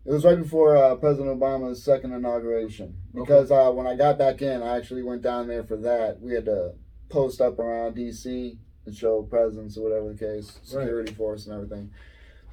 It 0.05 0.11
was 0.11 0.23
right 0.23 0.37
before 0.37 0.77
uh, 0.77 0.95
President 0.95 1.39
Obama's 1.39 1.83
second 1.83 2.13
inauguration. 2.13 2.95
Because 3.13 3.51
uh, 3.51 3.71
when 3.71 3.87
I 3.87 3.95
got 3.95 4.17
back 4.19 4.41
in, 4.41 4.61
I 4.61 4.77
actually 4.77 5.01
went 5.01 5.23
down 5.23 5.47
there 5.47 5.63
for 5.63 5.77
that. 5.77 6.21
We 6.21 6.33
had 6.33 6.45
to 6.45 6.73
post 7.09 7.41
up 7.41 7.57
around 7.57 7.95
D.C. 7.95 8.57
and 8.85 8.95
show 8.95 9.23
presence 9.23 9.77
or 9.77 9.83
whatever 9.83 10.13
the 10.13 10.19
case, 10.19 10.59
security 10.63 11.13
force 11.13 11.47
and 11.47 11.55
everything. 11.55 11.91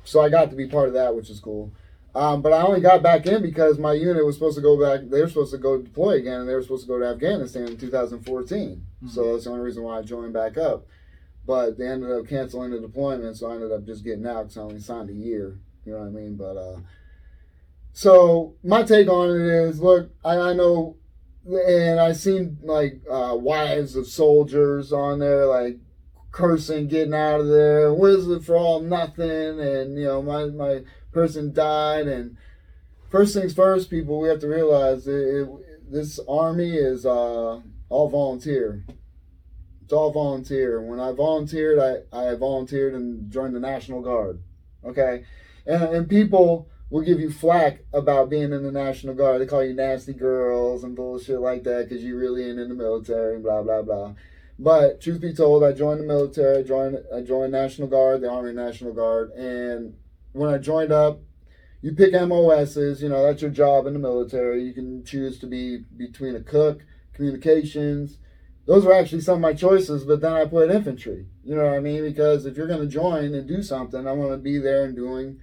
So 0.04 0.20
I 0.20 0.30
got 0.30 0.50
to 0.50 0.56
be 0.56 0.66
part 0.66 0.88
of 0.88 0.94
that, 0.94 1.14
which 1.14 1.30
is 1.30 1.40
cool. 1.40 1.72
Um, 2.14 2.42
but 2.42 2.52
I 2.52 2.62
only 2.62 2.80
got 2.80 3.02
back 3.02 3.26
in 3.26 3.40
because 3.40 3.78
my 3.78 3.92
unit 3.94 4.24
was 4.24 4.36
supposed 4.36 4.56
to 4.56 4.62
go 4.62 4.78
back. 4.78 5.08
They 5.08 5.20
were 5.20 5.28
supposed 5.28 5.52
to 5.52 5.58
go 5.58 5.80
deploy 5.80 6.16
again, 6.16 6.40
and 6.40 6.48
they 6.48 6.54
were 6.54 6.62
supposed 6.62 6.84
to 6.84 6.88
go 6.88 6.98
to 6.98 7.06
Afghanistan 7.06 7.68
in 7.68 7.76
2014. 7.78 8.86
So 9.08 9.32
that's 9.32 9.44
the 9.44 9.50
only 9.50 9.62
reason 9.62 9.82
why 9.82 9.98
I 9.98 10.02
joined 10.02 10.32
back 10.34 10.58
up. 10.58 10.86
But 11.46 11.76
they 11.76 11.88
ended 11.88 12.12
up 12.12 12.28
canceling 12.28 12.70
the 12.70 12.78
deployment, 12.78 13.36
so 13.36 13.50
I 13.50 13.54
ended 13.54 13.72
up 13.72 13.84
just 13.84 14.04
getting 14.04 14.26
out 14.26 14.44
because 14.44 14.58
I 14.58 14.62
only 14.62 14.80
signed 14.80 15.10
a 15.10 15.14
year. 15.14 15.58
You 15.84 15.92
know 15.92 15.98
what 15.98 16.06
I 16.06 16.10
mean? 16.10 16.36
But 16.36 16.56
uh, 16.56 16.80
so 17.92 18.54
my 18.62 18.82
take 18.84 19.08
on 19.08 19.30
it 19.30 19.46
is, 19.46 19.80
look, 19.80 20.10
I, 20.24 20.36
I 20.36 20.52
know, 20.52 20.96
and 21.44 21.98
I 21.98 22.12
seen 22.12 22.58
like 22.62 23.00
uh, 23.10 23.36
wives 23.36 23.96
of 23.96 24.06
soldiers 24.06 24.92
on 24.92 25.18
there, 25.18 25.46
like 25.46 25.78
cursing, 26.30 26.88
getting 26.88 27.14
out 27.14 27.40
of 27.40 27.48
there. 27.48 27.92
What 27.92 28.10
is 28.10 28.28
it 28.28 28.44
for 28.44 28.56
all 28.56 28.80
nothing? 28.80 29.60
And 29.60 29.98
you 29.98 30.04
know, 30.04 30.22
my 30.22 30.46
my 30.46 30.82
person 31.12 31.52
died. 31.52 32.06
And 32.06 32.36
first 33.10 33.34
things 33.34 33.54
first, 33.54 33.90
people, 33.90 34.20
we 34.20 34.28
have 34.28 34.40
to 34.40 34.48
realize 34.48 35.06
it, 35.06 35.12
it, 35.12 35.92
this 35.92 36.18
army 36.28 36.76
is 36.76 37.04
uh, 37.04 37.60
all 37.88 38.08
volunteer. 38.08 38.84
It's 39.92 39.98
all 39.98 40.10
volunteer. 40.10 40.80
When 40.80 40.98
I 40.98 41.12
volunteered, 41.12 41.78
I, 41.78 42.30
I 42.30 42.34
volunteered 42.34 42.94
and 42.94 43.30
joined 43.30 43.54
the 43.54 43.60
National 43.60 44.00
Guard. 44.00 44.40
Okay? 44.86 45.26
And, 45.66 45.82
and 45.82 46.08
people 46.08 46.70
will 46.88 47.02
give 47.02 47.20
you 47.20 47.30
flack 47.30 47.80
about 47.92 48.30
being 48.30 48.54
in 48.54 48.62
the 48.62 48.72
National 48.72 49.14
Guard. 49.14 49.42
They 49.42 49.46
call 49.46 49.62
you 49.62 49.74
nasty 49.74 50.14
girls 50.14 50.82
and 50.82 50.96
bullshit 50.96 51.40
like 51.40 51.64
that 51.64 51.90
because 51.90 52.02
you 52.02 52.16
really 52.16 52.48
ain't 52.48 52.58
in 52.58 52.70
the 52.70 52.74
military 52.74 53.34
and 53.34 53.44
blah, 53.44 53.62
blah, 53.62 53.82
blah. 53.82 54.14
But 54.58 55.02
truth 55.02 55.20
be 55.20 55.34
told, 55.34 55.62
I 55.62 55.72
joined 55.72 56.00
the 56.00 56.06
military. 56.06 56.60
I 56.60 56.62
joined, 56.62 56.96
I 57.14 57.20
joined 57.20 57.52
National 57.52 57.86
Guard, 57.86 58.22
the 58.22 58.30
Army 58.30 58.54
National 58.54 58.94
Guard. 58.94 59.32
And 59.32 59.94
when 60.32 60.48
I 60.48 60.56
joined 60.56 60.92
up, 60.92 61.20
you 61.82 61.92
pick 61.92 62.14
MOSs, 62.14 63.02
you 63.02 63.10
know, 63.10 63.26
that's 63.26 63.42
your 63.42 63.50
job 63.50 63.86
in 63.86 63.92
the 63.92 63.98
military. 63.98 64.64
You 64.64 64.72
can 64.72 65.04
choose 65.04 65.38
to 65.40 65.46
be 65.46 65.84
between 65.98 66.34
a 66.34 66.40
cook, 66.40 66.80
communications. 67.12 68.16
Those 68.66 68.84
were 68.84 68.92
actually 68.94 69.22
some 69.22 69.34
of 69.36 69.40
my 69.40 69.54
choices, 69.54 70.04
but 70.04 70.20
then 70.20 70.32
I 70.32 70.44
put 70.46 70.70
infantry. 70.70 71.26
You 71.44 71.56
know 71.56 71.64
what 71.64 71.74
I 71.74 71.80
mean? 71.80 72.02
Because 72.04 72.46
if 72.46 72.56
you're 72.56 72.68
going 72.68 72.80
to 72.80 72.86
join 72.86 73.34
and 73.34 73.46
do 73.48 73.62
something, 73.62 74.06
I 74.06 74.12
want 74.12 74.30
to 74.32 74.36
be 74.38 74.58
there 74.58 74.84
and 74.84 74.94
doing 74.94 75.40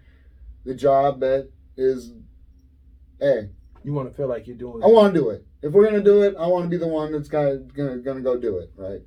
the 0.66 0.74
job 0.74 1.20
that 1.20 1.50
is, 1.76 2.14
hey, 3.20 3.50
You 3.84 3.94
want 3.94 4.10
to 4.10 4.16
feel 4.16 4.28
like 4.28 4.48
you're 4.48 4.56
doing. 4.56 4.84
I 4.84 4.88
want 4.88 5.14
to 5.14 5.20
do 5.20 5.30
it. 5.30 5.46
If 5.62 5.74
we're 5.74 5.86
gonna 5.86 6.02
do 6.04 6.22
it, 6.22 6.36
I 6.40 6.48
want 6.48 6.64
to 6.64 6.70
be 6.70 6.78
the 6.78 6.88
one 6.88 7.12
that's 7.12 7.28
gonna 7.28 7.58
go 8.22 8.38
do 8.38 8.60
it, 8.60 8.72
right? 8.78 9.02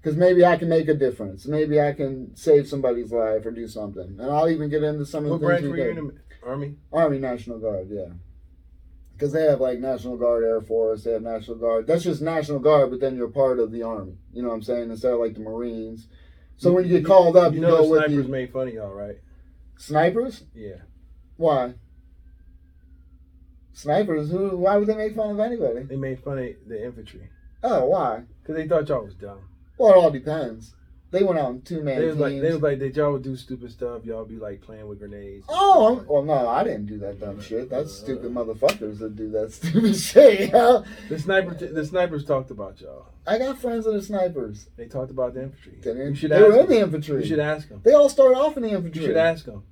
Because 0.00 0.16
maybe 0.16 0.44
I 0.44 0.56
can 0.56 0.68
make 0.68 0.88
a 0.88 0.94
difference. 0.94 1.46
Maybe 1.46 1.80
I 1.80 1.92
can 1.92 2.34
save 2.34 2.66
somebody's 2.66 3.12
life 3.12 3.46
or 3.46 3.52
do 3.52 3.68
something. 3.68 4.16
And 4.18 4.22
I'll 4.22 4.48
even 4.50 4.68
get 4.68 4.82
into 4.82 5.06
some 5.06 5.24
of 5.26 5.30
What 5.30 5.40
the 5.40 5.46
branch 5.46 5.60
things 5.62 5.70
were 5.70 5.76
we 5.76 5.82
you 5.82 5.88
did. 5.94 5.98
in 5.98 6.06
the 6.08 6.14
army? 6.44 6.74
Army 6.92 7.18
National 7.18 7.58
Guard, 7.60 7.88
yeah. 7.88 8.06
Because 9.22 9.34
they 9.34 9.44
have 9.44 9.60
like 9.60 9.78
National 9.78 10.16
Guard, 10.16 10.42
Air 10.42 10.60
Force, 10.60 11.04
they 11.04 11.12
have 11.12 11.22
National 11.22 11.56
Guard. 11.56 11.86
That's 11.86 12.02
just 12.02 12.20
National 12.20 12.58
Guard, 12.58 12.90
but 12.90 12.98
then 12.98 13.16
you're 13.16 13.28
part 13.28 13.60
of 13.60 13.70
the 13.70 13.84
Army. 13.84 14.16
You 14.32 14.42
know 14.42 14.48
what 14.48 14.56
I'm 14.56 14.62
saying? 14.64 14.90
Instead 14.90 15.12
of 15.12 15.20
like 15.20 15.34
the 15.34 15.40
Marines. 15.40 16.08
So 16.56 16.72
when 16.72 16.82
you 16.82 16.90
get 16.90 17.06
called 17.06 17.36
up, 17.36 17.54
you, 17.54 17.60
know 17.60 17.68
go 17.70 17.84
the 17.84 17.88
with 17.88 18.04
snipers 18.04 18.26
made 18.26 18.52
fun 18.52 18.66
of 18.66 18.74
y'all, 18.74 18.92
right? 18.92 19.18
snipers. 19.76 20.42
Yeah. 20.56 20.78
Why? 21.36 21.74
Snipers? 23.72 24.32
Who? 24.32 24.56
Why 24.56 24.76
would 24.76 24.88
they 24.88 24.96
make 24.96 25.14
fun 25.14 25.30
of 25.30 25.38
anybody? 25.38 25.84
They 25.84 25.94
made 25.94 26.18
fun 26.18 26.38
of 26.38 26.48
the 26.66 26.84
infantry 26.84 27.28
Oh, 27.62 27.84
why? 27.86 28.24
because 28.42 28.56
they 28.56 28.66
thought 28.66 28.88
y'all 28.88 29.04
was 29.04 29.14
dumb. 29.14 29.38
Well, 29.78 29.92
it 29.92 29.96
all 29.98 30.10
depends. 30.10 30.74
They 31.12 31.22
went 31.22 31.38
on 31.38 31.60
two 31.60 31.82
man 31.82 32.00
They 32.00 32.06
was 32.06 32.14
teams. 32.16 32.20
like, 32.20 32.40
they 32.40 32.52
was 32.52 32.62
like 32.62 32.78
that 32.80 32.96
y'all 32.96 33.18
do 33.18 33.36
stupid 33.36 33.70
stuff. 33.70 34.04
Y'all 34.04 34.24
be 34.24 34.36
like 34.36 34.62
playing 34.62 34.88
with 34.88 34.98
grenades. 34.98 35.44
Oh, 35.48 36.02
well, 36.08 36.22
no, 36.22 36.48
I 36.48 36.64
didn't 36.64 36.86
do 36.86 36.98
that 37.00 37.20
dumb 37.20 37.40
shit. 37.40 37.68
That's 37.68 37.92
stupid 37.92 38.32
motherfuckers 38.32 38.98
that 38.98 39.14
do 39.14 39.30
that 39.32 39.52
stupid 39.60 39.94
shit. 39.94 40.40
You? 40.52 40.84
The 41.10 41.18
sniper, 41.18 41.54
the 41.54 41.84
snipers 41.84 42.24
talked 42.24 42.50
about 42.50 42.80
y'all. 42.80 43.06
I 43.26 43.38
got 43.38 43.58
friends 43.58 43.84
that 43.84 43.94
are 43.94 44.00
snipers. 44.00 44.68
They 44.76 44.86
talked 44.86 45.10
about 45.10 45.34
the 45.34 45.42
infantry. 45.44 45.74
They, 45.82 45.92
You 45.92 46.14
should 46.14 46.30
they 46.30 46.36
ask 46.36 46.46
were 46.48 46.60
in 46.60 46.66
the 46.66 46.80
infantry. 46.80 47.20
You 47.20 47.26
should 47.28 47.38
ask 47.38 47.68
them. 47.68 47.80
They 47.84 47.92
all 47.92 48.08
started 48.08 48.38
off 48.38 48.56
in 48.56 48.62
the 48.62 48.70
infantry. 48.70 49.02
You 49.02 49.08
should 49.08 49.16
ask 49.18 49.44
them. 49.44 49.62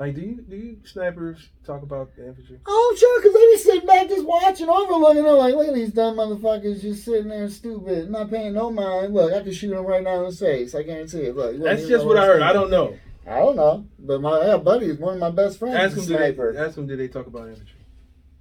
Like, 0.00 0.14
do 0.14 0.22
you 0.22 0.40
do 0.48 0.56
you 0.56 0.76
snipers 0.84 1.50
talk 1.62 1.82
about 1.82 2.16
the 2.16 2.26
infantry? 2.26 2.58
Oh, 2.64 2.96
sure, 2.98 3.20
because 3.20 3.34
they 3.34 3.46
be 3.52 3.58
sitting 3.58 3.86
back 3.86 4.08
just 4.08 4.26
watching, 4.26 4.66
overlooking. 4.70 5.24
They're 5.24 5.34
like, 5.34 5.54
look 5.54 5.68
at 5.68 5.74
these 5.74 5.92
dumb 5.92 6.16
motherfuckers 6.16 6.80
just 6.80 7.04
sitting 7.04 7.28
there 7.28 7.50
stupid, 7.50 8.10
not 8.10 8.30
paying 8.30 8.54
no 8.54 8.70
mind. 8.70 9.12
Look, 9.12 9.30
I 9.30 9.42
can 9.42 9.52
shoot 9.52 9.74
them 9.74 9.84
right 9.84 10.02
now 10.02 10.24
in 10.24 10.30
the 10.30 10.34
face. 10.34 10.74
I 10.74 10.84
guarantee 10.84 11.18
it. 11.24 11.36
Look, 11.36 11.62
That's 11.62 11.86
just 11.86 12.06
what 12.06 12.16
I 12.16 12.24
heard. 12.24 12.40
I'm 12.40 12.48
I 12.48 12.52
don't 12.54 12.70
know. 12.70 12.96
I 13.26 13.40
don't 13.40 13.56
know, 13.56 13.84
but 13.98 14.22
my 14.22 14.40
yeah, 14.42 14.56
buddy 14.56 14.86
is 14.86 14.98
one 14.98 15.12
of 15.14 15.20
my 15.20 15.30
best 15.30 15.58
friends. 15.58 15.76
Ask 15.76 15.98
a 15.98 16.00
Did 16.00 16.16
sniper. 16.16 16.54
they, 16.54 16.58
ask 16.60 16.76
them. 16.76 16.86
Did 16.86 16.98
they 16.98 17.08
talk 17.08 17.26
about 17.26 17.48
infantry? 17.48 17.76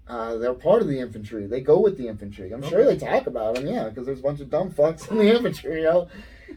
Uh, 0.07 0.38
they're 0.38 0.53
part 0.53 0.82
of 0.82 0.88
the 0.88 0.97
infantry. 0.97 1.45
They 1.45 1.60
go 1.60 1.82
with 1.82 1.97
the 1.97 2.07
infantry. 2.07 2.53
I'm 2.53 2.64
sure 2.64 2.86
they 2.86 2.97
talk 2.97 3.28
about 3.28 3.55
them, 3.55 3.68
yeah, 3.68 3.89
because 3.89 4.05
there's 4.05 4.20
a 4.20 4.24
bunch 4.24 4.39
of 4.39 4.49
dumb 4.49 4.72
fucks 4.72 5.12
in 5.12 5.18
the 5.18 5.30
infantry, 5.36 5.82
you 5.82 5.84
know. 5.84 6.07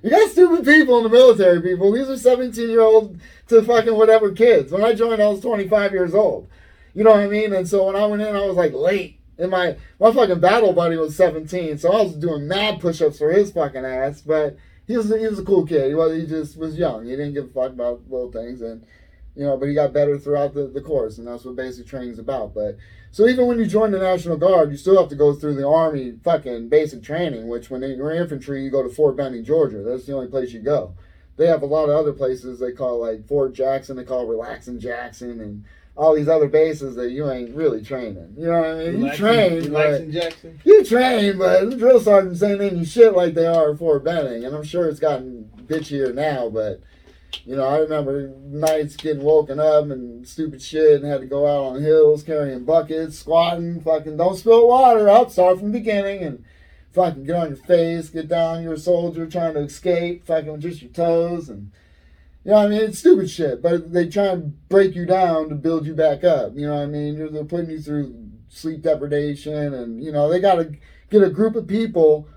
You 0.03 0.11
got 0.11 0.31
stupid 0.31 0.65
people 0.65 0.99
in 0.99 1.05
the 1.05 1.11
military, 1.11 1.61
people. 1.61 1.93
These 1.93 2.09
are 2.09 2.17
17 2.17 2.69
year 2.69 2.81
old 2.81 3.19
to 3.49 3.63
fucking 3.63 3.95
whatever 3.95 4.33
kids. 4.33 4.73
When 4.73 4.85
I 4.85 4.95
joined, 4.95 5.23
I 5.23 5.29
was 5.29 5.41
25 5.41 5.93
years 5.93 6.15
old. 6.15 6.49
You 6.95 7.05
know 7.05 7.11
what 7.11 7.21
I 7.21 7.29
mean? 7.29 7.53
And 7.53 7.69
so 7.69 7.87
when 7.87 7.97
I 7.97 8.07
went 8.07 8.23
in, 8.23 8.35
I 8.35 8.45
was 8.47 8.57
like 8.57 8.73
late. 8.73 9.19
And 9.39 9.51
my 9.51 9.77
my 9.99 10.13
fucking 10.13 10.41
battle 10.41 10.73
buddy 10.73 10.97
was 10.97 11.17
17, 11.17 11.79
so 11.79 11.91
I 11.91 12.03
was 12.03 12.15
doing 12.15 12.47
mad 12.47 12.81
push-ups 12.81 13.19
for 13.19 13.33
his 13.33 13.51
fucking 13.51 13.85
ass. 13.85 14.21
But 14.21 14.57
he 14.87 14.97
was 14.97 15.09
he 15.09 15.27
was 15.27 15.39
a 15.39 15.45
cool 15.45 15.67
kid. 15.67 15.89
He 15.89 15.95
was 15.95 16.15
he 16.15 16.27
just 16.27 16.57
was 16.57 16.79
young. 16.79 17.05
He 17.05 17.13
didn't 17.13 17.35
give 17.35 17.47
a 17.47 17.49
fuck 17.49 17.73
about 17.73 18.03
little 18.11 18.31
things, 18.31 18.61
and 18.61 18.85
you 19.35 19.45
know. 19.45 19.57
But 19.57 19.69
he 19.69 19.75
got 19.75 19.95
better 19.95 20.19
throughout 20.19 20.55
the, 20.55 20.67
the 20.67 20.83
course, 20.83 21.19
and 21.19 21.27
that's 21.27 21.45
what 21.45 21.57
basic 21.57 21.87
training's 21.87 22.19
about. 22.19 22.55
But 22.55 22.77
so 23.13 23.29
even 23.29 23.47
when 23.47 23.59
you 23.59 23.67
join 23.67 23.91
the 23.91 23.99
National 23.99 24.39
Guard, 24.39 24.71
you 24.71 24.79
still 24.79 24.99
have 24.99 25.11
to 25.11 25.15
go 25.15 25.35
through 25.35 25.55
the 25.55 25.69
Army 25.69 26.15
fucking 26.25 26.71
basic 26.71 27.03
training. 27.03 27.47
Which 27.47 27.69
when 27.69 27.83
you're 27.83 28.11
infantry, 28.11 28.65
you 28.65 28.71
go 28.71 28.83
to 28.83 28.89
Fort 28.89 29.17
Benning, 29.17 29.45
Georgia. 29.45 29.83
That's 29.83 30.07
the 30.07 30.15
only 30.15 30.29
place 30.29 30.53
you 30.53 30.61
go. 30.61 30.95
They 31.37 31.47
have 31.47 31.63
a 31.63 31.67
lot 31.67 31.91
of 31.91 31.97
other 31.97 32.15
places 32.15 32.59
they 32.59 32.73
call 32.73 33.01
like 33.01 33.29
Fort 33.29 33.53
Jackson. 33.53 33.97
They 33.97 34.05
call 34.05 34.27
Relaxing 34.27 34.81
Jackson 34.81 35.41
and 35.41 35.65
all 35.95 36.15
these 36.15 36.29
other 36.29 36.49
bases 36.49 36.95
that 36.97 37.11
you 37.11 37.31
ain't 37.31 37.55
really 37.55 37.85
training. 37.85 38.35
You 38.39 38.47
know 38.47 38.61
what 38.61 38.71
I 38.71 38.91
mean? 38.91 39.05
you 39.05 39.13
train, 39.13 39.73
but 39.73 40.11
Jackson. 40.11 40.61
you 40.65 40.83
train, 40.83 41.37
but 41.37 41.69
the 41.69 41.77
drill 41.77 42.01
sergeants 42.01 42.43
ain't 42.43 42.63
in 42.63 42.79
you 42.79 42.85
shit 42.87 43.15
like 43.15 43.35
they 43.35 43.47
are 43.47 43.73
at 43.73 43.79
Fort 43.79 44.05
Benning. 44.05 44.45
And 44.45 44.57
I'm 44.57 44.65
sure 44.65 44.89
it's 44.89 45.01
gotten 45.01 45.51
bitchier 45.67 46.15
now, 46.15 46.49
but 46.49 46.81
you 47.45 47.57
know, 47.57 47.65
I 47.65 47.79
remember 47.79 48.29
nights 48.45 48.97
getting 48.97 49.23
woken 49.23 49.59
up 49.59 49.91
and 49.91 50.27
stupid 50.27 50.63
shit 50.63 51.03
and 51.03 51.11
had 51.11 51.21
to 51.21 51.27
go 51.27 51.47
out 51.47 51.75
on 51.75 51.83
hills 51.83 52.23
carrying 52.23 52.65
buckets, 52.65 53.19
squatting, 53.19 53.81
fucking 53.81 54.17
don't 54.17 54.37
spill 54.37 54.69
water 54.69 55.09
up, 55.09 55.31
start 55.31 55.59
from 55.59 55.73
the 55.73 55.79
beginning 55.79 56.23
and 56.23 56.45
fucking 56.93 57.25
get 57.25 57.37
on 57.37 57.49
your 57.49 57.57
face, 57.57 58.11
get 58.11 58.29
down, 58.29 58.63
you're 58.63 58.75
a 58.75 58.79
soldier 58.79 59.27
trying 59.27 59.55
to 59.55 59.61
escape, 59.61 60.27
fucking 60.27 60.61
just 60.61 60.83
your 60.83 60.93
toes 60.93 61.49
and 61.49 61.73
you 62.45 62.51
know 62.51 62.59
I 62.59 62.69
mean? 62.69 62.81
It's 62.81 62.99
stupid 62.99 63.31
shit, 63.31 63.63
but 63.63 63.93
they 63.93 64.09
try 64.09 64.27
and 64.27 64.69
break 64.69 64.97
you 64.97 65.07
down 65.07 65.49
to 65.49 65.55
build 65.55 65.87
you 65.87 65.95
back 65.95 66.25
up. 66.25 66.57
You 66.57 66.67
know 66.67 66.75
what 66.75 66.83
I 66.83 66.87
mean? 66.87 67.33
They're 67.33 67.45
putting 67.45 67.71
you 67.71 67.81
through 67.81 68.31
sleep 68.49 68.83
deprivation, 68.83 69.75
and 69.75 70.03
you 70.03 70.11
know 70.11 70.29
they 70.29 70.41
got 70.41 70.57
to 70.57 70.73
get 71.11 71.23
a 71.23 71.31
group 71.31 71.55
of 71.55 71.69
people 71.69 72.29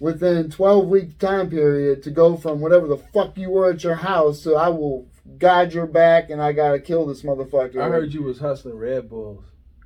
within 0.00 0.50
12 0.50 0.86
week 0.86 1.18
time 1.18 1.50
period 1.50 2.02
to 2.04 2.10
go 2.10 2.36
from 2.36 2.60
whatever 2.60 2.86
the 2.86 2.96
fuck 2.96 3.36
you 3.36 3.50
were 3.50 3.70
at 3.70 3.82
your 3.82 3.96
house 3.96 4.42
to 4.42 4.54
I 4.54 4.68
will 4.68 5.06
guide 5.38 5.72
your 5.72 5.86
back 5.86 6.30
and 6.30 6.40
I 6.40 6.52
gotta 6.52 6.78
kill 6.78 7.06
this 7.06 7.22
motherfucker. 7.22 7.80
I 7.80 7.88
heard 7.88 8.12
you 8.14 8.22
was 8.22 8.38
hustling 8.38 8.76
Red 8.76 9.08
Bulls 9.10 9.42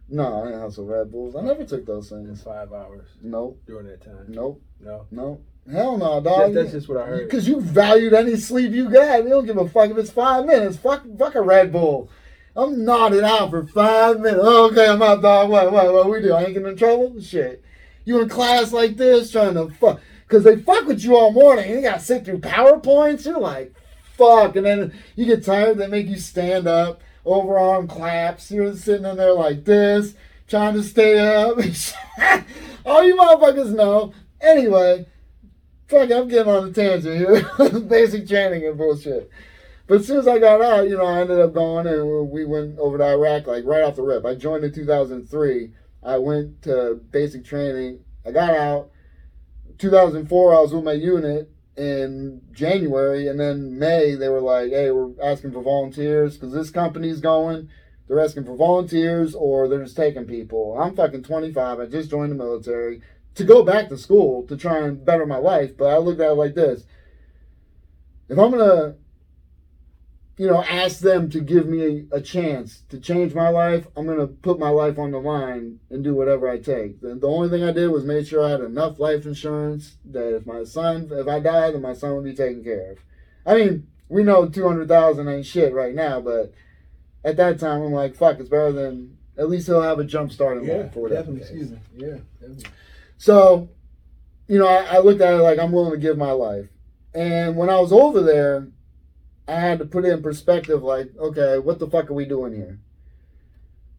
No, 0.08 0.42
I 0.42 0.46
didn't 0.46 0.60
hustle 0.60 0.86
Red 0.86 1.10
Bulls. 1.10 1.34
I 1.34 1.40
never 1.42 1.64
took 1.64 1.86
those 1.86 2.12
in 2.12 2.26
things. 2.26 2.42
five 2.42 2.72
hours 2.72 3.06
Nope, 3.22 3.60
during 3.66 3.86
that 3.86 4.04
time. 4.04 4.26
nope, 4.28 4.60
No, 4.80 5.06
nope. 5.10 5.42
Hell 5.70 5.96
no, 5.96 6.20
dog. 6.20 6.54
that's 6.54 6.72
just 6.72 6.88
what 6.88 6.98
I 6.98 7.06
heard. 7.06 7.24
Because 7.28 7.46
you 7.46 7.60
valued 7.60 8.12
any 8.14 8.34
sleep 8.36 8.72
you 8.72 8.90
got. 8.90 9.22
You 9.22 9.28
don't 9.30 9.46
give 9.46 9.56
a 9.58 9.68
fuck 9.68 9.90
if 9.90 9.96
it's 9.96 10.10
five 10.10 10.44
minutes. 10.44 10.76
Fuck, 10.76 11.04
fuck 11.16 11.36
a 11.36 11.40
Red 11.40 11.70
Bull. 11.72 12.10
I'm 12.56 12.84
nodded 12.84 13.22
out 13.22 13.50
for 13.50 13.64
five 13.68 14.18
minutes. 14.18 14.42
Okay, 14.44 14.88
I'm 14.88 15.00
out, 15.00 15.22
dog. 15.22 15.50
What, 15.50 15.70
what, 15.72 15.92
what 15.94 16.10
we 16.10 16.20
do? 16.20 16.32
I 16.34 16.42
ain't 16.42 16.54
getting 16.54 16.68
in 16.68 16.76
trouble? 16.76 17.14
Shit. 17.22 17.62
You 18.04 18.20
in 18.20 18.28
class 18.28 18.72
like 18.72 18.96
this 18.96 19.30
trying 19.30 19.54
to 19.54 19.70
fuck. 19.70 20.00
Because 20.26 20.44
they 20.44 20.56
fuck 20.56 20.86
with 20.86 21.04
you 21.04 21.16
all 21.16 21.32
morning. 21.32 21.66
And 21.66 21.74
You 21.76 21.82
got 21.82 22.00
to 22.00 22.04
sit 22.04 22.24
through 22.24 22.38
PowerPoints. 22.38 23.26
You're 23.26 23.38
like, 23.38 23.74
fuck. 24.14 24.56
And 24.56 24.66
then 24.66 24.94
you 25.14 25.26
get 25.26 25.44
tired. 25.44 25.78
They 25.78 25.86
make 25.86 26.06
you 26.08 26.18
stand 26.18 26.66
up, 26.66 27.02
overarm 27.26 27.88
claps. 27.88 28.50
You're 28.50 28.74
sitting 28.74 29.06
in 29.06 29.16
there 29.16 29.34
like 29.34 29.64
this, 29.64 30.14
trying 30.48 30.74
to 30.74 30.82
stay 30.82 31.18
up. 31.18 31.58
all 32.86 33.04
you 33.04 33.16
motherfuckers 33.16 33.74
know. 33.74 34.12
Anyway, 34.40 35.06
fuck, 35.88 36.10
I'm 36.10 36.28
getting 36.28 36.52
on 36.52 36.68
a 36.68 36.72
tangent 36.72 37.16
here. 37.16 37.80
Basic 37.80 38.26
training 38.26 38.66
and 38.66 38.76
bullshit. 38.76 39.30
But 39.86 40.00
as 40.00 40.06
soon 40.06 40.18
as 40.18 40.28
I 40.28 40.38
got 40.38 40.62
out, 40.62 40.88
you 40.88 40.96
know, 40.96 41.04
I 41.04 41.20
ended 41.20 41.38
up 41.38 41.52
going 41.52 41.86
and 41.86 42.30
we 42.30 42.44
went 42.44 42.78
over 42.78 42.98
to 42.98 43.04
Iraq 43.04 43.46
like 43.46 43.64
right 43.64 43.82
off 43.82 43.96
the 43.96 44.02
rip. 44.02 44.24
I 44.24 44.34
joined 44.34 44.64
in 44.64 44.72
2003. 44.72 45.70
I 46.02 46.18
went 46.18 46.62
to 46.62 47.00
basic 47.10 47.44
training. 47.44 48.04
I 48.26 48.32
got 48.32 48.50
out. 48.50 48.90
2004, 49.78 50.54
I 50.54 50.60
was 50.60 50.74
with 50.74 50.84
my 50.84 50.92
unit 50.92 51.50
in 51.76 52.42
January, 52.52 53.28
and 53.28 53.40
then 53.40 53.78
May 53.78 54.14
they 54.14 54.28
were 54.28 54.40
like, 54.40 54.70
"Hey, 54.70 54.90
we're 54.90 55.10
asking 55.22 55.52
for 55.52 55.62
volunteers 55.62 56.36
because 56.36 56.52
this 56.52 56.70
company's 56.70 57.20
going. 57.20 57.68
they're 58.08 58.20
asking 58.20 58.44
for 58.44 58.56
volunteers 58.56 59.34
or 59.34 59.68
they're 59.68 59.82
just 59.84 59.96
taking 59.96 60.26
people. 60.26 60.76
I'm 60.78 60.94
fucking 60.94 61.22
25. 61.22 61.80
I 61.80 61.86
just 61.86 62.10
joined 62.10 62.32
the 62.32 62.36
military 62.36 63.00
to 63.36 63.44
go 63.44 63.62
back 63.64 63.88
to 63.88 63.96
school 63.96 64.46
to 64.48 64.56
try 64.56 64.78
and 64.78 65.02
better 65.04 65.24
my 65.24 65.38
life. 65.38 65.76
But 65.76 65.86
I 65.86 65.96
looked 65.98 66.20
at 66.20 66.32
it 66.32 66.34
like 66.34 66.54
this: 66.54 66.84
if 68.28 68.38
I'm 68.38 68.50
gonna 68.50 68.96
you 70.38 70.46
know, 70.46 70.62
ask 70.64 71.00
them 71.00 71.28
to 71.30 71.40
give 71.40 71.66
me 71.66 72.06
a, 72.10 72.16
a, 72.16 72.20
chance 72.20 72.82
to 72.88 72.98
change 72.98 73.34
my 73.34 73.48
life, 73.48 73.86
I'm 73.96 74.06
going 74.06 74.18
to 74.18 74.26
put 74.26 74.58
my 74.58 74.70
life 74.70 74.98
on 74.98 75.10
the 75.10 75.18
line 75.18 75.80
and 75.90 76.02
do 76.02 76.14
whatever 76.14 76.48
I 76.48 76.58
take. 76.58 77.00
The, 77.00 77.14
the, 77.14 77.28
only 77.28 77.50
thing 77.50 77.62
I 77.62 77.72
did 77.72 77.88
was 77.88 78.04
make 78.04 78.26
sure 78.26 78.44
I 78.44 78.50
had 78.50 78.60
enough 78.60 78.98
life 78.98 79.26
insurance 79.26 79.96
that 80.06 80.34
if 80.34 80.46
my 80.46 80.64
son, 80.64 81.08
if 81.12 81.28
I 81.28 81.38
died, 81.38 81.74
then 81.74 81.82
my 81.82 81.92
son 81.92 82.14
would 82.14 82.24
be 82.24 82.34
taken 82.34 82.64
care 82.64 82.92
of. 82.92 82.98
I 83.44 83.54
mean, 83.54 83.86
we 84.08 84.22
know 84.22 84.48
200,000 84.48 85.28
ain't 85.28 85.46
shit 85.46 85.74
right 85.74 85.94
now, 85.94 86.20
but 86.20 86.54
at 87.24 87.36
that 87.36 87.58
time, 87.58 87.82
I'm 87.82 87.92
like, 87.92 88.16
fuck, 88.16 88.40
it's 88.40 88.48
better 88.48 88.72
than, 88.72 89.18
at 89.36 89.50
least 89.50 89.66
he'll 89.66 89.82
have 89.82 89.98
a 89.98 90.04
jump 90.04 90.32
start 90.32 90.58
in 90.58 90.64
yeah, 90.64 90.76
life 90.76 90.94
for 90.94 91.00
whatever. 91.00 91.32
Definitely, 91.32 91.42
excuse 91.42 91.70
me. 91.70 91.78
Yeah, 91.94 92.18
definitely. 92.40 92.70
So, 93.18 93.68
you 94.48 94.58
know, 94.58 94.66
I, 94.66 94.96
I 94.96 94.98
looked 94.98 95.20
at 95.20 95.34
it 95.34 95.42
like 95.42 95.58
I'm 95.58 95.72
willing 95.72 95.92
to 95.92 95.98
give 95.98 96.16
my 96.16 96.32
life. 96.32 96.68
And 97.14 97.56
when 97.56 97.68
I 97.68 97.78
was 97.78 97.92
over 97.92 98.22
there, 98.22 98.68
I 99.48 99.54
had 99.54 99.78
to 99.80 99.84
put 99.84 100.04
it 100.04 100.12
in 100.12 100.22
perspective 100.22 100.82
like, 100.82 101.10
okay, 101.18 101.58
what 101.58 101.78
the 101.78 101.88
fuck 101.88 102.10
are 102.10 102.14
we 102.14 102.24
doing 102.24 102.54
here? 102.54 102.78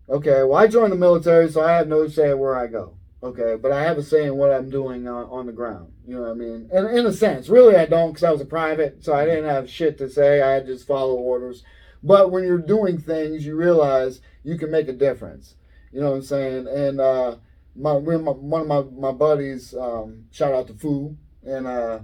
Okay, 0.10 0.44
well, 0.44 0.56
I 0.56 0.68
joined 0.68 0.92
the 0.92 0.98
military, 0.98 1.50
so 1.50 1.62
I 1.62 1.74
have 1.74 1.88
no 1.88 2.08
say 2.08 2.34
where 2.34 2.56
I 2.58 2.68
go. 2.68 2.96
Okay, 3.22 3.56
but 3.56 3.72
I 3.72 3.84
have 3.84 3.98
a 3.98 4.04
say 4.04 4.26
in 4.26 4.36
what 4.36 4.52
I'm 4.52 4.70
doing 4.70 5.08
on, 5.08 5.26
on 5.26 5.46
the 5.46 5.54
ground. 5.54 5.94
You 6.06 6.16
know 6.16 6.24
what 6.24 6.32
I 6.32 6.34
mean? 6.34 6.70
And 6.74 6.98
in 6.98 7.06
a 7.06 7.14
sense, 7.14 7.48
really, 7.48 7.78
I 7.78 7.86
don't 7.86 8.12
because 8.12 8.26
I 8.26 8.32
was 8.32 8.42
a 8.42 8.46
private, 8.46 9.04
so 9.04 9.14
I 9.14 9.24
didn't 9.24 9.50
have 9.50 9.70
shit 9.70 9.98
to 10.00 10.10
say. 10.10 10.42
I 10.42 10.52
had 10.52 10.66
just 10.66 10.86
follow 10.86 11.14
orders. 11.14 11.64
But 12.04 12.32
when 12.32 12.44
you're 12.44 12.58
doing 12.58 12.98
things, 12.98 13.46
you 13.46 13.56
realize 13.56 14.20
you 14.44 14.58
can 14.58 14.70
make 14.70 14.90
a 14.90 14.94
difference. 14.94 15.56
You 15.94 16.02
know 16.02 16.10
what 16.10 16.18
I'm 16.18 16.24
saying? 16.24 16.68
And 16.68 17.00
uh, 17.00 17.38
my, 17.78 17.98
my 17.98 18.18
one 18.18 18.62
of 18.62 18.68
my, 18.68 18.82
my 19.10 19.12
buddies, 19.14 19.74
um, 19.74 20.26
shout 20.32 20.54
out 20.54 20.68
to 20.68 20.74
Foo, 20.74 21.16
and 21.44 21.66
uh, 21.66 22.00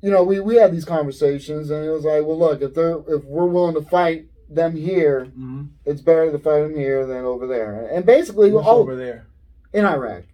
you 0.00 0.10
know, 0.10 0.22
we, 0.22 0.40
we 0.40 0.56
had 0.56 0.72
these 0.72 0.84
conversations, 0.84 1.70
and 1.70 1.84
it 1.84 1.90
was 1.90 2.04
like, 2.04 2.24
well, 2.24 2.38
look, 2.38 2.62
if 2.62 2.74
they're 2.74 2.98
if 3.08 3.24
we're 3.24 3.46
willing 3.46 3.74
to 3.74 3.88
fight 3.88 4.26
them 4.48 4.76
here, 4.76 5.26
mm-hmm. 5.26 5.64
it's 5.84 6.00
better 6.00 6.30
to 6.30 6.38
fight 6.38 6.62
them 6.62 6.76
here 6.76 7.06
than 7.06 7.24
over 7.24 7.46
there. 7.46 7.88
And 7.92 8.06
basically, 8.06 8.52
What's 8.52 8.66
all, 8.66 8.78
over 8.78 8.96
there 8.96 9.26
in 9.72 9.84
Iraq. 9.84 10.24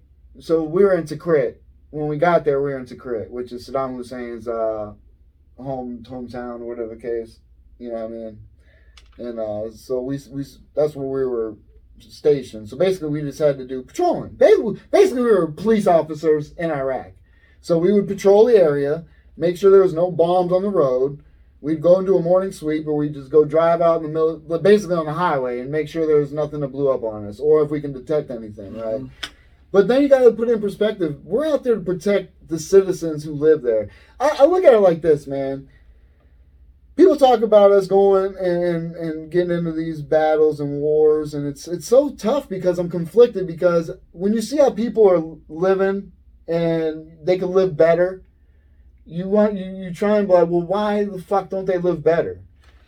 So 0.41 0.63
we 0.63 0.85
were 0.85 0.95
in 0.95 1.05
Tikrit. 1.05 1.57
When 1.91 2.09
we 2.09 2.19
got 2.19 2.45
there, 2.45 2.61
we 2.61 2.73
were 2.73 2.79
in 2.79 2.87
Tikrit, 2.87 3.31
which 3.31 3.53
is 3.53 3.69
Saddam 3.69 3.97
Hussein's 3.97 4.49
uh, 4.49 4.95
home 5.57 6.03
hometown 6.03 6.61
or 6.61 6.67
whatever 6.67 6.95
the 6.95 7.01
case. 7.01 7.39
You 7.79 7.91
know 7.91 7.95
what 7.95 8.05
I 8.05 8.09
mean? 8.09 8.39
And 9.19 9.39
uh, 9.39 9.71
so 9.71 10.01
we 10.01 10.19
we 10.31 10.45
that's 10.75 10.95
where 10.97 11.07
we 11.07 11.25
were 11.25 11.57
stationed. 12.01 12.69
So 12.69 12.77
basically, 12.77 13.11
we 13.11 13.21
just 13.23 13.39
had 13.39 13.59
to 13.59 13.67
do 13.67 13.83
patrolling. 13.83 14.33
Basically, 14.33 14.81
basically 14.91 15.23
we 15.23 15.31
were 15.31 15.47
police 15.47 15.87
officers 15.87 16.53
in 16.53 16.71
Iraq. 16.71 17.13
So 17.61 17.79
we 17.79 17.93
would 17.93 18.09
patrol 18.09 18.45
the 18.45 18.57
area 18.57 19.05
make 19.37 19.57
sure 19.57 19.71
there 19.71 19.83
was 19.83 19.95
no 19.95 20.11
bombs 20.11 20.53
on 20.53 20.63
the 20.63 20.71
road. 20.71 21.23
We'd 21.61 21.81
go 21.81 22.03
do 22.03 22.19
a 22.19 22.23
morning 22.23 22.53
sweep, 22.53 22.87
or 22.87 22.95
we'd 22.95 23.15
just 23.15 23.31
go 23.31 23.45
drive 23.45 23.81
out 23.81 23.97
in 23.97 24.03
the 24.03 24.09
middle, 24.09 24.59
basically 24.59 24.97
on 24.97 25.07
the 25.07 25.15
highway, 25.15 25.61
and 25.61 25.71
make 25.71 25.89
sure 25.89 26.07
there 26.07 26.21
was 26.21 26.33
nothing 26.33 26.61
that 26.61 26.69
blew 26.69 26.91
up 26.91 27.03
on 27.03 27.27
us, 27.27 27.41
or 27.41 27.63
if 27.63 27.71
we 27.71 27.81
can 27.81 27.93
detect 27.93 28.31
anything, 28.31 28.75
right? 28.75 29.01
Mm-hmm. 29.01 29.31
But 29.73 29.89
then 29.89 30.03
you 30.03 30.09
got 30.09 30.21
to 30.21 30.31
put 30.31 30.49
it 30.49 30.53
in 30.53 30.61
perspective. 30.61 31.25
We're 31.25 31.49
out 31.49 31.65
there 31.65 31.75
to 31.75 31.81
protect 31.81 32.49
the 32.49 32.61
citizens 32.61 33.25
who 33.25 33.33
live 33.33 33.63
there. 33.63 33.89
I, 34.21 34.37
I 34.41 34.45
look 34.45 34.63
at 34.63 34.75
it 34.75 34.79
like 34.79 35.01
this, 35.03 35.27
man. 35.27 35.69
People 36.95 37.17
talk 37.17 37.43
about 37.43 37.73
us 37.73 37.89
going 37.89 38.37
and, 38.37 38.95
and 38.95 39.33
getting 39.33 39.51
into 39.51 39.73
these 39.73 40.01
battles 40.01 40.61
and 40.61 40.81
wars, 40.81 41.35
and 41.35 41.45
it's 41.45 41.67
it's 41.67 41.89
so 41.89 42.11
tough 42.11 42.49
because 42.49 42.79
I'm 42.79 42.89
conflicted. 42.89 43.49
Because 43.49 43.91
when 44.13 44.33
you 44.33 44.43
see 44.43 44.59
how 44.59 44.71
people 44.71 45.11
are 45.11 45.39
living 45.49 46.13
and 46.47 47.27
they 47.27 47.37
can 47.37 47.51
live 47.51 47.77
better, 47.77 48.23
you 49.07 49.29
want 49.29 49.55
you, 49.55 49.65
you 49.65 49.93
try 49.93 50.19
and 50.19 50.29
be 50.29 50.35
like, 50.35 50.49
well, 50.49 50.63
why 50.63 51.05
the 51.05 51.21
fuck 51.21 51.51
don't 51.51 51.67
they 51.67 51.79
live 51.79 52.03
better? 52.03 52.41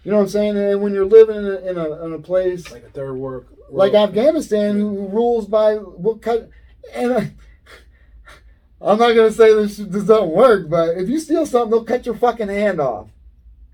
You 0.05 0.12
know 0.12 0.19
what 0.19 0.25
I'm 0.25 0.29
saying? 0.29 0.57
And 0.57 0.81
when 0.81 0.95
you're 0.95 1.05
living 1.05 1.37
in 1.37 1.47
a, 1.47 1.57
in 1.57 1.79
a, 1.79 2.05
in 2.05 2.12
a 2.12 2.19
place 2.19 2.71
like 2.71 2.85
a 2.85 2.91
third 2.91 3.14
world, 3.14 3.47
like 3.69 3.95
Afghanistan, 3.95 4.77
who 4.77 5.09
rules 5.09 5.47
by 5.47 5.75
what 5.75 6.23
cut, 6.23 6.49
and 6.95 7.12
I, 7.12 7.19
I'm 8.81 8.99
not 8.99 9.14
gonna 9.14 9.33
say 9.33 9.53
this 9.53 9.79
this 9.79 10.05
doesn't 10.05 10.31
work, 10.31 10.71
but 10.71 10.97
if 10.97 11.09
you 11.09 11.19
steal 11.19 11.45
something, 11.45 11.71
they'll 11.71 11.85
cut 11.85 12.07
your 12.07 12.14
fucking 12.14 12.49
hand 12.49 12.81
off. 12.81 13.09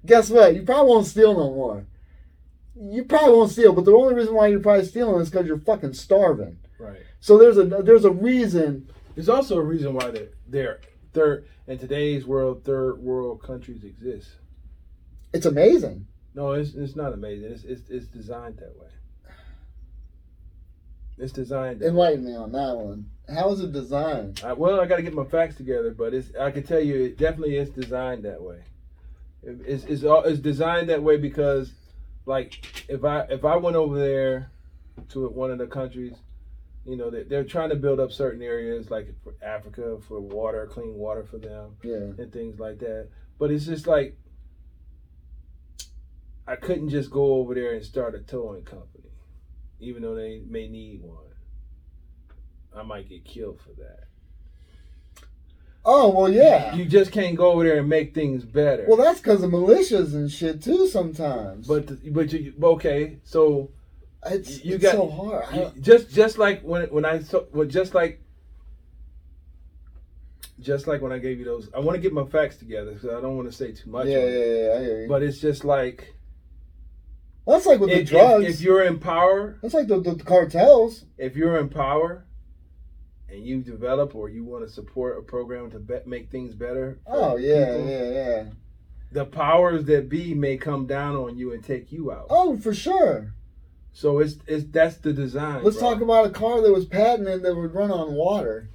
Guess 0.06 0.30
what? 0.30 0.54
You 0.54 0.62
probably 0.62 0.90
won't 0.90 1.06
steal 1.06 1.34
no 1.34 1.52
more. 1.52 1.86
You 2.74 3.04
probably 3.04 3.36
won't 3.36 3.50
steal, 3.50 3.72
but 3.72 3.84
the 3.84 3.92
only 3.92 4.14
reason 4.14 4.34
why 4.34 4.48
you're 4.48 4.60
probably 4.60 4.86
stealing 4.86 5.20
is 5.20 5.30
because 5.30 5.46
you're 5.46 5.58
fucking 5.58 5.92
starving. 5.92 6.58
Right. 6.78 7.02
So 7.20 7.38
there's 7.38 7.58
a 7.58 7.64
there's 7.64 8.04
a 8.04 8.10
reason. 8.10 8.90
There's 9.14 9.28
also 9.28 9.58
a 9.58 9.62
reason 9.62 9.92
why 9.94 10.10
they're 10.10 10.28
they're 10.48 10.80
third 11.12 11.46
in 11.66 11.78
today's 11.78 12.26
world, 12.26 12.64
third 12.64 12.98
world 12.98 13.42
countries 13.42 13.84
exist. 13.84 14.30
It's 15.32 15.46
amazing. 15.46 16.06
No, 16.34 16.52
it's 16.52 16.74
it's 16.74 16.96
not 16.96 17.12
amazing. 17.12 17.52
It's 17.52 17.64
it's, 17.64 17.90
it's 17.90 18.06
designed 18.06 18.58
that 18.58 18.76
way. 18.78 18.88
It's 21.18 21.32
designed. 21.32 21.82
Enlighten 21.82 22.24
way. 22.24 22.30
me 22.30 22.36
on 22.36 22.52
that 22.52 22.76
one. 22.76 23.06
How 23.32 23.50
is 23.52 23.60
it 23.60 23.72
designed? 23.72 24.42
I, 24.44 24.54
well, 24.54 24.80
I 24.80 24.86
got 24.86 24.96
to 24.96 25.02
get 25.02 25.14
my 25.14 25.24
facts 25.24 25.56
together, 25.56 25.92
but 25.92 26.14
it's 26.14 26.34
I 26.36 26.50
can 26.50 26.64
tell 26.64 26.80
you 26.80 27.04
it 27.04 27.18
definitely 27.18 27.56
is 27.56 27.70
designed 27.70 28.24
that 28.24 28.42
way. 28.42 28.62
It's 29.42 29.84
it's 29.84 30.04
all, 30.04 30.24
it's 30.24 30.40
designed 30.40 30.88
that 30.88 31.02
way 31.02 31.16
because, 31.16 31.72
like, 32.26 32.84
if 32.88 33.04
I 33.04 33.20
if 33.22 33.44
I 33.44 33.56
went 33.56 33.76
over 33.76 33.98
there 33.98 34.50
to 35.10 35.28
one 35.28 35.50
of 35.50 35.58
the 35.58 35.66
countries 35.66 36.14
you 36.84 36.96
know 36.96 37.10
they're, 37.10 37.24
they're 37.24 37.44
trying 37.44 37.68
to 37.68 37.76
build 37.76 38.00
up 38.00 38.12
certain 38.12 38.42
areas 38.42 38.90
like 38.90 39.14
for 39.22 39.34
africa 39.42 39.98
for 40.06 40.20
water 40.20 40.66
clean 40.66 40.94
water 40.94 41.24
for 41.24 41.38
them 41.38 41.76
yeah. 41.82 41.94
and 41.94 42.32
things 42.32 42.58
like 42.58 42.78
that 42.78 43.08
but 43.38 43.50
it's 43.50 43.66
just 43.66 43.86
like 43.86 44.16
i 46.46 46.56
couldn't 46.56 46.88
just 46.88 47.10
go 47.10 47.34
over 47.34 47.54
there 47.54 47.74
and 47.74 47.84
start 47.84 48.14
a 48.14 48.18
towing 48.18 48.64
company 48.64 49.10
even 49.80 50.02
though 50.02 50.14
they 50.14 50.42
may 50.48 50.68
need 50.68 51.00
one 51.02 51.16
i 52.76 52.82
might 52.82 53.08
get 53.08 53.24
killed 53.24 53.60
for 53.60 53.72
that 53.80 54.08
Oh 55.84 56.10
well, 56.10 56.28
yeah. 56.28 56.74
You 56.74 56.84
just 56.84 57.10
can't 57.10 57.34
go 57.34 57.52
over 57.52 57.64
there 57.64 57.78
and 57.78 57.88
make 57.88 58.14
things 58.14 58.44
better. 58.44 58.84
Well, 58.86 58.96
that's 58.96 59.18
because 59.18 59.42
of 59.42 59.50
militias 59.50 60.14
and 60.14 60.30
shit 60.30 60.62
too. 60.62 60.86
Sometimes. 60.86 61.66
But 61.66 62.12
but 62.12 62.32
you 62.32 62.54
okay? 62.62 63.18
So 63.24 63.70
it's, 64.26 64.64
you 64.64 64.76
it's 64.76 64.82
got, 64.82 64.92
so 64.92 65.08
hard. 65.08 65.54
You, 65.54 65.72
just 65.80 66.10
just 66.10 66.38
like 66.38 66.62
when 66.62 66.84
when 66.90 67.04
I 67.04 67.20
so 67.20 67.46
well, 67.52 67.66
just 67.66 67.94
like 67.94 68.22
just 70.60 70.86
like 70.86 71.02
when 71.02 71.12
I 71.12 71.18
gave 71.18 71.38
you 71.38 71.44
those. 71.44 71.68
I 71.74 71.80
want 71.80 71.96
to 71.96 72.00
get 72.00 72.12
my 72.12 72.24
facts 72.24 72.56
together 72.56 72.92
because 72.92 73.10
I 73.10 73.20
don't 73.20 73.36
want 73.36 73.50
to 73.50 73.56
say 73.56 73.72
too 73.72 73.90
much. 73.90 74.06
Yeah, 74.06 74.18
yeah, 74.18 74.44
yeah, 74.44 74.74
I 74.76 74.80
hear 74.80 75.02
you. 75.02 75.08
But 75.08 75.22
it's 75.22 75.38
just 75.38 75.64
like. 75.64 76.14
That's 77.46 77.66
like 77.66 77.80
with 77.80 77.90
if, 77.90 77.98
the 77.98 78.04
drugs. 78.04 78.44
If, 78.44 78.54
if, 78.54 78.60
you're 78.60 78.82
in 78.82 79.00
power, 79.00 79.58
that's 79.60 79.74
like 79.74 79.88
the, 79.88 80.00
the, 80.00 80.14
cartels. 80.14 81.04
If 81.18 81.36
you're 81.36 81.58
in 81.58 81.68
power, 81.70 82.24
and 83.28 83.44
you 83.44 83.60
develop 83.62 84.14
or 84.14 84.28
you 84.28 84.44
want 84.44 84.64
to 84.64 84.72
support 84.72 85.18
a 85.18 85.22
program 85.22 85.70
to 85.72 85.80
be- 85.80 85.98
make 86.06 86.30
things 86.30 86.54
better. 86.54 87.00
Oh 87.06 87.36
yeah, 87.36 87.64
people, 87.64 87.90
yeah, 87.90 88.10
yeah. 88.10 88.44
The 89.10 89.24
powers 89.24 89.84
that 89.86 90.08
be 90.08 90.34
may 90.34 90.56
come 90.56 90.86
down 90.86 91.16
on 91.16 91.36
you 91.36 91.52
and 91.52 91.64
take 91.64 91.90
you 91.90 92.12
out. 92.12 92.26
Oh, 92.30 92.56
for 92.56 92.72
sure. 92.72 93.34
So 93.92 94.18
it's 94.18 94.36
it's 94.46 94.64
that's 94.70 94.96
the 94.96 95.12
design. 95.12 95.62
Let's 95.62 95.78
bro. 95.78 95.92
talk 95.92 96.02
about 96.02 96.26
a 96.26 96.30
car 96.30 96.60
that 96.62 96.72
was 96.72 96.86
patented 96.86 97.42
that 97.42 97.54
would 97.54 97.74
run 97.74 97.90
on 97.90 98.14
water. 98.14 98.68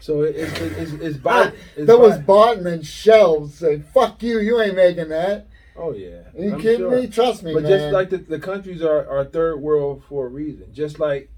So 0.00 0.22
it, 0.22 0.36
it, 0.36 0.60
it's, 0.78 0.92
it's, 0.92 1.16
by, 1.22 1.52
it's 1.76 1.86
that 1.86 1.98
was 1.98 2.18
bought 2.18 2.56
and 2.56 2.66
then 2.66 2.82
shelved. 2.82 3.54
Say 3.54 3.80
fuck 3.80 4.22
you, 4.22 4.40
you 4.40 4.60
ain't 4.60 4.76
making 4.76 5.08
that. 5.10 5.46
Oh 5.76 5.92
yeah, 5.92 6.22
are 6.36 6.42
you 6.42 6.54
I'm 6.54 6.60
kidding 6.60 6.78
sure. 6.78 7.00
me? 7.00 7.06
Trust 7.06 7.42
me, 7.42 7.54
but 7.54 7.62
man. 7.62 7.70
just 7.70 7.92
like 7.92 8.10
the, 8.10 8.18
the 8.18 8.40
countries 8.40 8.82
are, 8.82 9.08
are 9.08 9.24
third 9.24 9.60
world 9.60 10.02
for 10.08 10.26
a 10.26 10.28
reason. 10.28 10.72
Just 10.72 10.98
like 10.98 11.30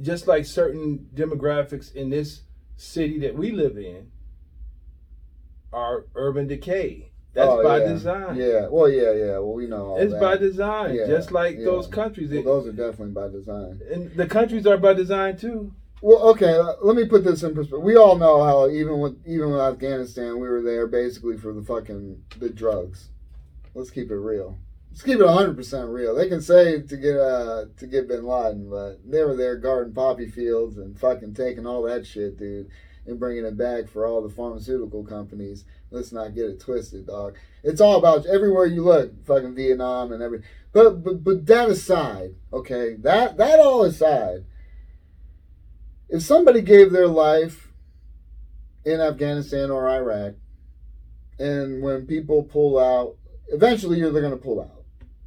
just 0.00 0.26
like 0.26 0.46
certain 0.46 1.08
demographics 1.14 1.94
in 1.94 2.10
this 2.10 2.42
city 2.76 3.18
that 3.20 3.36
we 3.36 3.52
live 3.52 3.76
in 3.76 4.10
are 5.72 6.06
urban 6.14 6.48
decay. 6.48 7.09
That's 7.32 7.48
oh, 7.48 7.62
by 7.62 7.78
yeah. 7.78 7.88
design. 7.88 8.36
Yeah. 8.36 8.66
Well, 8.68 8.88
yeah, 8.88 9.12
yeah. 9.12 9.32
Well, 9.38 9.52
we 9.52 9.66
know 9.66 9.96
it's 9.98 10.12
that. 10.12 10.20
by 10.20 10.36
design, 10.36 10.94
yeah. 10.96 11.06
just 11.06 11.30
like 11.30 11.58
yeah. 11.58 11.64
those 11.64 11.86
countries. 11.86 12.30
Well, 12.30 12.42
those 12.42 12.66
are 12.66 12.72
definitely 12.72 13.12
by 13.12 13.28
design. 13.28 13.80
And 13.90 14.10
the 14.16 14.26
countries 14.26 14.66
are 14.66 14.76
by 14.76 14.94
design 14.94 15.36
too. 15.36 15.72
Well, 16.02 16.18
okay. 16.30 16.58
Let 16.82 16.96
me 16.96 17.06
put 17.06 17.24
this 17.24 17.42
in 17.42 17.54
perspective. 17.54 17.82
We 17.82 17.96
all 17.96 18.16
know 18.16 18.42
how 18.42 18.68
even 18.68 18.98
with 18.98 19.22
even 19.26 19.52
with 19.52 19.60
Afghanistan, 19.60 20.40
we 20.40 20.48
were 20.48 20.62
there 20.62 20.86
basically 20.86 21.36
for 21.36 21.52
the 21.52 21.62
fucking 21.62 22.24
the 22.38 22.50
drugs. 22.50 23.10
Let's 23.74 23.90
keep 23.90 24.10
it 24.10 24.16
real. 24.16 24.58
Let's 24.90 25.02
keep 25.02 25.20
it 25.20 25.28
hundred 25.28 25.56
percent 25.56 25.88
real. 25.88 26.16
They 26.16 26.28
can 26.28 26.40
say 26.40 26.80
to 26.80 26.96
get 26.96 27.16
uh 27.16 27.66
to 27.76 27.86
get 27.86 28.08
Bin 28.08 28.24
Laden, 28.24 28.68
but 28.68 28.98
they 29.08 29.22
were 29.22 29.36
there 29.36 29.56
guarding 29.56 29.94
poppy 29.94 30.28
fields 30.28 30.78
and 30.78 30.98
fucking 30.98 31.34
taking 31.34 31.66
all 31.66 31.82
that 31.82 32.06
shit, 32.06 32.38
dude, 32.38 32.68
and 33.06 33.20
bringing 33.20 33.44
it 33.44 33.56
back 33.56 33.86
for 33.86 34.04
all 34.04 34.20
the 34.20 34.34
pharmaceutical 34.34 35.04
companies 35.04 35.64
Let's 35.90 36.12
not 36.12 36.34
get 36.34 36.46
it 36.46 36.60
twisted, 36.60 37.06
dog. 37.06 37.36
It's 37.64 37.80
all 37.80 37.98
about 37.98 38.26
everywhere 38.26 38.66
you 38.66 38.84
look, 38.84 39.24
fucking 39.26 39.54
Vietnam 39.54 40.12
and 40.12 40.22
everything. 40.22 40.46
But 40.72 41.02
but 41.02 41.24
but 41.24 41.46
that 41.46 41.68
aside, 41.68 42.34
okay, 42.52 42.94
that 43.00 43.36
that 43.38 43.58
all 43.58 43.82
aside, 43.82 44.44
if 46.08 46.22
somebody 46.22 46.62
gave 46.62 46.92
their 46.92 47.08
life 47.08 47.72
in 48.84 49.00
Afghanistan 49.00 49.70
or 49.70 49.88
Iraq, 49.88 50.34
and 51.38 51.82
when 51.82 52.06
people 52.06 52.44
pull 52.44 52.78
out, 52.78 53.16
eventually 53.48 53.98
you're 53.98 54.12
they're 54.12 54.22
gonna 54.22 54.36
pull 54.36 54.60
out. 54.60 54.84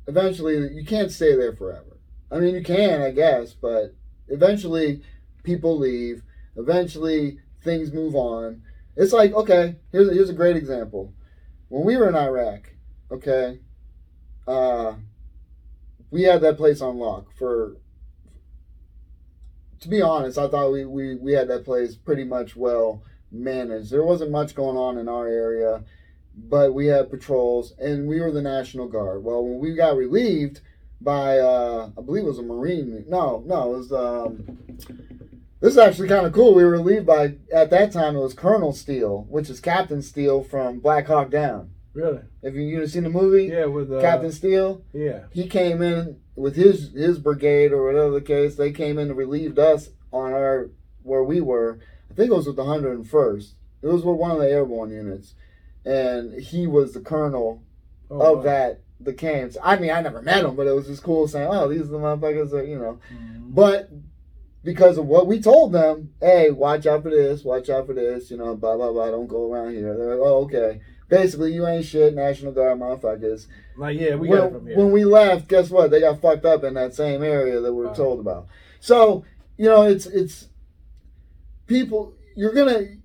Eventually, 0.08 0.56
you 0.74 0.86
can't 0.86 1.12
stay 1.12 1.36
there 1.36 1.56
forever. 1.56 1.98
I 2.32 2.40
mean, 2.40 2.56
you 2.56 2.64
can, 2.64 3.02
I 3.02 3.12
guess, 3.12 3.54
but 3.54 3.96
eventually 4.28 5.02
people 5.44 5.78
leave. 5.78 6.24
Eventually, 6.56 7.40
things 7.64 7.94
move 7.94 8.16
on. 8.16 8.64
It's 8.96 9.14
like, 9.14 9.34
okay, 9.34 9.76
here's 9.92 10.10
a, 10.10 10.14
here's 10.14 10.30
a 10.30 10.34
great 10.34 10.56
example. 10.56 11.14
When 11.70 11.84
we 11.84 11.98
were 11.98 12.10
in 12.10 12.16
Iraq, 12.16 12.74
okay, 13.12 13.60
uh, 14.48 14.94
we 16.12 16.24
had 16.24 16.42
that 16.42 16.58
place 16.58 16.82
on 16.82 16.98
lock 16.98 17.36
for. 17.38 17.78
To 19.82 19.90
be 19.90 20.02
honest, 20.02 20.38
I 20.38 20.48
thought 20.48 20.72
we, 20.72 20.86
we, 20.86 21.16
we 21.16 21.34
had 21.34 21.50
that 21.50 21.66
place 21.66 21.96
pretty 21.96 22.24
much 22.24 22.56
well 22.56 23.04
managed. 23.32 23.92
There 23.92 24.04
wasn't 24.04 24.32
much 24.32 24.56
going 24.56 24.78
on 24.78 24.98
in 24.98 25.10
our 25.10 25.28
area, 25.28 25.84
but 26.36 26.74
we 26.74 26.86
had 26.86 27.10
patrols, 27.10 27.74
and 27.80 28.08
we 28.08 28.22
were 28.22 28.32
the 28.32 28.42
National 28.42 28.88
Guard. 28.88 29.26
Well, 29.26 29.44
when 29.44 29.60
we 29.60 29.76
got 29.76 29.98
relieved 29.98 30.62
by, 31.02 31.40
uh, 31.40 31.90
I 31.98 32.02
believe 32.02 32.24
it 32.24 32.28
was 32.28 32.40
a 32.40 32.44
Marine. 32.44 33.04
No, 33.10 33.44
no, 33.46 33.74
it 33.74 33.78
was. 33.78 33.92
Um, 33.92 34.58
this 35.64 35.72
is 35.72 35.78
actually 35.78 36.10
kind 36.10 36.26
of 36.26 36.34
cool. 36.34 36.54
We 36.54 36.66
were 36.66 36.72
relieved 36.72 37.06
by 37.06 37.36
at 37.54 37.70
that 37.70 37.94
time 37.94 38.18
it 38.18 38.20
was 38.20 38.34
Colonel 38.34 38.74
Steele, 38.74 39.26
which 39.30 39.50
is 39.50 39.62
Captain 39.62 40.02
Steele 40.02 40.44
from 40.44 40.80
Black 40.80 41.08
Hawk 41.08 41.30
Down. 41.30 41.70
Really? 41.94 42.20
Have 42.44 42.56
you, 42.56 42.64
you 42.64 42.86
seen 42.88 43.04
the 43.04 43.10
movie? 43.10 43.46
Yeah, 43.46 43.66
with 43.66 43.90
uh, 43.92 44.02
Captain 44.02 44.32
Steele. 44.34 44.84
Yeah. 44.94 45.26
He 45.32 45.48
came 45.48 45.82
in 45.82 46.20
with 46.36 46.58
his 46.58 46.92
his 46.92 47.18
brigade 47.18 47.72
or 47.72 47.86
whatever 47.86 48.12
the 48.12 48.20
case. 48.22 48.56
They 48.56 48.74
came 48.74 49.00
in 49.00 49.08
and 49.10 49.18
relieved 49.18 49.58
us 49.58 49.90
on 50.12 50.34
our 50.34 50.70
where 51.04 51.24
we 51.24 51.40
were. 51.40 51.80
I 52.12 52.14
think 52.14 52.30
it 52.30 52.36
was 52.36 52.46
with 52.48 52.58
the 52.58 52.64
101st. 52.64 53.54
It 53.84 53.88
was 53.88 54.04
with 54.04 54.18
one 54.18 54.32
of 54.32 54.40
the 54.40 54.50
airborne 54.50 54.92
units, 54.92 55.34
and 55.86 56.34
he 56.42 56.68
was 56.68 56.94
the 56.94 57.00
colonel 57.00 57.64
Oh, 58.12 58.34
of 58.34 58.38
wow. 58.40 58.44
that 58.44 58.82
the 59.00 59.14
camps. 59.14 59.56
I 59.64 59.78
mean, 59.78 59.92
I 59.92 60.02
never 60.02 60.22
met 60.22 60.44
him, 60.44 60.56
but 60.56 60.68
it 60.68 60.72
was 60.76 60.88
just 60.88 61.04
cool 61.04 61.28
saying, 61.28 61.48
"Oh, 61.50 61.68
these 61.70 61.82
are 61.84 61.86
the 61.86 61.98
motherfuckers 62.00 62.52
that 62.52 62.68
you 62.68 62.78
know." 62.78 63.00
Mhm. 63.14 63.56
But 63.56 63.90
because 64.64 64.98
of 64.98 65.06
what 65.06 65.28
we 65.28 65.42
told 65.42 65.74
them, 65.74 66.12
hey, 66.22 66.50
watch 66.52 66.86
out 66.86 67.04
for 67.04 67.10
this, 67.10 67.44
watch 67.44 67.70
out 67.70 67.86
for 67.88 67.94
this, 67.94 68.32
you 68.32 68.38
know, 68.38 68.56
blah 68.56 68.76
blah 68.78 68.92
blah. 68.92 69.12
Don't 69.12 69.28
go 69.28 69.52
around 69.52 69.74
here. 69.74 69.96
They're 69.98 70.16
like, 70.16 70.20
oh, 70.28 70.44
okay. 70.46 70.82
Basically, 71.10 71.54
you 71.54 71.68
ain't 71.68 71.86
shit, 71.86 72.16
National 72.16 72.54
Guard 72.54 72.80
motherfuckers. 72.80 73.48
Like, 73.78 74.00
yeah, 74.00 74.16
we 74.16 74.30
when, 74.30 74.40
got 74.40 74.48
it 74.48 74.54
from 74.54 74.68
here. 74.68 74.78
when 74.78 74.92
we 74.92 75.06
left, 75.06 75.48
guess 75.48 75.70
what? 75.70 75.92
They 75.92 76.00
got 76.00 76.22
fucked 76.22 76.46
up 76.46 76.64
in 76.64 76.74
that 76.76 76.96
same 76.96 77.22
area 77.22 77.60
that 77.60 77.74
we 77.74 77.82
were 77.82 77.88
Wow. 77.88 77.94
told 77.94 78.20
about. 78.20 78.48
So 78.80 79.26
you 79.58 79.66
know, 79.66 79.84
it's 79.84 80.06
it's 80.06 80.48
people. 81.68 82.16
You're 82.36 82.54
gonna 82.54 82.98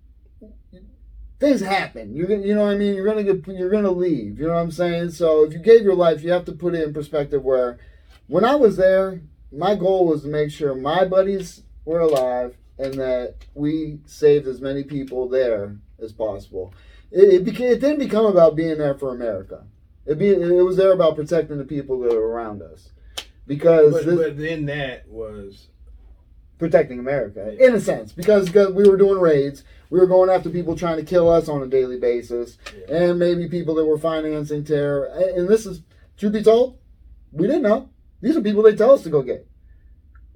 things 1.38 1.60
happen. 1.60 2.14
You're 2.14 2.26
gonna, 2.26 2.42
you 2.42 2.54
know 2.54 2.62
what 2.62 2.72
I 2.74 2.76
mean. 2.76 2.94
You're 2.94 3.06
gonna 3.06 3.22
get, 3.22 3.46
you're 3.46 3.70
gonna 3.70 3.90
leave. 3.90 4.38
You 4.38 4.46
know 4.46 4.54
what 4.54 4.60
I'm 4.60 4.70
saying. 4.70 5.10
So 5.10 5.44
if 5.44 5.52
you 5.52 5.58
gave 5.58 5.82
your 5.82 5.94
life, 5.94 6.22
you 6.22 6.30
have 6.32 6.44
to 6.46 6.52
put 6.52 6.74
it 6.74 6.82
in 6.82 6.92
perspective. 6.94 7.42
Where 7.42 7.78
when 8.26 8.44
I 8.44 8.54
was 8.54 8.76
there, 8.76 9.20
my 9.52 9.74
goal 9.74 10.06
was 10.06 10.22
to 10.22 10.28
make 10.28 10.50
sure 10.50 10.74
my 10.74 11.04
buddies 11.04 11.62
were 11.84 12.00
alive 12.00 12.56
and 12.78 12.94
that 12.94 13.34
we 13.54 13.98
saved 14.06 14.46
as 14.46 14.60
many 14.60 14.84
people 14.84 15.28
there 15.28 15.76
as 16.02 16.12
possible. 16.12 16.72
It, 17.10 17.34
it 17.34 17.44
became 17.44 17.72
it 17.72 17.80
didn't 17.80 17.98
become 17.98 18.26
about 18.26 18.56
being 18.56 18.78
there 18.78 18.94
for 18.94 19.14
America. 19.14 19.64
It 20.06 20.18
be 20.18 20.28
it 20.28 20.62
was 20.64 20.76
there 20.76 20.92
about 20.92 21.16
protecting 21.16 21.58
the 21.58 21.64
people 21.64 21.98
that 22.00 22.12
are 22.12 22.26
around 22.26 22.62
us. 22.62 22.90
Because 23.46 23.92
but, 23.92 24.04
this, 24.06 24.16
but 24.16 24.38
then 24.38 24.66
that 24.66 25.08
was 25.08 25.68
protecting 26.58 26.98
America 26.98 27.56
in 27.64 27.74
a 27.74 27.80
sense 27.80 28.12
because, 28.12 28.46
because 28.46 28.72
we 28.74 28.88
were 28.88 28.96
doing 28.96 29.20
raids, 29.20 29.64
we 29.90 29.98
were 29.98 30.06
going 30.06 30.28
after 30.28 30.50
people 30.50 30.76
trying 30.76 30.98
to 30.98 31.04
kill 31.04 31.30
us 31.30 31.48
on 31.48 31.62
a 31.62 31.66
daily 31.66 31.98
basis, 31.98 32.58
Yeah. 32.88 32.96
and 32.96 33.18
maybe 33.18 33.48
people 33.48 33.74
that 33.76 33.86
were 33.86 33.98
financing 33.98 34.64
terror. 34.64 35.06
And 35.06 35.38
and 35.38 35.48
this 35.48 35.64
is 35.66 35.80
truth 36.16 36.32
be 36.32 36.42
told, 36.42 36.78
we 37.32 37.46
didn't 37.46 37.62
know. 37.62 37.88
These 38.20 38.36
are 38.36 38.42
people 38.42 38.62
they 38.62 38.74
tell 38.74 38.92
us 38.92 39.02
to 39.02 39.10
go 39.10 39.22
get. 39.22 39.46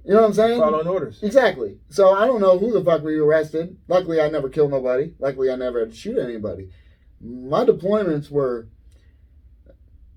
You 0.05 0.13
know 0.13 0.21
what 0.21 0.27
I'm 0.27 0.33
saying? 0.33 0.59
following 0.59 0.87
orders. 0.87 1.23
Exactly. 1.23 1.77
So 1.89 2.13
I 2.13 2.27
don't 2.27 2.41
know 2.41 2.57
who 2.57 2.73
the 2.73 2.83
fuck 2.83 3.03
we 3.03 3.17
arrested. 3.17 3.77
Luckily, 3.87 4.19
I 4.19 4.29
never 4.29 4.49
killed 4.49 4.71
nobody. 4.71 5.13
Luckily, 5.19 5.49
I 5.49 5.55
never 5.55 5.79
had 5.79 5.91
to 5.91 5.95
shoot 5.95 6.17
anybody. 6.17 6.69
My 7.21 7.63
deployments 7.63 8.29
were 8.29 8.67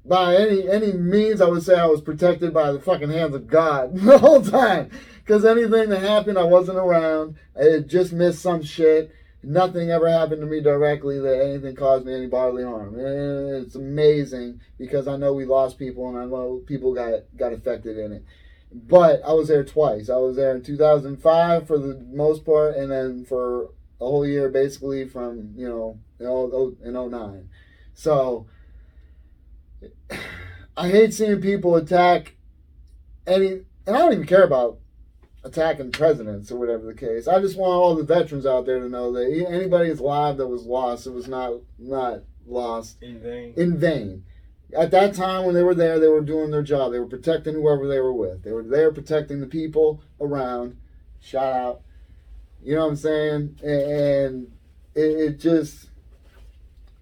by 0.04 0.34
any 0.36 0.68
any 0.68 0.92
means. 0.92 1.40
I 1.40 1.48
would 1.48 1.62
say 1.62 1.78
I 1.78 1.86
was 1.86 2.00
protected 2.00 2.52
by 2.52 2.72
the 2.72 2.80
fucking 2.80 3.10
hands 3.10 3.34
of 3.34 3.46
God 3.46 3.96
the 3.96 4.18
whole 4.18 4.42
time. 4.42 4.90
Because 5.18 5.44
anything 5.44 5.88
that 5.90 6.02
happened, 6.02 6.38
I 6.38 6.44
wasn't 6.44 6.78
around. 6.78 7.36
I 7.58 7.64
had 7.64 7.88
just 7.88 8.12
missed 8.12 8.42
some 8.42 8.62
shit. 8.62 9.12
Nothing 9.42 9.90
ever 9.90 10.08
happened 10.08 10.40
to 10.40 10.46
me 10.46 10.60
directly 10.60 11.20
that 11.20 11.44
anything 11.44 11.76
caused 11.76 12.04
me 12.04 12.14
any 12.14 12.26
bodily 12.26 12.64
harm. 12.64 12.98
And 12.98 13.64
it's 13.64 13.76
amazing 13.76 14.60
because 14.78 15.06
I 15.06 15.16
know 15.16 15.32
we 15.32 15.44
lost 15.44 15.78
people 15.78 16.08
and 16.08 16.18
I 16.18 16.24
know 16.24 16.62
people 16.66 16.94
got 16.94 17.22
got 17.36 17.52
affected 17.52 17.98
in 17.98 18.12
it 18.12 18.24
but 18.72 19.22
I 19.24 19.32
was 19.32 19.48
there 19.48 19.64
twice. 19.64 20.10
I 20.10 20.16
was 20.16 20.36
there 20.36 20.54
in 20.54 20.62
2005 20.62 21.66
for 21.66 21.78
the 21.78 21.94
most 22.12 22.44
part, 22.44 22.76
and 22.76 22.90
then 22.90 23.24
for 23.24 23.70
a 24.00 24.04
whole 24.04 24.26
year, 24.26 24.48
basically 24.48 25.08
from 25.08 25.52
you 25.56 25.68
know 25.68 25.98
in 26.18 26.26
oh, 26.26 26.50
oh, 26.52 26.76
in 26.84 27.10
09. 27.10 27.48
So 27.94 28.46
I 30.76 30.88
hate 30.88 31.14
seeing 31.14 31.40
people 31.40 31.76
attack 31.76 32.36
any, 33.26 33.62
and 33.86 33.96
I 33.96 33.98
don't 33.98 34.12
even 34.12 34.26
care 34.26 34.44
about 34.44 34.78
attacking 35.46 35.92
presidents 35.92 36.50
or 36.50 36.58
whatever 36.58 36.84
the 36.86 36.94
case. 36.94 37.28
I 37.28 37.40
just 37.40 37.56
want 37.56 37.72
all 37.72 37.94
the 37.94 38.02
veterans 38.02 38.44
out 38.46 38.66
there 38.66 38.80
to 38.80 38.88
know 38.88 39.12
that 39.12 39.46
anybody 39.48 39.88
that's 39.88 40.00
alive 40.00 40.36
that 40.38 40.46
was 40.48 40.64
lost, 40.66 41.06
it 41.06 41.12
was 41.12 41.28
not 41.28 41.54
not 41.78 42.20
lost 42.46 43.02
In 43.02 43.20
vain. 43.20 43.54
in 43.56 43.78
vain. 43.78 44.24
At 44.76 44.90
that 44.90 45.14
time, 45.14 45.44
when 45.46 45.54
they 45.54 45.62
were 45.62 45.74
there, 45.74 46.00
they 46.00 46.08
were 46.08 46.20
doing 46.20 46.50
their 46.50 46.62
job. 46.62 46.90
They 46.92 46.98
were 46.98 47.06
protecting 47.06 47.54
whoever 47.54 47.86
they 47.86 48.00
were 48.00 48.12
with. 48.12 48.42
They 48.42 48.50
were 48.52 48.64
there 48.64 48.90
protecting 48.92 49.40
the 49.40 49.46
people 49.46 50.02
around. 50.20 50.76
Shout 51.20 51.52
out. 51.52 51.80
You 52.64 52.74
know 52.74 52.82
what 52.82 52.90
I'm 52.90 52.96
saying? 52.96 53.58
And, 53.62 53.82
and 53.82 54.52
it, 54.96 55.00
it 55.00 55.40
just, 55.40 55.88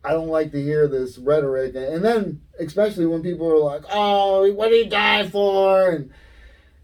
I 0.05 0.11
don't 0.11 0.29
like 0.29 0.53
to 0.53 0.63
hear 0.63 0.87
this 0.87 1.17
rhetoric. 1.17 1.75
And 1.75 2.05
then, 2.05 2.43
especially 2.61 3.07
when 3.07 3.23
people 3.23 3.51
are 3.51 3.59
like, 3.59 3.83
"Oh, 3.91 4.53
what 4.53 4.69
did 4.69 4.85
he 4.85 4.91
die 4.91 5.27
for?" 5.27 5.89
and 5.91 6.11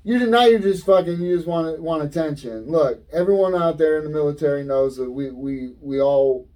you 0.02 0.18
did 0.18 0.28
now. 0.28 0.44
You 0.44 0.58
just 0.58 0.86
fucking 0.86 1.20
you 1.20 1.36
just 1.36 1.48
want 1.48 1.80
want 1.80 2.02
attention. 2.02 2.70
Look, 2.70 3.02
everyone 3.12 3.54
out 3.54 3.78
there 3.78 3.98
in 3.98 4.04
the 4.04 4.10
military 4.10 4.64
knows 4.64 4.96
that 4.96 5.10
we 5.10 5.30
we 5.30 5.74
we 5.80 6.00
all 6.00 6.48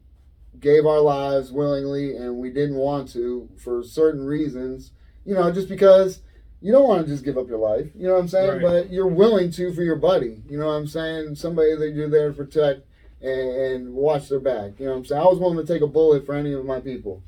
gave 0.61 0.87
our 0.87 1.01
lives 1.01 1.53
willingly 1.53 2.17
and 2.17 2.37
we 2.37 2.51
didn't 2.51 2.77
want 2.77 3.11
to 3.13 3.49
for 3.57 3.83
certain 3.83 4.25
reasons. 4.25 4.93
You 5.25 5.35
know, 5.35 5.51
just 5.53 5.69
because 5.69 6.21
you 6.61 6.73
don't 6.73 6.89
want 6.89 7.03
to 7.05 7.13
just 7.13 7.25
give 7.25 7.37
up 7.37 7.49
your 7.49 7.59
life. 7.59 7.89
You 7.95 8.07
know 8.07 8.15
what 8.15 8.21
I'm 8.21 8.29
saying? 8.29 8.51
Right. 8.51 8.63
But 8.63 8.91
you're 8.91 9.07
willing 9.07 9.51
to 9.53 9.75
for 9.75 9.83
your 9.83 9.97
buddy. 9.97 10.43
You 10.49 10.59
know 10.59 10.67
what 10.67 10.73
I'm 10.73 10.87
saying? 10.87 11.35
Somebody 11.35 11.77
that 11.77 11.93
you're 11.93 12.09
there 12.09 12.31
to 12.31 12.35
protect 12.35 12.87
and, 13.21 13.51
and 13.51 13.95
watch 13.95 14.29
their 14.31 14.41
back. 14.41 14.79
You 14.79 14.87
know 14.87 14.93
what 14.93 14.99
I'm 14.99 15.05
saying? 15.05 15.21
I 15.21 15.27
was 15.27 15.39
willing 15.39 15.65
to 15.65 15.71
take 15.71 15.83
a 15.83 15.87
bullet 15.87 16.25
for 16.25 16.35
any 16.35 16.55
of 16.55 16.65
my 16.65 16.81
people. 16.81 17.23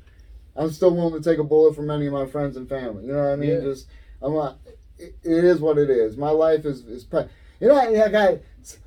I'm 0.55 0.71
still 0.71 0.95
willing 0.95 1.21
to 1.21 1.29
take 1.29 1.37
a 1.37 1.43
bullet 1.43 1.75
for 1.75 1.83
many 1.83 2.07
of 2.07 2.13
my 2.13 2.25
friends 2.25 2.57
and 2.57 2.67
family. 2.67 3.05
You 3.05 3.13
know 3.13 3.23
what 3.23 3.33
I 3.33 3.35
mean? 3.35 3.49
Yeah. 3.51 3.59
Just 3.59 3.87
I'm 4.21 4.33
not. 4.33 4.57
It, 4.99 5.15
it 5.23 5.43
is 5.43 5.59
what 5.59 5.77
it 5.77 5.89
is. 5.89 6.17
My 6.17 6.29
life 6.29 6.65
is 6.65 6.85
is. 6.85 7.03
Pre- 7.03 7.25
you 7.59 7.67
know, 7.67 7.75
I, 7.75 8.09
got 8.09 8.37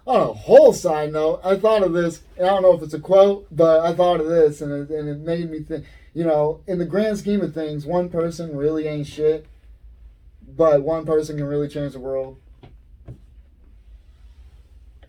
on 0.07 0.21
a 0.21 0.33
whole 0.33 0.73
side 0.73 1.13
note. 1.13 1.41
I 1.43 1.57
thought 1.57 1.83
of 1.83 1.93
this. 1.93 2.23
and 2.37 2.47
I 2.47 2.51
don't 2.51 2.63
know 2.63 2.75
if 2.75 2.83
it's 2.83 2.95
a 2.95 3.01
quote, 3.01 3.47
but 3.51 3.81
I 3.81 3.95
thought 3.95 4.21
of 4.21 4.29
this, 4.29 4.61
and 4.61 4.73
it, 4.73 4.95
and 4.95 5.09
it 5.09 5.19
made 5.19 5.51
me 5.51 5.61
think. 5.61 5.85
You 6.13 6.25
know, 6.25 6.61
in 6.67 6.79
the 6.79 6.85
grand 6.85 7.19
scheme 7.19 7.41
of 7.41 7.55
things, 7.55 7.87
one 7.87 8.09
person 8.09 8.57
really 8.57 8.87
ain't 8.87 9.07
shit, 9.07 9.47
but 10.57 10.83
one 10.83 11.07
person 11.07 11.37
can 11.37 11.47
really 11.47 11.69
change 11.69 11.93
the 11.93 12.01
world. 12.01 12.37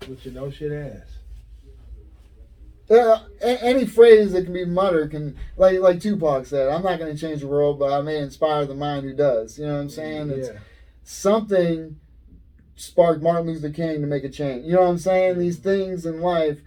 Which 0.07 0.25
you 0.25 0.31
know 0.31 0.49
shit 0.49 0.71
ass. 0.71 1.17
Uh, 2.89 3.23
a- 3.41 3.63
any 3.63 3.85
phrase 3.85 4.33
that 4.33 4.43
can 4.43 4.53
be 4.53 4.65
muttered 4.65 5.11
can, 5.11 5.37
like 5.57 5.79
like 5.79 6.01
Tupac 6.01 6.45
said, 6.45 6.69
"I'm 6.69 6.83
not 6.83 6.99
going 6.99 7.15
to 7.15 7.19
change 7.19 7.41
the 7.41 7.47
world, 7.47 7.79
but 7.79 7.91
I 7.93 8.01
may 8.01 8.17
inspire 8.17 8.65
the 8.65 8.75
mind 8.75 9.05
who 9.05 9.13
does." 9.13 9.57
You 9.57 9.65
know 9.65 9.75
what 9.75 9.81
I'm 9.81 9.89
saying? 9.89 10.29
It's 10.31 10.49
Yeah. 10.49 10.59
Something 11.11 11.97
sparked 12.75 13.21
Martin 13.21 13.47
Luther 13.47 13.69
King 13.69 14.01
to 14.01 14.07
make 14.07 14.23
a 14.23 14.29
change. 14.29 14.65
You 14.65 14.73
know 14.73 14.81
what 14.81 14.89
I'm 14.89 14.97
saying? 14.97 15.37
These 15.37 15.59
mm-hmm. 15.59 15.69
things 15.69 16.05
in 16.05 16.21
life, 16.21 16.61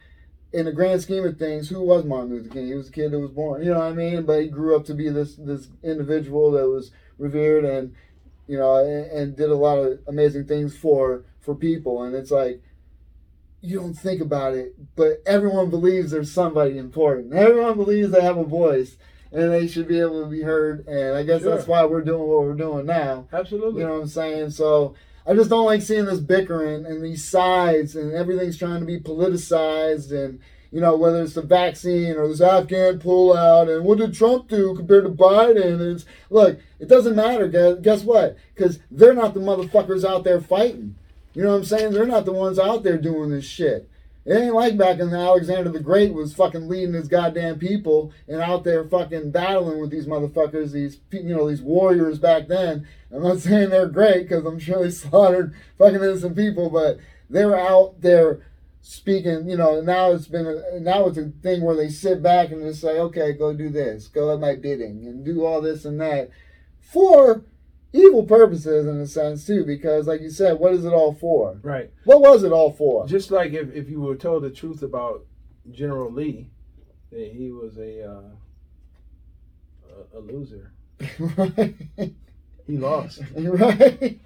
in 0.52 0.66
the 0.66 0.72
grand 0.72 1.00
scheme 1.02 1.24
of 1.24 1.38
things, 1.38 1.68
who 1.68 1.82
was 1.82 2.04
Martin 2.04 2.30
Luther 2.30 2.50
King? 2.50 2.66
He 2.66 2.74
was 2.74 2.88
a 2.88 2.92
kid 2.92 3.10
that 3.10 3.18
was 3.18 3.30
born. 3.30 3.62
You 3.62 3.70
know 3.70 3.78
what 3.78 3.92
I 3.92 3.94
mean? 3.94 4.24
But 4.24 4.42
he 4.42 4.48
grew 4.48 4.76
up 4.76 4.84
to 4.86 4.94
be 4.94 5.08
this 5.08 5.36
this 5.36 5.68
individual 5.82 6.52
that 6.52 6.68
was 6.68 6.92
revered 7.18 7.64
and 7.64 7.94
you 8.46 8.58
know 8.58 8.76
and, 8.76 9.10
and 9.10 9.36
did 9.36 9.50
a 9.50 9.56
lot 9.56 9.78
of 9.78 10.00
amazing 10.06 10.46
things 10.46 10.76
for 10.76 11.24
for 11.40 11.54
people. 11.54 12.02
And 12.02 12.14
it's 12.14 12.30
like 12.30 12.62
you 13.62 13.80
don't 13.80 13.94
think 13.94 14.20
about 14.20 14.54
it, 14.54 14.74
but 14.94 15.22
everyone 15.24 15.70
believes 15.70 16.10
there's 16.10 16.30
somebody 16.30 16.76
important. 16.76 17.32
Everyone 17.32 17.76
believes 17.76 18.10
they 18.10 18.20
have 18.20 18.36
a 18.36 18.44
voice 18.44 18.98
and 19.34 19.50
they 19.52 19.66
should 19.66 19.88
be 19.88 19.98
able 20.00 20.22
to 20.22 20.30
be 20.30 20.42
heard. 20.42 20.86
And 20.86 21.16
I 21.16 21.24
guess 21.24 21.42
Sure. 21.42 21.54
that's 21.54 21.66
why 21.66 21.84
we're 21.84 22.02
doing 22.02 22.20
what 22.26 22.44
we're 22.44 22.54
doing 22.54 22.86
now. 22.86 23.26
Absolutely. 23.32 23.80
You 23.82 23.88
know 23.88 23.94
what 23.94 24.02
I'm 24.02 24.08
saying? 24.08 24.50
So 24.50 24.94
I 25.26 25.34
just 25.34 25.50
don't 25.50 25.66
like 25.66 25.82
seeing 25.82 26.04
this 26.04 26.20
bickering 26.20 26.86
and 26.86 27.02
these 27.02 27.24
sides 27.24 27.96
and 27.96 28.12
everything's 28.12 28.56
trying 28.56 28.80
to 28.80 28.86
be 28.86 29.00
politicized 29.00 30.12
and 30.12 30.38
you 30.70 30.80
know 30.80 30.96
whether 30.96 31.22
it's 31.22 31.34
the 31.34 31.42
vaccine 31.42 32.16
or 32.16 32.26
this 32.28 32.40
Afghan 32.40 32.98
pullout 32.98 33.74
and 33.74 33.84
what 33.84 33.98
did 33.98 34.14
Trump 34.14 34.48
do 34.48 34.74
compared 34.74 35.04
to 35.04 35.10
Biden? 35.10 35.64
And 35.64 35.80
it's 35.82 36.04
look, 36.30 36.58
it 36.78 36.88
doesn't 36.88 37.16
matter. 37.16 37.48
Guess, 37.48 37.78
guess 37.80 38.02
what? 38.04 38.36
Because 38.54 38.78
they're 38.90 39.14
not 39.14 39.34
the 39.34 39.40
motherfuckers 39.40 40.04
out 40.04 40.24
there 40.24 40.40
fighting. 40.40 40.94
You 41.34 41.42
know 41.42 41.50
what 41.50 41.56
I'm 41.56 41.64
saying? 41.64 41.92
They're 41.92 42.06
not 42.06 42.24
the 42.24 42.32
ones 42.32 42.58
out 42.60 42.84
there 42.84 42.98
doing 42.98 43.30
this 43.30 43.44
shit. 43.44 43.88
It 44.26 44.34
ain't 44.34 44.54
like 44.54 44.78
back 44.78 45.00
in 45.00 45.12
Alexander 45.12 45.70
the 45.70 45.80
Great 45.80 46.14
was 46.14 46.32
fucking 46.32 46.66
leading 46.66 46.94
his 46.94 47.08
goddamn 47.08 47.58
people 47.58 48.12
and 48.26 48.40
out 48.40 48.64
there 48.64 48.84
fucking 48.84 49.32
battling 49.32 49.80
with 49.80 49.90
these 49.90 50.06
motherfuckers, 50.06 50.72
these 50.72 50.98
you 51.10 51.34
know 51.34 51.48
these 51.48 51.60
warriors 51.60 52.18
back 52.18 52.48
then. 52.48 52.86
I'm 53.12 53.22
not 53.22 53.38
saying 53.40 53.70
they're 53.70 53.86
great 53.86 54.22
because 54.22 54.46
I'm 54.46 54.58
sure 54.58 54.82
they 54.82 54.90
slaughtered 54.90 55.54
fucking 55.78 55.96
innocent 55.96 56.36
people, 56.36 56.70
but 56.70 56.98
they 57.28 57.44
were 57.44 57.58
out 57.58 58.00
there 58.00 58.40
speaking. 58.80 59.48
You 59.48 59.58
know, 59.58 59.82
now 59.82 60.12
it's 60.12 60.28
been 60.28 60.46
a, 60.46 60.80
now 60.80 61.06
it's 61.06 61.18
a 61.18 61.30
thing 61.42 61.62
where 61.62 61.76
they 61.76 61.90
sit 61.90 62.22
back 62.22 62.50
and 62.50 62.62
just 62.62 62.80
say, 62.80 62.98
okay, 63.00 63.34
go 63.34 63.52
do 63.52 63.68
this, 63.68 64.08
go 64.08 64.32
at 64.32 64.40
my 64.40 64.54
bidding, 64.54 65.06
and 65.06 65.24
do 65.24 65.44
all 65.44 65.60
this 65.60 65.84
and 65.84 66.00
that 66.00 66.30
for 66.80 67.44
evil 67.94 68.24
purposes 68.24 68.86
in 68.86 69.00
a 69.00 69.06
sense 69.06 69.46
too. 69.46 69.64
Because 69.64 70.06
like 70.06 70.20
you 70.20 70.30
said, 70.30 70.58
what 70.58 70.74
is 70.74 70.84
it 70.84 70.92
all 70.92 71.14
for? 71.14 71.58
right. 71.62 71.90
What 72.04 72.20
was 72.20 72.42
it 72.42 72.52
all 72.52 72.72
for? 72.72 73.06
Just 73.06 73.30
like 73.30 73.52
if, 73.52 73.72
if 73.74 73.88
you 73.88 74.00
were 74.00 74.16
told 74.16 74.42
the 74.42 74.50
truth 74.50 74.82
about 74.82 75.24
General 75.70 76.12
Lee, 76.12 76.50
that 77.10 77.32
he 77.32 77.50
was 77.50 77.78
a 77.78 78.04
uh, 78.04 78.30
a, 80.14 80.18
a 80.18 80.20
loser. 80.20 80.72
right. 81.18 81.74
He 82.66 82.78
lost. 82.78 83.20
Right, 83.36 84.18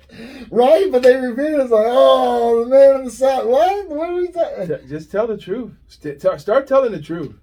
right, 0.49 0.93
but 0.93 1.03
they 1.03 1.17
reveal 1.17 1.61
it's 1.61 1.73
like, 1.73 1.87
oh, 1.89 2.63
the 2.63 2.71
man 2.71 2.97
on 2.97 3.05
the 3.07 3.11
side. 3.11 3.45
What? 3.45 3.89
What 3.89 4.11
are 4.11 4.15
we 4.15 4.29
talking? 4.29 4.89
Just 4.89 5.11
tell 5.11 5.27
the 5.27 5.37
truth. 5.37 5.73
Start 5.89 6.69
telling 6.69 6.93
the 6.93 7.03
truth. 7.03 7.35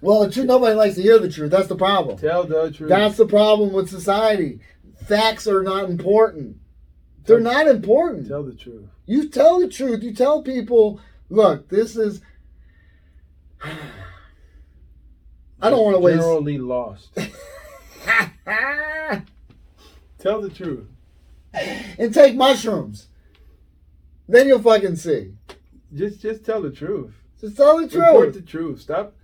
Well, 0.00 0.24
the 0.24 0.30
truth. 0.30 0.46
Nobody 0.46 0.76
likes 0.76 0.94
to 0.94 1.02
hear 1.02 1.18
the 1.18 1.28
truth. 1.28 1.50
That's 1.50 1.66
the 1.66 1.74
problem. 1.74 2.18
Tell 2.18 2.44
the 2.44 2.70
truth. 2.70 2.88
That's 2.88 3.16
the 3.16 3.26
problem 3.26 3.72
with 3.72 3.90
society. 3.90 4.60
Facts 5.08 5.46
are 5.48 5.62
not 5.62 5.88
important. 5.88 6.58
They're 7.24 7.40
not 7.40 7.66
important. 7.66 8.28
Tell 8.28 8.42
the 8.42 8.54
truth. 8.54 8.90
You 9.06 9.30
tell 9.30 9.58
the 9.58 9.68
truth. 9.68 10.02
You 10.02 10.12
tell 10.14 10.42
people, 10.42 11.00
look, 11.30 11.70
this 11.70 11.96
is. 11.96 12.20
I 15.60 15.70
don't 15.70 15.82
want 15.82 15.96
to 15.96 16.00
waste. 16.00 16.18
General 16.18 16.42
Lee 16.42 16.58
lost. 16.58 17.08
Tell 20.18 20.40
the 20.40 20.50
truth. 20.50 20.86
and 21.52 22.12
take 22.12 22.34
mushrooms. 22.34 23.08
Then 24.28 24.46
you'll 24.48 24.60
fucking 24.60 24.96
see. 24.96 25.32
Just 25.94 26.20
just 26.20 26.44
tell 26.44 26.60
the 26.60 26.70
truth. 26.70 27.14
Just 27.40 27.56
tell 27.56 27.78
the 27.78 27.88
truth. 27.88 28.04
Report 28.04 28.34
the 28.34 28.42
truth. 28.42 28.80
Stop 28.80 29.14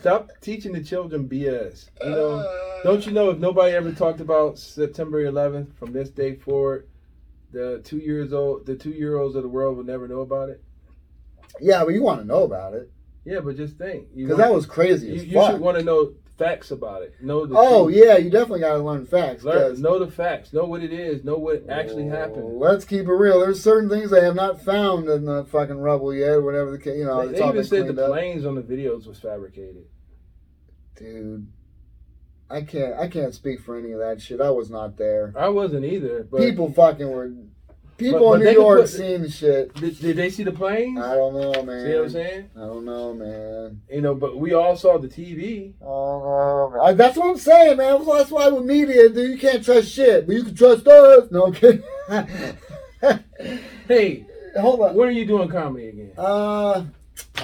stop 0.00 0.30
teaching 0.40 0.72
the 0.72 0.82
children 0.82 1.28
BS. 1.28 1.90
You 2.02 2.10
know, 2.10 2.30
uh. 2.38 2.82
don't 2.82 3.04
you 3.06 3.12
know 3.12 3.30
if 3.30 3.38
nobody 3.38 3.74
ever 3.74 3.92
talked 3.92 4.20
about 4.20 4.58
September 4.58 5.24
11th 5.24 5.74
from 5.74 5.92
this 5.92 6.10
day 6.10 6.36
forward, 6.36 6.88
the 7.52 7.80
two 7.84 7.98
years 7.98 8.32
old, 8.32 8.66
the 8.66 8.74
two 8.76 8.90
year 8.90 9.16
olds 9.16 9.36
of 9.36 9.42
the 9.42 9.48
world 9.48 9.76
will 9.76 9.84
never 9.84 10.08
know 10.08 10.20
about 10.20 10.48
it. 10.48 10.62
Yeah, 11.60 11.84
but 11.84 11.94
you 11.94 12.02
want 12.02 12.20
to 12.20 12.26
know 12.26 12.42
about 12.42 12.74
it 12.74 12.90
Yeah, 13.24 13.40
but 13.40 13.56
just 13.56 13.76
think, 13.78 14.08
because 14.14 14.38
that 14.38 14.52
was 14.52 14.66
crazy 14.66 15.08
you, 15.08 15.14
as 15.14 15.24
you 15.24 15.34
fuck. 15.34 15.52
should 15.52 15.60
want 15.60 15.78
to 15.78 15.84
know 15.84 16.12
facts 16.38 16.70
about 16.70 17.02
it. 17.02 17.14
Know 17.20 17.46
the 17.46 17.54
oh 17.56 17.84
truth. 17.84 17.96
yeah, 18.04 18.16
you 18.16 18.30
definitely 18.30 18.60
got 18.60 18.74
to 18.74 18.82
learn 18.82 19.06
facts. 19.06 19.44
Learn, 19.44 19.80
know 19.80 19.98
the 19.98 20.10
facts. 20.10 20.52
Know 20.52 20.64
what 20.64 20.82
it 20.82 20.92
is. 20.92 21.24
Know 21.24 21.36
what 21.36 21.64
actually 21.68 22.04
Oh, 22.10 22.14
happened. 22.14 22.58
Let's 22.58 22.84
keep 22.84 23.06
it 23.06 23.12
real. 23.12 23.40
There's 23.40 23.62
certain 23.62 23.88
things 23.88 24.10
they 24.10 24.22
have 24.24 24.34
not 24.34 24.60
found 24.62 25.08
in 25.08 25.24
the 25.24 25.44
fucking 25.44 25.78
rubble 25.78 26.12
yet, 26.14 26.30
or 26.30 26.42
whatever 26.42 26.70
the 26.72 26.78
case. 26.78 26.98
You 26.98 27.04
know, 27.06 27.26
They, 27.28 27.38
they 27.38 27.48
even 27.48 27.64
said 27.64 27.86
the 27.94 28.04
up. 28.04 28.10
planes 28.10 28.44
on 28.44 28.54
the 28.56 28.62
videos 28.62 29.06
was 29.06 29.18
fabricated. 29.20 29.84
Dude, 30.96 31.46
I 32.50 32.62
can't. 32.62 32.94
I 32.98 33.08
can't 33.08 33.34
speak 33.34 33.60
for 33.60 33.76
any 33.78 33.92
of 33.92 33.98
that 34.00 34.20
shit. 34.20 34.40
I 34.40 34.50
was 34.50 34.70
not 34.70 34.96
there. 34.96 35.32
I 35.36 35.48
wasn't 35.48 35.84
either. 35.84 36.26
But 36.30 36.40
people 36.40 36.72
fucking 36.72 37.10
were. 37.10 37.32
People 37.96 38.20
But- 38.20 38.38
but 38.40 38.40
in 38.40 38.54
New 38.54 38.60
York 38.60 38.80
put- 38.80 38.88
seeing 38.90 39.22
the 39.22 39.30
shit. 39.30 39.72
did, 39.74 39.98
did 40.00 40.16
they 40.16 40.28
see 40.30 40.42
the 40.42 40.50
planes? 40.52 40.98
I 41.00 41.14
don't 41.14 41.34
know, 41.34 41.62
man. 41.62 41.86
See 41.86 41.94
what 41.94 42.02
I'm 42.04 42.10
saying? 42.10 42.50
I 42.56 42.60
don't 42.60 42.84
know, 42.84 43.14
man. 43.14 43.80
You 43.90 44.00
know, 44.00 44.14
but 44.16 44.36
we 44.36 44.52
all 44.52 44.74
saw 44.76 44.98
the 44.98 45.06
TV. 45.08 45.74
I 45.80 45.84
don't 45.84 46.22
know. 46.24 46.70
man. 46.74 46.80
I, 46.88 46.92
that's 46.94 47.16
what 47.16 47.30
I'm 47.30 47.38
saying, 47.38 47.76
man. 47.76 48.04
That's 48.04 48.30
why 48.32 48.48
with 48.48 48.64
media, 48.64 49.08
dude, 49.10 49.30
you 49.30 49.38
can't 49.38 49.64
trust 49.64 49.88
shit, 49.92 50.26
but 50.26 50.34
you 50.34 50.42
can 50.44 50.54
trust 50.56 50.86
us. 50.88 51.30
No, 51.30 51.50
kidding. 51.52 51.82
Hey, 53.86 54.24
Hold 54.58 54.80
on. 54.80 54.94
when 54.94 55.08
are 55.08 55.12
you 55.12 55.26
doing 55.26 55.48
comedy 55.48 55.88
again? 55.88 56.12
Uh, 56.16 56.84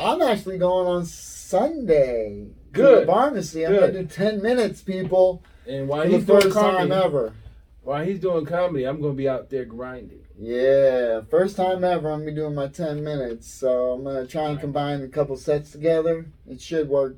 I'm 0.00 0.22
actually 0.22 0.56
going 0.58 0.86
on 0.86 1.04
Sunday. 1.04 2.46
to 2.48 2.54
Good. 2.72 3.06
the 3.06 3.12
Barmacy. 3.12 3.66
I'm 3.66 3.74
gonna 3.74 3.92
do 3.92 4.06
ten 4.06 4.40
minutes, 4.40 4.80
people, 4.80 5.42
And 5.66 5.86
for 5.86 5.96
while 5.96 6.06
the 6.08 6.16
he's 6.16 6.24
doing 6.24 6.40
first 6.40 6.54
time 6.56 6.88
comedy, 6.88 6.92
ever. 7.04 7.32
while 7.82 8.04
he's 8.04 8.20
doing 8.20 8.46
comedy, 8.46 8.84
I'm 8.84 9.00
gonna 9.02 9.12
be 9.14 9.28
out 9.28 9.50
there 9.50 9.64
grinding. 9.66 10.20
Yeah, 10.42 11.20
first 11.28 11.54
time 11.54 11.84
ever. 11.84 12.10
I'm 12.10 12.20
gonna 12.20 12.30
be 12.30 12.34
doing 12.34 12.54
my 12.54 12.68
ten 12.68 13.04
minutes, 13.04 13.46
so 13.52 13.92
I'm 13.92 14.04
gonna 14.04 14.26
try 14.26 14.48
and 14.48 14.58
combine 14.58 15.02
a 15.02 15.08
couple 15.08 15.36
sets 15.36 15.70
together. 15.70 16.26
It 16.48 16.62
should 16.62 16.88
work 16.88 17.16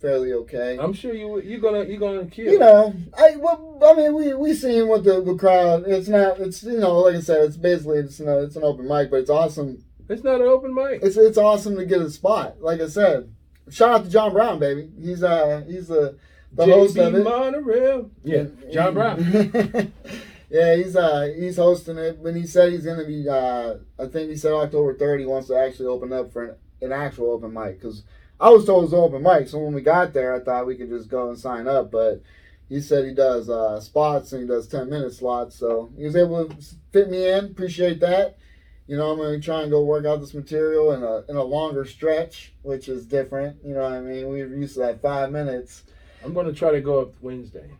fairly 0.00 0.32
okay. 0.32 0.78
I'm 0.80 0.94
sure 0.94 1.12
you 1.12 1.38
you're 1.42 1.60
gonna 1.60 1.84
you're 1.84 2.00
gonna 2.00 2.24
kill. 2.24 2.50
you 2.50 2.58
know, 2.58 2.94
I 3.16 3.36
well, 3.36 3.78
I 3.84 3.92
mean, 3.92 4.14
we 4.14 4.32
we 4.32 4.54
seen 4.54 4.88
what 4.88 5.04
the, 5.04 5.20
the 5.20 5.34
crowd. 5.34 5.84
It's 5.86 6.08
not. 6.08 6.40
It's 6.40 6.62
you 6.62 6.80
know, 6.80 7.00
like 7.00 7.16
I 7.16 7.20
said, 7.20 7.44
it's 7.44 7.58
basically 7.58 7.98
it's 7.98 8.18
you 8.18 8.24
know, 8.24 8.42
it's 8.42 8.56
an 8.56 8.64
open 8.64 8.88
mic, 8.88 9.10
but 9.10 9.20
it's 9.20 9.30
awesome. 9.30 9.84
it's 10.08 10.24
not 10.24 10.40
an 10.40 10.48
open 10.48 10.74
mic. 10.74 11.02
It's 11.02 11.18
it's 11.18 11.36
awesome 11.36 11.76
to 11.76 11.84
get 11.84 12.00
a 12.00 12.10
spot. 12.10 12.62
Like 12.62 12.80
I 12.80 12.88
said, 12.88 13.34
shout 13.70 13.90
out 13.90 14.04
to 14.04 14.10
John 14.10 14.32
Brown, 14.32 14.58
baby. 14.58 14.90
He's 14.98 15.22
uh 15.22 15.62
he's 15.66 15.88
the 15.88 16.16
the 16.54 16.64
host 16.64 16.96
of 16.96 17.14
it. 17.14 17.22
Monorail. 17.22 18.10
Yeah, 18.24 18.44
John 18.72 18.94
Brown. 18.94 19.92
yeah, 20.52 20.76
he's 20.76 20.94
uh 20.94 21.32
he's 21.34 21.56
hosting 21.56 21.96
it. 21.96 22.18
When 22.18 22.36
he 22.36 22.46
said 22.46 22.72
he's 22.72 22.84
gonna 22.84 23.06
be 23.06 23.28
uh 23.28 23.76
I 23.98 24.06
think 24.06 24.30
he 24.30 24.36
said 24.36 24.52
October 24.52 24.94
third. 24.96 25.20
He 25.20 25.26
wants 25.26 25.48
to 25.48 25.56
actually 25.56 25.86
open 25.86 26.12
up 26.12 26.32
for 26.32 26.44
an, 26.44 26.56
an 26.82 26.92
actual 26.92 27.30
open 27.30 27.52
mic 27.52 27.80
because 27.80 28.04
I 28.38 28.50
was 28.50 28.66
told 28.66 28.84
it 28.84 28.86
was 28.86 28.94
open 28.94 29.22
mic. 29.22 29.48
So 29.48 29.58
when 29.58 29.74
we 29.74 29.80
got 29.80 30.12
there, 30.12 30.34
I 30.34 30.40
thought 30.40 30.66
we 30.66 30.76
could 30.76 30.90
just 30.90 31.08
go 31.08 31.28
and 31.30 31.38
sign 31.38 31.66
up, 31.66 31.90
but. 31.90 32.22
He 32.68 32.80
said 32.80 33.04
he 33.04 33.12
does 33.12 33.50
uh, 33.50 33.80
spots 33.80 34.32
and 34.32 34.40
he 34.40 34.48
does 34.48 34.66
10 34.66 34.88
minute 34.88 35.12
slots. 35.12 35.56
So 35.56 35.92
he 35.94 36.04
was 36.04 36.16
able 36.16 36.48
to 36.48 36.56
fit 36.90 37.10
me 37.10 37.28
in. 37.28 37.44
Appreciate 37.44 38.00
that. 38.00 38.38
You 38.86 38.96
know, 38.96 39.10
I'm 39.10 39.18
going 39.18 39.38
to 39.38 39.44
try 39.44 39.60
and 39.60 39.70
go 39.70 39.84
work 39.84 40.06
out 40.06 40.20
this 40.20 40.32
material 40.32 40.92
in 40.92 41.02
a, 41.02 41.22
in 41.28 41.36
a 41.36 41.42
longer 41.42 41.84
stretch, 41.84 42.54
which 42.62 42.88
is 42.88 43.04
different. 43.04 43.58
You 43.62 43.74
know 43.74 43.82
what 43.82 43.92
I 43.92 44.00
mean? 44.00 44.26
We're 44.26 44.46
used 44.46 44.74
to 44.74 44.80
that 44.80 45.02
five 45.02 45.30
minutes. 45.30 45.82
I'm 46.24 46.34
gonna 46.34 46.52
try 46.52 46.70
to 46.70 46.80
go 46.80 47.00
up 47.00 47.14
Wednesday. 47.20 47.70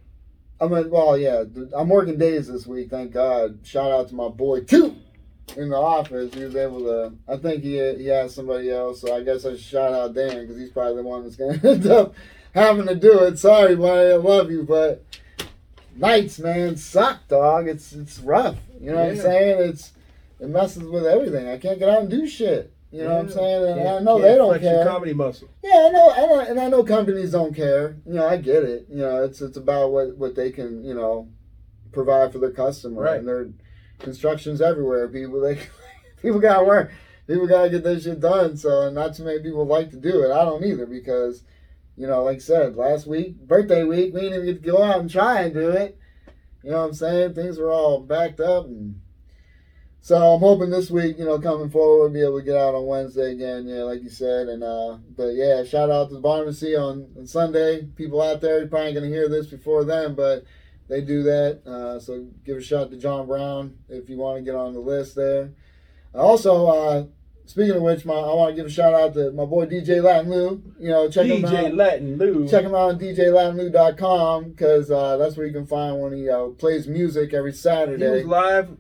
I'm 0.63 0.71
mean, 0.71 0.91
well, 0.91 1.19
yeah. 1.19 1.43
I'm 1.77 1.89
working 1.89 2.19
days 2.19 2.47
this 2.47 2.69
week. 2.69 2.91
Thank 2.91 3.13
God. 3.13 3.59
Shout 3.65 3.91
out 3.91 4.09
to 4.11 4.15
my 4.15 4.29
boy 4.29 4.61
too 4.61 4.97
in 5.57 5.71
the 5.71 5.77
office. 5.77 6.33
He 6.33 6.45
was 6.45 6.55
able 6.55 6.81
to. 6.85 7.13
I 7.27 7.37
think 7.37 7.65
he 7.65 7.79
he 7.95 8.07
has 8.07 8.33
somebody 8.33 8.71
else. 8.71 9.01
So 9.01 9.13
I 9.13 9.25
guess 9.25 9.45
I 9.45 9.51
should 9.51 9.61
shout 9.61 9.93
out 9.93 10.15
Dan 10.15 10.43
because 10.43 10.57
he's 10.57 10.71
probably 10.71 11.03
the 11.03 11.03
one 11.03 11.25
that's 11.25 11.35
gonna 11.35 11.61
end 11.65 11.87
up 11.89 12.15
having 12.55 12.87
to 12.87 12.95
do 12.95 13.25
it. 13.25 13.41
Sorry, 13.41 13.75
buddy. 13.75 14.13
I 14.13 14.17
love 14.17 14.53
you, 14.53 14.63
but 14.63 15.05
nights, 15.97 16.39
man, 16.39 16.77
suck, 16.77 17.27
dog. 17.27 17.67
It's 17.67 17.93
it's 17.93 18.21
rough. 18.21 18.59
You 18.81 18.93
know 18.93 18.99
what 18.99 19.11
I'm 19.11 19.17
saying? 19.17 19.69
It's 19.69 19.93
it 20.39 20.49
messes 20.49 20.85
with 20.85 21.07
everything. 21.07 21.49
I 21.49 21.59
can't 21.59 21.81
get 21.81 21.89
out 21.89 22.03
and 22.03 22.11
do 22.11 22.25
shit. 22.29 22.72
You 22.93 23.05
know 23.05 23.15
what 23.15 23.21
I'm 23.21 23.31
saying? 23.31 23.79
And 23.79 23.89
I 23.89 23.99
know 24.01 24.21
they 24.21 24.35
don't 24.35 24.61
care. 24.61 24.85
comedy 24.85 25.15
muscle. 25.15 25.49
Yeah, 25.65 25.87
I 25.89 25.91
know, 25.91 26.11
I 26.11 26.27
know, 26.27 26.41
and 26.41 26.61
I 26.61 26.69
know 26.69 26.85
companies 26.85 27.33
don't 27.33 27.55
care. 27.55 27.97
You 28.07 28.15
know, 28.15 28.27
I 28.27 28.37
get 28.37 28.65
it. 28.65 28.87
You 28.91 28.99
know, 28.99 29.25
it's 29.25 29.41
it's 29.41 29.57
about 29.57 29.93
what 29.93 30.17
what 30.19 30.35
they 30.35 30.51
can 30.51 30.85
you 30.85 30.95
know 30.95 31.29
provide 31.93 32.33
for 32.33 32.39
their 32.39 32.51
customer, 32.51 33.03
Right. 33.03 33.19
and 33.19 33.27
their 33.27 33.49
constructions 33.99 34.61
everywhere. 34.61 35.09
People 35.09 35.41
they 35.41 35.59
people 36.23 36.39
gotta 36.39 36.65
work. 36.65 36.93
People 37.27 37.47
gotta 37.47 37.71
get 37.71 37.83
their 37.85 37.99
shit 37.99 38.21
done. 38.21 38.57
So, 38.57 38.83
and 38.83 38.95
not 38.95 39.15
too 39.15 39.25
many 39.25 39.41
people 39.43 39.65
like 39.65 39.91
to 39.91 39.97
do 39.97 40.23
it. 40.25 40.31
I 40.33 40.45
don't 40.45 40.65
either 40.65 40.87
because, 40.87 41.45
you 41.97 42.07
know, 42.07 42.25
like 42.25 42.37
I 42.37 42.41
said, 42.41 42.77
last 42.77 43.07
week, 43.07 43.37
birthday 43.47 43.85
week, 43.85 44.13
we 44.13 44.21
didn't 44.23 44.35
even 44.43 44.47
get 44.55 44.63
to 44.65 44.71
go 44.71 44.83
out 44.83 45.01
and 45.01 45.09
try 45.11 45.43
and 45.43 45.55
do 45.55 45.71
it. 45.71 45.97
You 46.65 46.73
know 46.73 46.79
what 46.81 46.87
I'm 46.89 46.95
saying? 46.95 47.35
Things 47.35 47.59
were 47.59 47.71
all 47.71 48.01
backed 48.01 48.41
up 48.41 48.67
and. 48.67 49.01
So 50.05 50.17
I'm 50.17 50.41
hoping 50.41 50.71
this 50.71 50.91
week, 50.91 51.17
you 51.17 51.25
know, 51.25 51.39
coming 51.39 51.71
forward, 51.71 52.01
we'll 52.01 52.13
be 52.13 52.23
able 52.23 52.41
to 52.41 52.45
get 52.45 52.57
out 52.57 52.75
on 52.75 52.87
Wednesday 52.87 53.31
again, 53.35 53.69
yeah, 53.69 53.85
like 53.85 54.03
you 54.03 54.11
said. 54.11 54.49
And 54.49 54.65
uh 54.65 54.99
but 55.17 55.29
yeah, 55.35 55.63
shout 55.63 55.93
out 55.93 56.09
to 56.09 56.17
the 56.17 56.21
Barmacy 56.21 56.77
on, 56.77 57.07
on 57.17 57.25
Sunday. 57.25 57.85
People 57.95 58.21
out 58.21 58.41
there 58.41 58.59
you're 58.59 58.67
probably 58.67 58.95
gonna 58.95 59.07
hear 59.07 59.29
this 59.29 59.47
before 59.47 59.85
then, 59.85 60.17
but 60.17 60.45
they 60.89 61.03
do 61.03 61.23
that. 61.23 61.65
Uh, 61.65 62.01
so 62.01 62.27
give 62.45 62.57
a 62.57 62.61
shout 62.61 62.91
to 62.91 62.97
John 62.97 63.29
Brown 63.29 63.79
if 63.89 64.11
you 64.11 64.17
want 64.17 64.39
to 64.39 64.43
get 64.43 64.57
on 64.57 64.75
the 64.75 64.81
list 64.81 65.15
there. 65.15 65.53
Also, 66.13 66.67
uh, 66.67 67.07
speaking 67.47 67.77
of 67.77 67.83
which, 67.83 68.05
my 68.05 68.13
I 68.13 68.35
want 68.35 68.51
to 68.51 68.57
give 68.57 68.67
a 68.67 68.71
shout 68.71 68.95
out 68.95 69.15
to 69.15 69.31
my 69.31 69.45
boy 69.45 69.67
DJ 69.67 70.03
Latin 70.03 70.33
Lou. 70.33 70.63
You 70.81 70.91
know, 70.91 71.09
check 71.11 71.27
him 71.27 71.45
out. 71.45 71.53
DJ. 71.53 71.77
Latin 71.77 72.19
Lou. 72.19 72.49
Check 72.49 72.65
him 72.65 72.75
out 72.75 72.91
on 72.91 72.99
DJLatinLou.com 72.99 74.51
because 74.51 74.91
uh, 74.91 75.17
that's 75.17 75.37
where 75.37 75.47
you 75.47 75.53
can 75.53 75.65
find 75.65 76.01
when 76.01 76.13
he 76.13 76.29
uh, 76.29 76.49
plays 76.49 76.89
music 76.89 77.33
every 77.33 77.53
Saturday. 77.53 78.05
He 78.05 78.11
was 78.11 78.25
live 78.25 78.77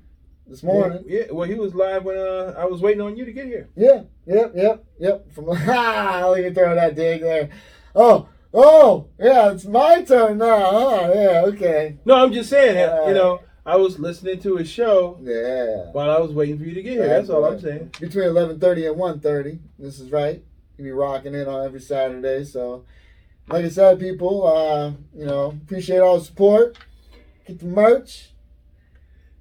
this 0.53 0.63
morning. 0.63 1.03
Yeah, 1.07 1.25
well, 1.31 1.49
he 1.49 1.55
was 1.55 1.75
live 1.75 2.05
when 2.05 2.19
uh, 2.19 2.55
I 2.59 2.67
was 2.67 2.83
waiting 2.83 3.01
on 3.01 3.17
you 3.17 3.25
to 3.25 3.33
get 3.33 3.47
here. 3.47 3.71
Yeah, 3.75 4.03
yep, 4.27 4.53
yep, 4.55 4.85
yep. 5.01 5.33
From 5.33 5.57
ha, 5.57 6.29
look 6.29 6.39
at 6.45 6.55
throw 6.55 6.75
that 6.75 6.95
dig 6.95 7.23
there. 7.23 7.49
Oh, 7.95 8.29
oh, 8.53 9.09
yeah, 9.19 9.51
it's 9.53 9.65
my 9.65 10.03
turn 10.03 10.39
now. 10.39 10.71
Huh? 10.71 11.13
Yeah, 11.15 11.43
okay. 11.47 11.97
No, 12.05 12.17
I'm 12.23 12.33
just 12.35 12.51
saying, 12.51 12.77
Uh, 12.77 13.07
you 13.09 13.15
know, 13.15 13.41
I 13.65 13.77
was 13.77 13.99
listening 13.99 14.41
to 14.41 14.57
his 14.57 14.69
show 14.69 15.19
Yeah. 15.23 15.91
while 15.93 16.11
I 16.11 16.19
was 16.21 16.33
waiting 16.33 16.59
for 16.59 16.65
you 16.65 16.75
to 16.75 16.83
get 16.83 16.93
here. 16.93 17.09
That's 17.09 17.31
all 17.31 17.45
I'm 17.47 17.59
saying. 17.59 17.93
Between 17.99 18.25
eleven 18.27 18.61
thirty 18.61 18.87
and 18.87 18.97
one 18.97 19.21
thirty. 19.21 19.59
This 19.79 20.01
is 20.01 20.13
right. 20.13 20.45
You 20.77 20.85
be 20.85 20.91
rocking 20.91 21.35
it 21.35 21.49
on 21.49 21.65
every 21.65 21.81
Saturday. 21.81 22.45
So, 22.45 22.85
like 23.49 23.65
I 23.65 23.69
said, 23.71 23.99
people, 23.99 24.47
uh, 24.47 24.93
you 25.19 25.25
know, 25.25 25.59
appreciate 25.65 26.01
all 26.01 26.19
the 26.19 26.25
support. 26.27 26.77
Get 27.47 27.59
the 27.59 27.67
merch. 27.67 28.32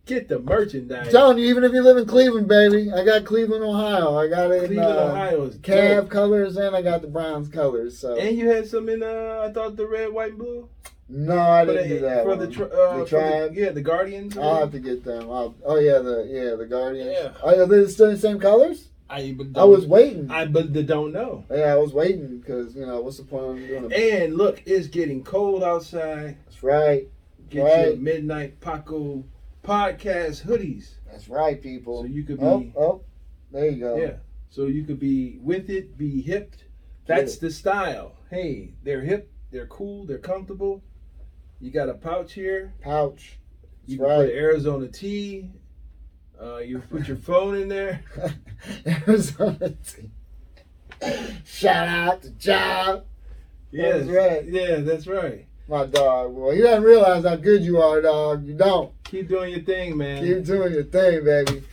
Get 0.07 0.27
the 0.27 0.39
merchandise. 0.39 1.07
I'm 1.07 1.11
telling 1.11 1.37
you, 1.37 1.45
even 1.45 1.63
if 1.63 1.73
you 1.73 1.83
live 1.83 1.95
in 1.97 2.05
Cleveland, 2.07 2.47
baby, 2.47 2.91
I 2.91 3.05
got 3.05 3.23
Cleveland, 3.23 3.63
Ohio. 3.63 4.17
I 4.17 4.27
got 4.27 4.51
it 4.51 4.63
in 4.63 4.67
Cleveland, 4.69 4.97
uh, 4.97 5.03
Ohio 5.11 5.43
is 5.43 5.55
Cav 5.57 6.01
dope. 6.01 6.09
colors 6.09 6.57
and 6.57 6.75
I 6.75 6.81
got 6.81 7.01
the 7.01 7.07
Browns 7.07 7.47
colors. 7.49 7.97
So 7.99 8.17
And 8.17 8.35
you 8.35 8.49
had 8.49 8.67
some 8.67 8.89
in, 8.89 9.03
uh, 9.03 9.45
I 9.47 9.53
thought 9.53 9.75
the 9.77 9.85
red, 9.87 10.11
white, 10.11 10.29
and 10.31 10.39
blue. 10.39 10.67
no, 11.07 11.37
I 11.37 11.65
didn't 11.65 11.83
the, 11.87 11.95
do 11.95 11.99
that. 12.01 12.23
for 12.23 12.29
one. 12.29 12.39
the, 12.39 12.47
tri- 12.47 12.65
uh, 12.65 12.97
The 12.97 13.05
tribe? 13.05 13.53
yeah, 13.53 13.69
the 13.69 13.81
Guardians. 13.81 14.37
I'll 14.37 14.59
have 14.61 14.71
to 14.71 14.79
get 14.79 15.03
them. 15.03 15.29
I'll, 15.29 15.53
oh 15.65 15.77
yeah, 15.77 15.99
the 15.99 16.27
yeah 16.29 16.55
the 16.55 16.65
Guardians. 16.65 17.11
Yeah. 17.13 17.31
Oh, 17.43 17.61
are 17.61 17.65
they 17.67 17.87
still 17.87 18.07
in 18.07 18.13
the 18.15 18.19
same 18.19 18.39
colors? 18.39 18.87
I, 19.09 19.35
I 19.55 19.63
was 19.65 19.85
waiting. 19.85 20.31
I 20.31 20.45
but 20.45 20.73
the 20.73 20.83
don't 20.83 21.11
know. 21.13 21.43
yeah, 21.51 21.73
I 21.73 21.75
was 21.75 21.93
waiting 21.93 22.39
because 22.39 22.75
you 22.75 22.85
know 22.85 23.01
what's 23.01 23.17
the 23.17 23.23
point 23.23 23.59
of 23.61 23.67
doing 23.67 23.91
it? 23.91 24.23
And 24.23 24.35
look, 24.35 24.63
it's 24.65 24.87
getting 24.87 25.21
cold 25.23 25.63
outside. 25.63 26.37
That's 26.45 26.63
right. 26.63 27.07
Get 27.49 27.57
your 27.57 27.65
Right. 27.89 27.99
midnight 28.01 28.61
Paco 28.61 29.25
podcast 29.63 30.45
hoodies, 30.45 30.91
That's 31.09 31.27
right, 31.29 31.61
people. 31.61 32.01
so 32.01 32.07
you 32.07 32.23
could 32.23 32.39
be 32.39 32.45
oh, 32.45 32.73
oh, 32.77 33.01
there 33.51 33.69
you 33.69 33.79
go. 33.79 33.97
yeah, 33.97 34.13
so 34.49 34.65
you 34.65 34.83
could 34.83 34.99
be 34.99 35.37
with 35.41 35.69
it, 35.69 35.97
be 35.97 36.21
hip. 36.21 36.55
That's 37.05 37.37
the 37.37 37.51
style. 37.51 38.13
Hey, 38.29 38.73
they're 38.83 39.01
hip, 39.01 39.31
they're 39.51 39.67
cool, 39.67 40.05
they're 40.05 40.17
comfortable. 40.17 40.81
You 41.59 41.69
got 41.71 41.89
a 41.89 41.93
pouch 41.93 42.33
here. 42.33 42.73
Pouch. 42.81 43.37
You 43.85 43.97
That's 43.99 44.09
can 44.09 44.25
put. 44.27 44.33
Arizona 44.35 44.87
tea. 44.87 45.49
Uh, 46.41 46.57
you 46.57 46.79
put 46.79 47.07
your 47.07 47.17
phone 47.17 47.55
in 47.55 47.67
there. 47.67 48.03
Arizona 49.07 49.73
tea. 49.85 50.09
Shout 51.45 51.87
out 51.87 52.21
to 52.23 52.29
John. 52.31 53.01
Yes, 53.71 54.05
That's 54.05 54.09
right. 54.09 54.45
Yeah, 54.45 54.75
that's 54.77 55.07
right. 55.07 55.47
my 55.67 55.85
dog. 55.85 56.33
Well, 56.33 56.53
you 56.53 56.63
don't 56.63 56.83
realize 56.83 57.23
how 57.25 57.35
good 57.35 57.61
you 57.63 57.79
are, 57.79 58.01
dog. 58.01 58.45
You 58.45 58.55
don't. 58.55 58.91
Keep 59.11 59.27
doing 59.27 59.51
your 59.51 59.59
thing, 59.59 59.97
man. 59.97 60.23
Keep 60.23 60.45
doing 60.45 60.71
your 60.71 60.85
thing, 60.85 61.25
baby. 61.25 61.63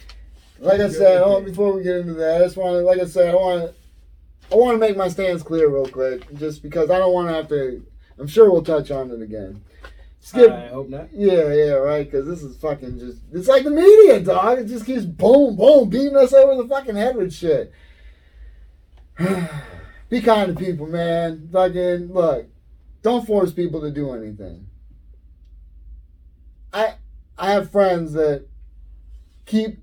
Like 0.59 0.81
I 0.81 0.89
Keep 0.89 0.97
said, 0.97 1.23
I 1.23 1.27
want, 1.29 1.45
before 1.45 1.73
we 1.73 1.85
get 1.85 1.99
into 1.99 2.15
that, 2.15 2.41
I 2.41 2.45
just 2.45 2.57
want 2.57 2.73
to, 2.73 2.81
like 2.81 2.99
I 2.99 3.05
said, 3.05 3.33
I 3.33 3.37
want 3.37 3.71
to, 3.71 3.75
I 4.53 4.57
want 4.57 4.75
to 4.75 4.79
make 4.81 4.97
my 4.97 5.07
stance 5.07 5.45
clear 5.45 5.69
real 5.69 5.87
quick, 5.87 6.35
just 6.35 6.65
because 6.65 6.91
I 6.91 6.99
don't 6.99 7.13
want 7.13 7.29
to 7.29 7.35
have 7.35 7.49
to. 7.51 7.87
I'm 8.19 8.27
sure 8.27 8.51
we'll 8.51 8.65
touch 8.65 8.91
on 8.91 9.13
it 9.13 9.23
again. 9.23 9.63
Skip. 10.19 10.51
I 10.51 10.67
hope 10.67 10.89
not. 10.89 11.11
Yeah, 11.13 11.55
yeah, 11.55 11.73
right. 11.75 12.11
Because 12.11 12.27
this 12.27 12.43
is 12.43 12.57
fucking 12.57 12.99
just. 12.99 13.21
It's 13.33 13.47
like 13.47 13.63
the 13.63 13.71
media, 13.71 14.19
dog. 14.19 14.59
It 14.59 14.67
just 14.67 14.85
keeps 14.85 15.05
boom, 15.05 15.55
boom, 15.55 15.89
beating 15.89 16.17
us 16.17 16.33
over 16.33 16.61
the 16.61 16.69
fucking 16.69 16.97
head 16.97 17.15
with 17.15 17.33
shit. 17.33 17.73
Be 20.09 20.21
kind 20.21 20.57
to 20.57 20.65
people, 20.65 20.89
man. 20.89 21.49
Fucking 21.53 22.13
look. 22.13 22.47
Don't 23.03 23.25
force 23.25 23.53
people 23.53 23.81
to 23.83 23.93
do 23.93 24.11
anything. 24.11 24.67
I 26.73 26.95
I 27.39 27.53
have 27.53 27.71
friends 27.71 28.13
that 28.15 28.47
keep. 29.47 29.79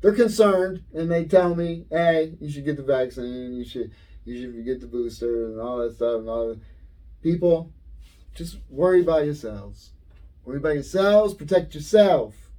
They're 0.00 0.12
concerned 0.12 0.82
and 0.94 1.10
they 1.10 1.24
tell 1.24 1.54
me, 1.54 1.86
"Hey, 1.90 2.36
you 2.40 2.48
should 2.50 2.64
get 2.64 2.76
the 2.76 2.82
vaccine. 2.82 3.54
You 3.54 3.64
should 3.64 3.90
you 4.24 4.40
should 4.40 4.64
get 4.64 4.80
the 4.80 4.86
booster 4.86 5.46
and 5.46 5.60
all 5.60 5.78
that 5.78 5.94
stuff 5.94 6.20
and 6.20 6.28
all 6.28 6.48
that." 6.48 6.60
People, 7.22 7.72
just 8.34 8.58
worry 8.68 9.02
about 9.02 9.24
yourselves. 9.24 9.90
Worry 10.44 10.58
about 10.58 10.74
yourselves, 10.74 11.34
protect 11.34 11.74
yourself. 11.74 12.50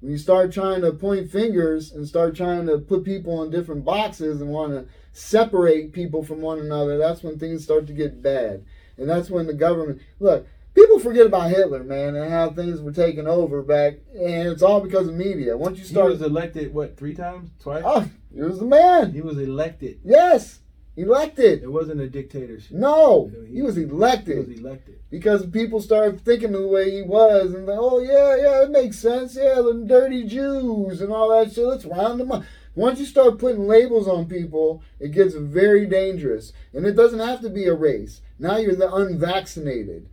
When 0.00 0.12
you 0.12 0.18
start 0.18 0.52
trying 0.52 0.82
to 0.82 0.92
point 0.92 1.30
fingers 1.30 1.92
and 1.92 2.06
start 2.06 2.36
trying 2.36 2.66
to 2.66 2.78
put 2.78 3.02
people 3.02 3.42
in 3.42 3.50
different 3.50 3.84
boxes 3.84 4.40
and 4.40 4.50
want 4.50 4.72
to 4.72 4.86
separate 5.12 5.92
people 5.92 6.22
from 6.22 6.40
one 6.40 6.60
another, 6.60 6.96
that's 6.96 7.24
when 7.24 7.38
things 7.38 7.64
start 7.64 7.88
to 7.88 7.92
get 7.92 8.22
bad. 8.22 8.64
And 8.96 9.08
that's 9.08 9.30
when 9.30 9.46
the 9.48 9.54
government 9.54 10.00
look, 10.20 10.46
people 10.78 10.98
forget 11.00 11.26
about 11.26 11.50
Hitler, 11.50 11.82
man, 11.82 12.16
and 12.16 12.30
how 12.30 12.50
things 12.50 12.80
were 12.80 12.92
taken 12.92 13.26
over 13.26 13.62
back 13.62 13.94
and 14.14 14.48
it's 14.48 14.62
all 14.62 14.80
because 14.80 15.08
of 15.08 15.14
media. 15.14 15.56
Once 15.56 15.78
you 15.78 15.84
start, 15.84 16.06
He 16.06 16.18
was 16.18 16.22
elected 16.22 16.72
what 16.72 16.96
three 16.96 17.14
times, 17.14 17.50
twice? 17.60 17.82
Oh, 17.84 18.08
he 18.32 18.42
was 18.42 18.58
the 18.58 18.66
man. 18.66 19.12
He 19.12 19.20
was 19.20 19.38
elected. 19.38 20.00
Yes. 20.04 20.60
Elected. 20.96 21.62
It 21.62 21.70
wasn't 21.70 22.00
a 22.00 22.08
dictatorship. 22.08 22.72
No. 22.72 23.30
He 23.48 23.62
was 23.62 23.78
elected. 23.78 24.46
He 24.46 24.52
was 24.52 24.60
elected. 24.60 24.98
because 25.10 25.46
people 25.46 25.80
started 25.80 26.20
thinking 26.20 26.52
the 26.52 26.66
way 26.66 26.90
he 26.90 27.02
was 27.02 27.54
and 27.54 27.66
like, 27.66 27.78
oh 27.78 28.00
yeah, 28.00 28.36
yeah, 28.36 28.62
it 28.64 28.70
makes 28.70 28.98
sense. 28.98 29.36
Yeah, 29.36 29.62
them 29.62 29.86
dirty 29.86 30.24
Jews 30.24 31.00
and 31.00 31.12
all 31.12 31.30
that 31.30 31.52
shit. 31.52 31.64
Let's 31.64 31.84
round 31.84 32.20
them 32.20 32.32
up. 32.32 32.44
Once 32.74 33.00
you 33.00 33.06
start 33.06 33.38
putting 33.38 33.66
labels 33.66 34.06
on 34.06 34.26
people, 34.26 34.82
it 35.00 35.10
gets 35.10 35.34
very 35.34 35.86
dangerous. 35.86 36.52
And 36.72 36.84
it 36.86 36.94
doesn't 36.94 37.18
have 37.18 37.40
to 37.40 37.50
be 37.50 37.66
a 37.66 37.74
race. 37.74 38.20
Now 38.38 38.56
you're 38.56 38.76
the 38.76 38.92
unvaccinated. 38.92 40.08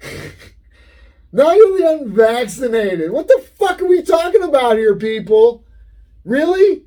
now 1.32 1.52
you're 1.52 1.78
the 1.78 1.98
unvaccinated. 2.00 3.10
What 3.10 3.28
the 3.28 3.44
fuck 3.56 3.80
are 3.80 3.86
we 3.86 4.02
talking 4.02 4.42
about 4.42 4.76
here, 4.76 4.96
people? 4.96 5.64
Really? 6.24 6.84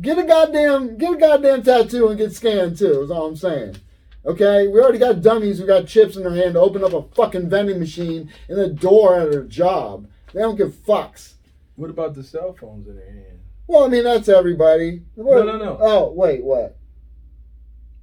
Get 0.00 0.18
a 0.18 0.24
goddamn 0.24 0.96
get 0.96 1.14
a 1.14 1.16
goddamn 1.16 1.62
tattoo 1.62 2.08
and 2.08 2.18
get 2.18 2.32
scanned 2.32 2.78
too, 2.78 3.02
is 3.02 3.10
all 3.10 3.26
I'm 3.26 3.36
saying. 3.36 3.76
Okay, 4.24 4.68
we 4.68 4.80
already 4.80 4.98
got 4.98 5.22
dummies 5.22 5.58
who 5.58 5.66
got 5.66 5.86
chips 5.86 6.16
in 6.16 6.22
their 6.22 6.34
hand 6.34 6.54
to 6.54 6.60
open 6.60 6.84
up 6.84 6.92
a 6.92 7.02
fucking 7.14 7.48
vending 7.48 7.78
machine 7.78 8.30
in 8.48 8.58
a 8.58 8.68
door 8.68 9.18
at 9.20 9.30
their 9.30 9.44
job. 9.44 10.06
They 10.32 10.40
don't 10.40 10.56
give 10.56 10.72
fucks. 10.72 11.34
What 11.76 11.90
about 11.90 12.14
the 12.14 12.22
cell 12.22 12.52
phones 12.52 12.86
in 12.88 12.96
their 12.96 13.10
hand? 13.10 13.40
Well, 13.66 13.84
I 13.84 13.88
mean 13.88 14.04
that's 14.04 14.28
everybody. 14.28 15.02
No, 15.16 15.42
no, 15.44 15.56
no. 15.56 15.78
Oh, 15.80 16.12
wait, 16.12 16.44
what? 16.44 16.76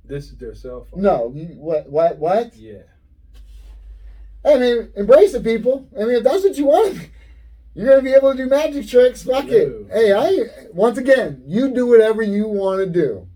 This 0.03 0.31
is 0.31 0.37
their 0.37 0.55
cell 0.55 0.85
phone. 0.89 1.01
No, 1.01 1.31
you, 1.33 1.47
what? 1.57 1.89
What? 1.89 2.17
What? 2.17 2.55
Yeah. 2.55 2.83
I 4.45 4.57
mean, 4.57 4.89
embrace 4.95 5.33
it, 5.33 5.43
people. 5.43 5.87
I 5.95 6.05
mean, 6.05 6.15
if 6.15 6.23
that's 6.23 6.43
what 6.43 6.57
you 6.57 6.65
want, 6.65 7.09
you're 7.73 7.89
gonna 7.89 8.01
be 8.01 8.13
able 8.13 8.31
to 8.31 8.37
do 8.37 8.49
magic 8.49 8.87
tricks. 8.87 9.23
Fuck 9.23 9.47
it. 9.47 9.87
Hey, 9.91 10.13
I 10.13 10.67
once 10.71 10.97
again, 10.97 11.43
you 11.47 11.73
do 11.73 11.87
whatever 11.87 12.21
you 12.21 12.47
want 12.47 12.79
to 12.79 12.85
do. 12.85 13.27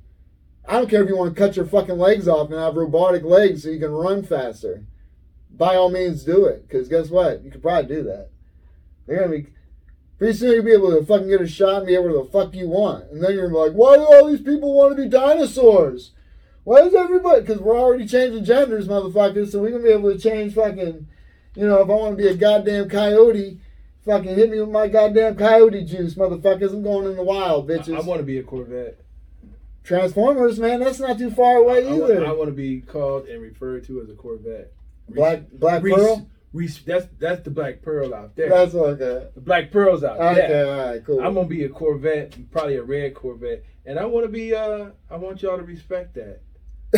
I 0.67 0.73
don't 0.73 0.89
care 0.89 1.01
if 1.01 1.09
you 1.09 1.17
want 1.17 1.35
to 1.35 1.39
cut 1.39 1.55
your 1.55 1.65
fucking 1.65 1.97
legs 1.97 2.27
off 2.27 2.51
and 2.51 2.59
have 2.59 2.75
robotic 2.75 3.23
legs 3.23 3.63
so 3.63 3.69
you 3.69 3.79
can 3.79 3.91
run 3.91 4.21
faster. 4.23 4.85
By 5.49 5.75
all 5.75 5.89
means, 5.89 6.23
do 6.23 6.45
it. 6.45 6.67
Because 6.67 6.87
guess 6.87 7.09
what? 7.09 7.43
You 7.43 7.49
could 7.49 7.63
probably 7.63 7.95
do 7.95 8.03
that. 8.03 8.29
They're 9.07 9.21
gonna 9.21 9.31
be 9.31 9.47
pretty 10.19 10.37
soon. 10.37 10.51
You'll 10.51 10.65
be 10.65 10.73
able 10.73 10.91
to 10.91 11.03
fucking 11.03 11.27
get 11.27 11.41
a 11.41 11.47
shot 11.47 11.77
and 11.77 11.87
be 11.87 11.95
able 11.95 12.09
to 12.09 12.23
the 12.23 12.31
fuck 12.31 12.53
you 12.53 12.67
want. 12.69 13.09
And 13.11 13.23
then 13.23 13.33
you're 13.33 13.49
like, 13.49 13.71
why 13.71 13.95
do 13.95 14.03
all 14.03 14.27
these 14.27 14.41
people 14.41 14.75
want 14.75 14.95
to 14.95 15.01
be 15.01 15.09
dinosaurs? 15.09 16.11
Why 16.69 16.81
is 16.81 16.93
everybody? 16.93 17.41
Because 17.41 17.59
we're 17.59 17.79
already 17.79 18.05
changing 18.05 18.43
genders, 18.43 18.87
motherfuckers. 18.87 19.51
So 19.51 19.59
we're 19.59 19.71
gonna 19.71 19.81
be 19.81 19.89
able 19.89 20.13
to 20.13 20.19
change 20.19 20.53
fucking. 20.53 21.07
You 21.55 21.67
know, 21.67 21.81
if 21.81 21.89
I 21.89 21.93
want 21.93 22.15
to 22.15 22.23
be 22.23 22.29
a 22.29 22.35
goddamn 22.35 22.87
coyote, 22.89 23.59
fucking 24.05 24.35
hit 24.35 24.51
me 24.51 24.59
with 24.59 24.69
my 24.69 24.87
goddamn 24.87 25.35
coyote 25.35 25.83
juice, 25.83 26.13
motherfuckers. 26.13 26.71
I'm 26.71 26.83
going 26.83 27.07
in 27.07 27.15
the 27.15 27.23
wild, 27.23 27.67
bitches. 27.67 27.97
I, 27.97 28.01
want 28.01 28.19
to 28.19 28.23
be 28.23 28.37
a 28.37 28.43
Corvette. 28.43 28.99
Transformers, 29.83 30.59
man, 30.59 30.79
that's 30.81 30.99
not 30.99 31.17
too 31.17 31.31
far 31.31 31.55
away 31.55 31.87
I, 31.87 31.91
either. 31.91 32.17
want, 32.17 32.27
I 32.27 32.31
want 32.33 32.49
to 32.49 32.55
be 32.55 32.81
called 32.81 33.25
and 33.27 33.41
referred 33.41 33.85
to 33.87 34.01
as 34.03 34.09
a 34.11 34.13
Corvette. 34.13 34.71
Black 35.09 35.49
Black 35.51 35.81
Reese- 35.81 35.95
Pearl. 35.95 36.29
Reese, 36.53 36.77
that's 36.83 37.07
that's 37.17 37.41
the 37.41 37.49
Black 37.49 37.81
Pearl 37.81 38.13
out 38.13 38.35
there. 38.35 38.49
That's 38.49 38.75
okay. 38.75 39.27
the 39.33 39.41
Black 39.41 39.71
Pearl's 39.71 40.03
out 40.03 40.19
Okay, 40.19 40.47
there. 40.47 40.67
all 40.67 40.91
right, 40.91 41.03
cool. 41.03 41.19
I'm 41.19 41.33
gonna 41.33 41.47
be 41.47 41.63
a 41.63 41.69
Corvette, 41.69 42.51
probably 42.51 42.75
a 42.75 42.83
red 42.83 43.15
Corvette, 43.15 43.63
and 43.87 43.97
I 43.97 44.05
want 44.05 44.27
to 44.27 44.31
be. 44.31 44.53
Uh, 44.53 44.89
I 45.09 45.15
want 45.15 45.41
y'all 45.41 45.57
to 45.57 45.63
respect 45.63 46.13
that. 46.13 46.41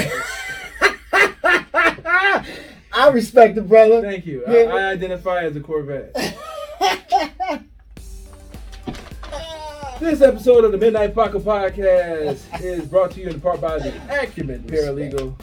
I 2.93 3.09
respect 3.11 3.55
the 3.55 3.61
brother. 3.61 4.01
Thank 4.01 4.25
you. 4.25 4.43
I, 4.45 4.63
I 4.63 4.89
identify 4.91 5.43
as 5.43 5.55
a 5.55 5.59
Corvette. 5.59 6.15
This 10.01 10.21
episode 10.21 10.65
of 10.65 10.71
the 10.71 10.79
Midnight 10.79 11.13
Paco 11.13 11.39
Podcast 11.39 12.59
is 12.59 12.87
brought 12.87 13.11
to 13.11 13.21
you 13.21 13.29
in 13.29 13.39
part 13.39 13.61
by 13.61 13.77
the 13.77 13.93
Acumen 14.09 14.63
Paralegal 14.63 15.35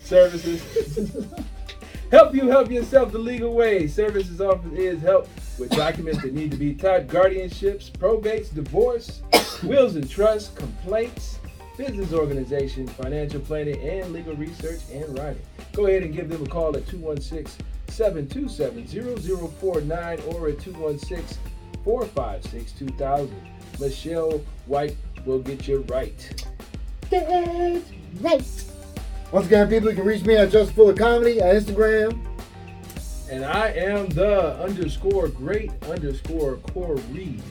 Services. 0.00 0.60
Help 2.10 2.34
you 2.34 2.48
help 2.48 2.68
yourself 2.68 3.12
the 3.12 3.18
legal 3.18 3.54
way. 3.54 3.86
Services 3.86 4.40
offered 4.40 4.72
is 4.72 5.00
help 5.00 5.28
with 5.56 5.70
documents 5.70 6.20
that 6.22 6.34
need 6.34 6.50
to 6.50 6.56
be 6.56 6.74
typed, 6.74 7.12
guardianships, 7.12 7.92
probates, 7.92 8.52
divorce, 8.52 9.22
wills 9.62 9.94
and 9.94 10.10
trusts, 10.10 10.52
complaints, 10.56 11.38
business 11.80 12.12
organization, 12.12 12.86
financial 12.86 13.40
planning, 13.40 13.80
and 13.80 14.12
legal 14.12 14.34
research 14.36 14.80
and 14.92 15.18
writing. 15.18 15.40
Go 15.72 15.86
ahead 15.86 16.02
and 16.02 16.14
give 16.14 16.28
them 16.28 16.42
a 16.42 16.46
call 16.46 16.76
at 16.76 16.86
216 16.86 17.66
727 17.88 18.86
0049 19.48 20.20
or 20.28 20.48
at 20.48 20.60
216 20.60 21.38
456 21.82 22.72
2000. 22.72 23.34
Michelle 23.80 24.44
White 24.66 24.94
will 25.24 25.38
get 25.38 25.66
you 25.66 25.80
right. 25.88 26.46
That's 27.08 27.90
right. 28.20 28.64
Once 29.32 29.46
again, 29.46 29.68
people, 29.70 29.88
you 29.88 29.96
can 29.96 30.04
reach 30.04 30.24
me 30.24 30.36
at 30.36 30.50
Just 30.50 30.72
Full 30.72 30.90
of 30.90 30.98
Comedy 30.98 31.40
at 31.40 31.56
Instagram. 31.56 32.26
And 33.30 33.42
I 33.42 33.68
am 33.68 34.08
the 34.10 34.54
underscore 34.56 35.28
great 35.28 35.70
underscore 35.84 36.56
core 36.56 36.96
read. 37.10 37.42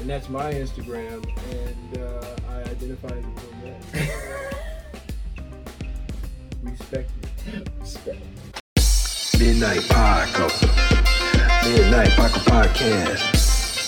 And 0.00 0.10
that's 0.10 0.28
my 0.28 0.52
Instagram. 0.52 1.24
And 1.50 1.98
uh, 1.98 2.36
I 2.50 2.60
identify 2.62 3.08
as 3.08 3.24
a 3.24 3.28
that. 3.28 3.53
Respect. 6.62 7.10
Respect. 7.80 8.18
Midnight 9.38 9.82
Paco. 9.88 10.48
Midnight 11.62 12.10
Paco 12.18 12.40
Podcast. 12.40 13.22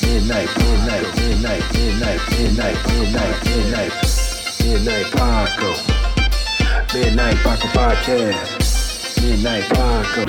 Midnight, 0.03 0.49
midnight, 0.59 1.09
midnight, 1.17 1.65
midnight, 1.73 2.21
midnight, 2.31 2.79
midnight, 2.87 3.37
midnight, 3.47 3.93
midnight 4.63 5.07
Paco. 5.11 5.71
Midnight 6.95 7.37
Paco 7.43 7.69
Podcast. 7.75 9.21
Midnight 9.23 9.65
Paco. 9.71 10.23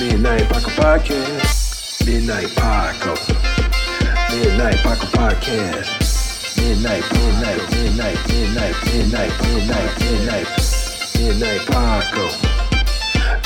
Midnight 0.00 0.48
Paco 0.48 0.70
Podcast. 0.80 2.06
Midnight 2.06 2.50
Paco. 2.56 3.12
Midnight 4.34 4.78
Paco 4.78 5.06
Podcast. 5.08 6.05
Midnight, 6.56 7.04
midnight, 7.12 7.70
midnight, 7.70 8.18
midnight, 8.28 8.76
midnight, 8.86 9.32
midnight, 9.42 9.92
midnight, 10.00 10.48
midnight 11.18 11.62
Paco. 11.66 12.24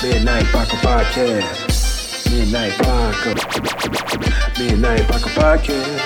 Midnight 0.02 0.46
Podcast. 0.46 2.30
Midnight 2.30 2.72
Paco. 2.78 3.30
Midnight 4.58 5.04
Paco 5.08 5.28
Podcast. 5.30 6.00